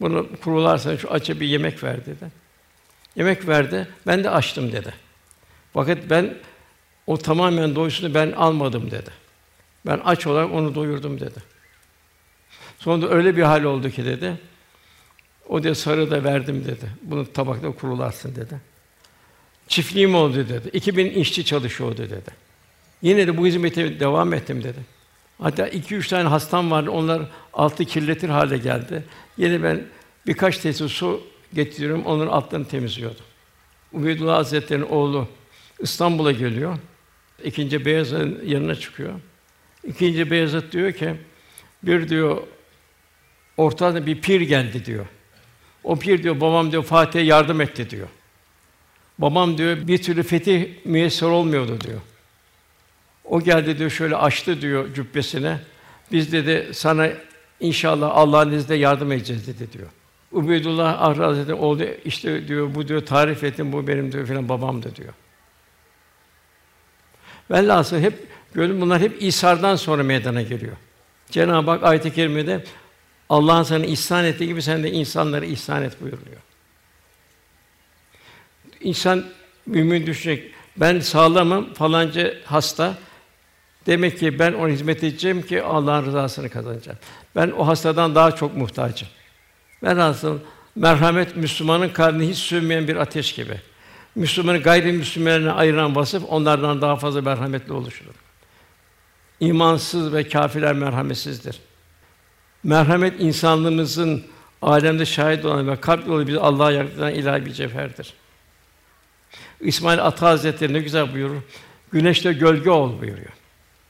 Bunu 0.00 0.28
kurularsan 0.44 0.96
şu 0.96 1.10
açı 1.10 1.40
bir 1.40 1.46
yemek 1.46 1.84
ver 1.84 2.06
dedi. 2.06 2.30
Yemek 3.16 3.48
verdi. 3.48 3.88
Ben 4.06 4.24
de 4.24 4.30
açtım 4.30 4.72
dedi. 4.72 4.94
Fakat 5.72 5.98
ben 6.10 6.34
o 7.06 7.18
tamamen 7.18 7.74
doyusunu 7.74 8.14
ben 8.14 8.32
almadım 8.32 8.90
dedi. 8.90 9.10
Ben 9.86 10.00
aç 10.04 10.26
olarak 10.26 10.52
onu 10.52 10.74
doyurdum 10.74 11.20
dedi. 11.20 11.42
Sonra 12.78 13.08
öyle 13.08 13.36
bir 13.36 13.42
hal 13.42 13.62
oldu 13.62 13.90
ki 13.90 14.04
dedi. 14.04 14.38
O 15.48 15.64
da 15.64 15.74
sarı 15.74 16.10
da 16.10 16.24
verdim 16.24 16.64
dedi. 16.64 16.90
Bunu 17.02 17.32
tabakta 17.32 17.72
kurularsın 17.72 18.36
dedi. 18.36 18.60
Çiftliğim 19.68 20.14
oldu 20.14 20.48
dedi. 20.48 20.68
2000 20.72 21.10
işçi 21.10 21.44
çalışıyordu 21.44 22.02
dedi. 22.02 22.30
Yine 23.02 23.26
de 23.26 23.36
bu 23.36 23.46
hizmete 23.46 24.00
devam 24.00 24.34
ettim 24.34 24.62
dedi. 24.62 24.78
Hatta 25.38 25.68
iki 25.68 25.94
üç 25.94 26.08
tane 26.08 26.28
hastam 26.28 26.70
vardı. 26.70 26.90
Onlar 26.90 27.22
altı 27.52 27.84
kirletir 27.84 28.28
hale 28.28 28.58
geldi. 28.58 29.04
Yine 29.38 29.62
ben 29.62 29.82
birkaç 30.26 30.58
tesis 30.58 30.92
su 30.92 31.22
getiriyorum. 31.54 32.06
Onların 32.06 32.32
altlarını 32.32 32.68
temizliyordum. 32.68 33.24
Ubeydullah 33.92 34.36
Hazretleri'nin 34.36 34.86
oğlu 34.86 35.28
İstanbul'a 35.80 36.32
geliyor. 36.32 36.78
İkinci 37.44 37.84
Beyazıt'ın 37.84 38.42
yanına 38.46 38.74
çıkıyor. 38.74 39.12
İkinci 39.84 40.30
Beyazıt 40.30 40.72
diyor 40.72 40.92
ki, 40.92 41.14
bir 41.82 42.08
diyor 42.08 42.42
ortada 43.56 44.06
bir 44.06 44.20
pir 44.20 44.40
geldi 44.40 44.84
diyor. 44.84 45.06
O 45.84 45.98
pir 45.98 46.22
diyor 46.22 46.40
babam 46.40 46.72
diyor 46.72 46.82
Fatih'e 46.82 47.22
yardım 47.22 47.60
etti 47.60 47.90
diyor. 47.90 48.08
Babam 49.18 49.58
diyor 49.58 49.88
bir 49.88 50.02
türlü 50.02 50.22
fetih 50.22 50.84
müyesser 50.84 51.26
olmuyordu 51.26 51.80
diyor. 51.80 52.00
O 53.26 53.40
geldi 53.40 53.78
diyor 53.78 53.90
şöyle 53.90 54.16
açtı 54.16 54.60
diyor 54.60 54.94
cübbesine. 54.94 55.58
Biz 56.12 56.32
dedi 56.32 56.70
sana 56.72 57.08
inşallah 57.60 58.10
Allah'ın 58.14 58.52
izniyle 58.52 58.82
yardım 58.82 59.12
edeceğiz 59.12 59.46
dedi 59.46 59.72
diyor. 59.72 59.88
Ubeydullah 60.32 61.02
Ahra 61.02 61.26
Hazretleri 61.26 61.56
oldu 61.56 61.84
işte 62.04 62.48
diyor 62.48 62.74
bu 62.74 62.88
diyor 62.88 63.06
tarif 63.06 63.44
ettim 63.44 63.72
bu 63.72 63.86
benim 63.86 64.12
diyor 64.12 64.26
filan 64.26 64.48
babamdı 64.48 64.96
diyor. 64.96 65.12
Velhasıl 67.50 67.98
hep 67.98 68.26
gördüm 68.54 68.80
bunlar 68.80 69.00
hep 69.00 69.22
İsa'dan 69.22 69.76
sonra 69.76 70.02
meydana 70.02 70.42
geliyor. 70.42 70.76
Cenab-ı 71.30 71.70
Hak 71.70 71.82
ayet-i 71.82 72.14
kerimede 72.14 72.64
Allah'ın 73.28 73.62
sana 73.62 73.86
ihsan 73.86 74.24
ettiği 74.24 74.46
gibi 74.46 74.62
sen 74.62 74.82
de 74.82 74.92
insanlara 74.92 75.44
ihsan 75.44 75.82
et 75.82 76.00
buyuruyor. 76.00 76.40
İnsan 78.80 79.24
mümin 79.66 80.06
düşecek. 80.06 80.52
Ben 80.76 81.00
sağlamım, 81.00 81.74
falanca 81.74 82.34
hasta. 82.44 82.94
Demek 83.86 84.18
ki 84.18 84.38
ben 84.38 84.52
ona 84.52 84.68
hizmet 84.68 85.04
edeceğim 85.04 85.42
ki 85.42 85.62
Allah'ın 85.62 86.06
rızasını 86.06 86.50
kazanacağım. 86.50 86.98
Ben 87.36 87.50
o 87.50 87.66
hastadan 87.66 88.14
daha 88.14 88.36
çok 88.36 88.56
muhtacım. 88.56 89.08
Ben 89.82 89.96
aslında 89.96 90.42
merhamet 90.76 91.36
Müslümanın 91.36 91.88
kalbini 91.88 92.28
hiç 92.28 92.38
sönmeyen 92.38 92.88
bir 92.88 92.96
ateş 92.96 93.32
gibi. 93.32 93.60
Müslümanı 94.14 94.58
gayrimüslimlerine 94.58 95.50
ayıran 95.50 95.96
vasıf 95.96 96.22
onlardan 96.28 96.82
daha 96.82 96.96
fazla 96.96 97.22
merhametli 97.22 97.72
oluşudur. 97.72 98.14
imansız 99.40 100.12
ve 100.12 100.28
kâfirler 100.28 100.72
merhametsizdir. 100.72 101.60
Merhamet 102.62 103.20
insanlığımızın 103.20 104.24
alemde 104.62 105.06
şahit 105.06 105.44
olan 105.44 105.68
ve 105.68 105.80
kalp 105.80 106.08
yolu 106.08 106.26
bizi 106.26 106.40
Allah'a 106.40 106.70
yaklaştıran 106.70 107.14
ilahi 107.14 107.46
bir 107.46 107.52
cevherdir. 107.52 108.14
İsmail 109.60 110.04
Ata 110.06 110.26
Hazretleri 110.26 110.72
ne 110.72 110.80
güzel 110.80 111.14
buyurur. 111.14 111.42
Güneşte 111.92 112.32
gölge 112.32 112.70
ol 112.70 113.00
buyuruyor. 113.00 113.32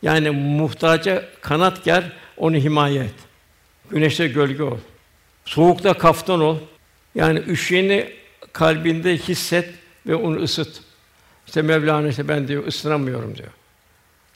Yani 0.07 0.31
muhtaca 0.31 1.25
kanat 1.41 1.85
ger, 1.85 2.13
onu 2.37 2.57
himaye 2.57 3.01
et. 3.01 3.15
Güneşte 3.91 4.29
gölge 4.29 4.63
ol. 4.63 4.79
Soğukta 5.45 5.95
kaftan 5.95 6.41
ol. 6.41 6.59
Yani 7.15 7.39
üşüyeni 7.39 8.13
kalbinde 8.53 9.17
hisset 9.17 9.75
ve 10.07 10.15
onu 10.15 10.43
ısıt. 10.43 10.81
İşte 11.47 11.63
Mevlana 11.63 12.09
işte 12.09 12.29
ben 12.29 12.49
diyor 12.49 12.67
ısınamıyorum 12.67 13.37
diyor. 13.37 13.49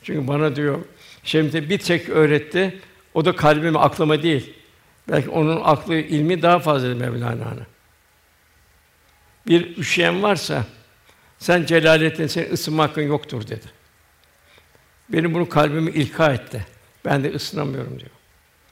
Çünkü 0.03 0.29
bana 0.29 0.57
diyor 0.57 0.79
Şemte 1.25 1.68
bir 1.68 1.79
tek 1.79 2.09
öğretti. 2.09 2.79
O 3.14 3.25
da 3.25 3.37
kalbime, 3.37 3.79
aklıma 3.79 4.23
değil. 4.23 4.55
Belki 5.09 5.31
onun 5.31 5.61
aklı, 5.64 5.95
ilmi 5.95 6.43
daha 6.43 6.59
fazla 6.59 6.95
Mevlana'nın. 6.95 7.66
Bir 9.47 9.77
üşüyen 9.77 10.23
varsa 10.23 10.64
sen 11.39 11.66
Celaleddin 11.66 12.27
senin 12.27 12.53
ısınma 12.53 12.83
hakkın 12.83 13.03
yoktur 13.03 13.47
dedi. 13.49 13.80
Benim 15.12 15.34
bunu 15.34 15.48
kalbimi 15.48 15.90
ilka 15.90 16.32
etti. 16.32 16.66
Ben 17.04 17.24
de 17.24 17.34
ısınamıyorum 17.34 17.98
diyor. 17.98 18.11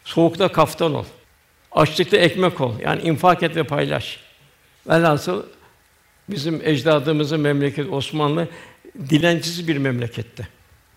Soğukta 0.05 0.49
kaftan 0.49 0.95
ol. 0.95 1.05
Açlıkta 1.73 2.17
ekmek 2.17 2.61
ol. 2.61 2.73
Yani 2.81 3.03
infak 3.03 3.43
et 3.43 3.57
ve 3.57 3.63
paylaş. 3.63 4.21
Velhasıl 4.89 5.43
bizim 6.29 6.61
ecdadımızın 6.65 7.41
memleket 7.41 7.93
Osmanlı 7.93 8.49
dilencisiz 9.11 9.69
bir 9.69 9.77
memleketti. 9.77 10.49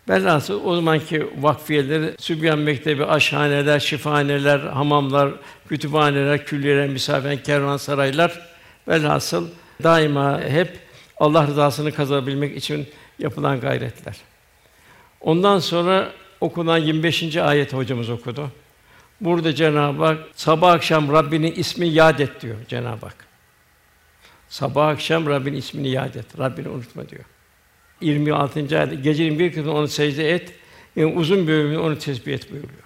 Velhasıl 0.09 0.65
o 0.65 0.75
zamanki 0.75 1.27
vakfiyeleri 1.37 2.15
Sübyan 2.19 2.59
Mektebi, 2.59 3.05
aşhaneler, 3.05 3.79
şifahaneler, 3.79 4.59
hamamlar, 4.59 5.31
kütüphaneler, 5.69 6.45
külliyeler, 6.45 6.87
misafir 6.87 7.43
kervansaraylar 7.43 8.51
velhasıl 8.87 9.47
daima 9.83 10.41
hep 10.41 10.79
Allah 11.17 11.47
rızasını 11.47 11.91
kazanabilmek 11.91 12.57
için 12.57 12.87
yapılan 13.19 13.59
gayretler. 13.59 14.30
Ondan 15.21 15.59
sonra 15.59 16.11
okunan 16.41 16.77
25. 16.77 17.37
ayet 17.37 17.73
hocamız 17.73 18.09
okudu. 18.09 18.51
Burada 19.21 19.55
Cenab-ı 19.55 20.05
Hak 20.05 20.17
sabah 20.35 20.71
akşam 20.71 21.13
Rabbinin 21.13 21.51
ismini 21.51 21.93
yad 21.93 22.19
et 22.19 22.41
diyor 22.41 22.55
Cenab-ı 22.67 23.05
Hak. 23.05 23.15
Sabah 24.49 24.87
akşam 24.87 25.25
Rabbinin 25.27 25.57
ismini 25.57 25.89
yad 25.89 26.15
et. 26.15 26.39
Rabbini 26.39 26.69
unutma 26.69 27.09
diyor. 27.09 27.23
26. 28.01 28.79
ayet 28.79 29.03
gecenin 29.03 29.39
bir 29.39 29.53
kısmını 29.53 29.73
onu 29.73 29.87
secde 29.87 30.31
et. 30.31 30.53
Yani 30.95 31.13
uzun 31.15 31.47
bir 31.47 31.53
ömrünü 31.53 31.77
onu 31.77 31.99
tesbih 31.99 32.33
et 32.33 32.51
buyuruyor. 32.51 32.81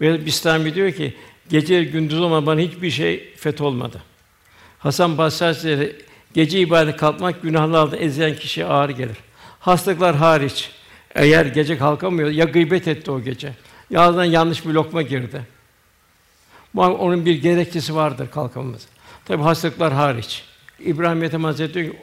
Ve 0.00 0.26
Bistami 0.26 0.74
diyor 0.74 0.92
ki 0.92 1.14
gece 1.48 1.84
gündüz 1.84 2.20
olmadan 2.20 2.46
bana 2.46 2.60
hiçbir 2.60 2.90
şey 2.90 3.34
feth 3.36 3.62
olmadı. 3.62 4.02
Hasan 4.78 5.18
Basri 5.18 5.96
gece 6.34 6.60
ibadet 6.60 6.96
kalkmak 6.96 7.42
günahlardan 7.42 8.00
ezilen 8.00 8.36
kişiye 8.36 8.66
ağır 8.66 8.88
gelir. 8.90 9.16
Hastalıklar 9.60 10.16
hariç 10.16 10.70
eğer 11.14 11.46
gece 11.46 11.78
kalkamıyor 11.78 12.30
ya 12.30 12.44
gıybet 12.44 12.88
etti 12.88 13.10
o 13.10 13.20
gece. 13.20 13.52
Ya 13.90 14.00
ağzından 14.00 14.24
yanlış 14.24 14.66
bir 14.66 14.70
lokma 14.70 15.02
girdi. 15.02 15.46
Bu 16.74 16.82
onun 16.82 17.26
bir 17.26 17.42
gerekçesi 17.42 17.94
vardır 17.94 18.30
kalkamamız. 18.30 18.86
Tabi 19.24 19.42
hastalıklar 19.42 19.92
hariç. 19.92 20.44
İbrahim 20.78 21.24
Ethem 21.24 21.44
Hazretleri 21.44 21.84
diyor 21.84 21.94
ki, 21.94 22.00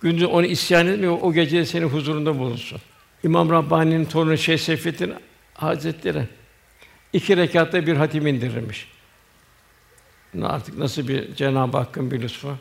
gündüz 0.00 0.24
onu 0.24 0.46
isyan 0.46 0.86
etmiyor, 0.86 1.18
o 1.22 1.32
gece 1.32 1.66
senin 1.66 1.88
huzurunda 1.88 2.38
bulunsun. 2.38 2.80
İmam 3.24 3.50
Rabbani'nin 3.50 4.04
torunu 4.04 4.38
Şeyh 4.38 4.58
Seyfettin 4.58 5.14
Hazretleri 5.54 6.22
iki 7.12 7.36
rekatta 7.36 7.86
bir 7.86 7.96
hatim 7.96 8.26
indirirmiş. 8.26 8.88
Artık 10.42 10.78
nasıl 10.78 11.08
bir 11.08 11.34
Cenab-ı 11.34 11.76
Hakk'ın 11.76 12.10
bir 12.10 12.22
lütfu. 12.22 12.56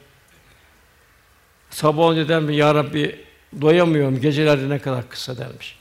Sabah 1.70 2.04
olunca 2.04 2.28
dermiş, 2.28 2.58
Ya 2.58 2.76
Rabbi 2.76 3.16
doyamıyorum, 3.62 4.22
gecelerde 4.22 4.70
ne 4.70 4.80
kadar 4.80 5.10
kısa 5.10 5.38
dermiş. 5.38 5.78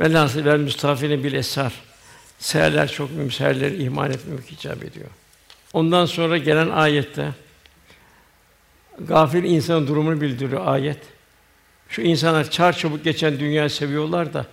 Velhâsıl 0.00 0.44
vel 0.44 0.58
müstafine 0.58 1.24
bil 1.24 1.32
esar. 1.32 1.72
Seherler 2.38 2.88
çok 2.88 3.10
mühim, 3.10 3.30
seherleri 3.30 3.82
ihmal 3.82 4.10
etmemek 4.10 4.52
icap 4.52 4.84
ediyor. 4.84 5.08
Ondan 5.72 6.06
sonra 6.06 6.38
gelen 6.38 6.68
ayette 6.68 7.28
gafil 8.98 9.44
insanın 9.44 9.86
durumunu 9.86 10.20
bildiriyor 10.20 10.66
ayet. 10.66 10.98
Şu 11.88 12.02
insanlar 12.02 12.50
çar 12.50 12.72
çabuk 12.72 13.04
geçen 13.04 13.40
dünyayı 13.40 13.70
seviyorlar 13.70 14.34
da 14.34 14.46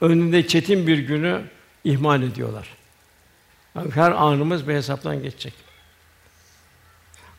önünde 0.00 0.46
çetin 0.46 0.86
bir 0.86 0.98
günü 0.98 1.40
ihmal 1.84 2.22
ediyorlar. 2.22 2.68
Yani 3.74 3.90
her 3.90 4.10
anımız 4.10 4.68
bir 4.68 4.74
hesaptan 4.74 5.22
geçecek. 5.22 5.54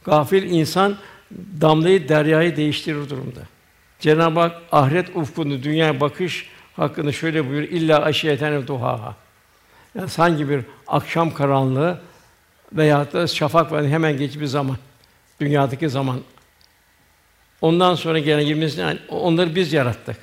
Gafil 0.06 0.44
insan 0.44 0.98
damlayı 1.62 2.10
deryayı 2.10 2.56
değiştirir 2.56 3.10
durumda. 3.10 3.42
Cenab-ı 4.00 4.40
Hak 4.40 4.62
ahiret 4.72 5.16
ufkunu, 5.16 5.64
dünyaya 5.64 6.00
bakış 6.00 6.50
hakkında 6.80 7.12
şöyle 7.12 7.50
buyur: 7.50 7.64
İlla 7.64 8.02
aşiyeten 8.02 8.68
duhaha. 8.68 9.16
Yani 9.96 10.10
sanki 10.10 10.50
bir 10.50 10.62
akşam 10.88 11.34
karanlığı 11.34 12.02
veya 12.74 13.12
da 13.14 13.28
şafak 13.28 13.72
var 13.72 13.88
hemen 13.88 14.18
geç 14.18 14.40
bir 14.40 14.46
zaman. 14.46 14.78
Dünyadaki 15.42 15.90
zaman. 15.90 16.20
Ondan 17.62 17.96
sonra 17.96 18.20
gelen 18.20 18.42
20 18.42 18.72
yani 18.78 19.00
onları 19.10 19.56
biz 19.56 19.74
yarattık. 19.74 20.18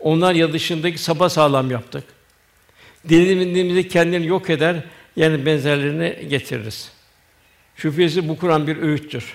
Onlar 0.00 0.34
ya 0.34 0.52
dışındaki 0.52 0.98
sapa 0.98 1.28
sağlam 1.28 1.70
yaptık. 1.70 2.04
Dilediğimizde 3.08 3.88
kendini 3.88 4.26
yok 4.26 4.50
eder, 4.50 4.84
yani 5.16 5.46
benzerlerini 5.46 6.28
getiririz. 6.28 6.92
Şüphesiz 7.76 8.28
bu 8.28 8.38
Kur'an 8.38 8.66
bir 8.66 8.76
öğüttür. 8.76 9.34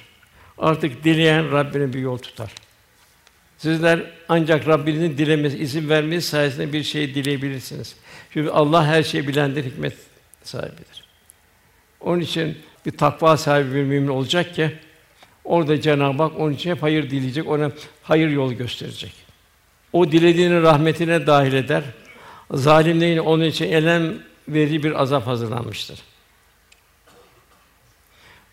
Artık 0.58 1.04
dileyen 1.04 1.52
Rabbine 1.52 1.94
bir 1.94 2.00
yol 2.00 2.18
tutar. 2.18 2.52
Sizler 3.60 4.00
ancak 4.30 4.68
Rabbinizin 4.68 5.18
dilemesi, 5.18 5.58
izin 5.58 5.90
vermesi 5.90 6.28
sayesinde 6.28 6.74
bir 6.74 6.84
şey 6.84 7.16
dileyebilirsiniz. 7.16 7.96
Çünkü 8.34 8.50
Allah 8.50 8.86
her 8.86 9.04
şeyi 9.04 9.28
bilendir, 9.28 9.66
hikmet 9.66 9.94
sahibidir. 10.44 11.04
Onun 12.00 12.20
için 12.20 12.58
bir 12.86 12.98
takva 12.98 13.38
sahibi 13.38 13.76
bir 13.76 13.84
mümin 13.84 14.08
olacak 14.08 14.56
ki 14.56 14.72
orada 15.44 15.82
Cenab-ı 15.82 16.24
Hak 16.24 16.40
onun 16.40 16.54
için 16.54 16.70
hep 16.70 16.84
hayır 16.84 17.10
dileyecek, 17.10 17.48
ona 17.48 17.72
hayır 18.04 18.30
yolu 18.30 18.58
gösterecek. 18.58 19.14
O 19.94 20.12
dilediğini 20.12 20.62
rahmetine 20.62 21.28
dahil 21.28 21.54
eder. 21.54 21.84
Zalimlerin 22.52 23.18
onun 23.18 23.44
için 23.44 23.72
elem 23.72 24.14
verici 24.48 24.84
bir 24.84 25.02
azap 25.02 25.28
hazırlanmıştır. 25.28 26.00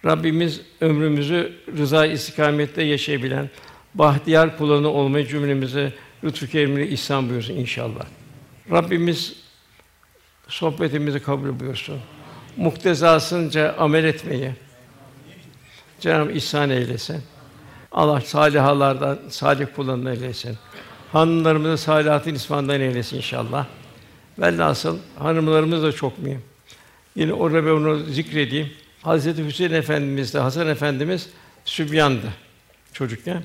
Rabbimiz 0.04 0.60
ömrümüzü 0.80 1.52
rıza 1.78 2.06
istikamette 2.06 2.82
yaşayabilen 2.82 3.50
bahtiyar 3.98 4.58
kullarını 4.58 4.88
olmayı 4.88 5.26
cümlemize 5.26 5.92
lütfü 6.24 6.50
kerimle 6.50 6.88
ihsan 6.88 7.30
buyursun 7.30 7.54
inşallah. 7.54 8.06
Rabbimiz 8.70 9.36
sohbetimizi 10.48 11.22
kabul 11.22 11.60
buyursun. 11.60 12.00
Muktezasınca 12.56 13.74
amel 13.78 14.04
etmeyi 14.04 14.52
Cenab-ı 16.00 16.32
ihsan 16.32 16.70
eylesin. 16.70 17.22
Allah 17.92 18.20
salihalardan 18.20 19.18
salih 19.28 19.66
kullarından 19.76 20.14
eylesin. 20.14 20.56
Hanımlarımızı 21.12 21.82
salihatın 21.82 22.34
ismandan 22.34 22.80
eylesin 22.80 23.16
inşallah. 23.16 23.66
Velhasıl 24.38 24.98
hanımlarımız 25.18 25.82
da 25.82 25.92
çok 25.92 26.18
mühim. 26.18 26.42
Yine 27.14 27.32
orada 27.32 27.66
ben 27.66 27.70
onu 27.70 27.98
zikredeyim. 27.98 28.70
Hazreti 29.02 29.44
Hüseyin 29.44 29.72
Efendimiz 29.72 30.34
de 30.34 30.38
Hasan 30.38 30.68
Efendimiz 30.68 31.30
sübyandı 31.64 32.26
çocukken. 32.92 33.42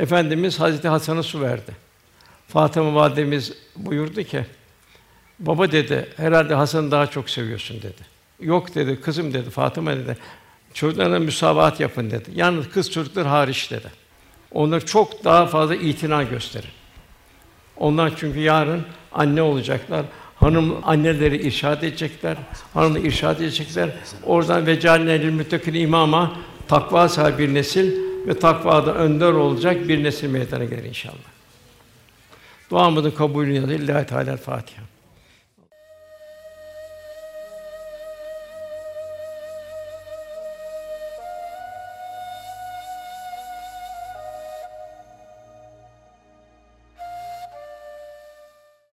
Efendimiz 0.00 0.60
Hazreti 0.60 0.88
Hasan'a 0.88 1.22
su 1.22 1.40
verdi. 1.40 1.72
Fatıma 2.48 2.94
validemiz 2.94 3.52
buyurdu 3.76 4.22
ki, 4.22 4.44
baba 5.38 5.72
dedi, 5.72 6.08
herhalde 6.16 6.54
Hasan'ı 6.54 6.90
daha 6.90 7.06
çok 7.06 7.30
seviyorsun 7.30 7.76
dedi. 7.76 8.02
Yok 8.40 8.74
dedi, 8.74 9.00
kızım 9.00 9.34
dedi, 9.34 9.50
Fatıma 9.50 9.96
dedi, 9.96 10.16
çocuklarına 10.74 11.18
müsabahat 11.18 11.80
yapın 11.80 12.10
dedi. 12.10 12.30
Yalnız 12.34 12.68
kız 12.68 12.90
çocuklar 12.90 13.26
hariç 13.26 13.70
dedi. 13.70 13.88
Onlar 14.52 14.86
çok 14.86 15.24
daha 15.24 15.46
fazla 15.46 15.74
itina 15.74 16.22
gösterin. 16.22 16.70
Onlar 17.76 18.12
çünkü 18.16 18.40
yarın 18.40 18.82
anne 19.12 19.42
olacaklar. 19.42 20.04
Hanım 20.36 20.76
anneleri 20.82 21.36
irşad 21.36 21.82
edecekler. 21.82 22.36
Hanımı 22.74 22.98
irşad 22.98 23.40
edecekler. 23.40 23.90
Oradan 24.26 24.66
ve 24.66 24.80
cealne 24.80 25.18
müttakil 25.18 25.74
imama 25.74 26.36
takva 26.68 27.08
sahibi 27.08 27.38
bir 27.38 27.54
nesil 27.54 28.09
ve 28.26 28.38
takvada 28.38 28.94
önder 28.94 29.32
olacak 29.32 29.88
bir 29.88 30.04
nesil 30.04 30.28
meydana 30.28 30.64
gelir 30.64 30.84
inşallah. 30.84 31.30
Duamızın 32.70 33.10
kabulü 33.10 33.68
Lillahi 33.68 34.06
Teala 34.06 34.36
Fatiha. 34.36 34.82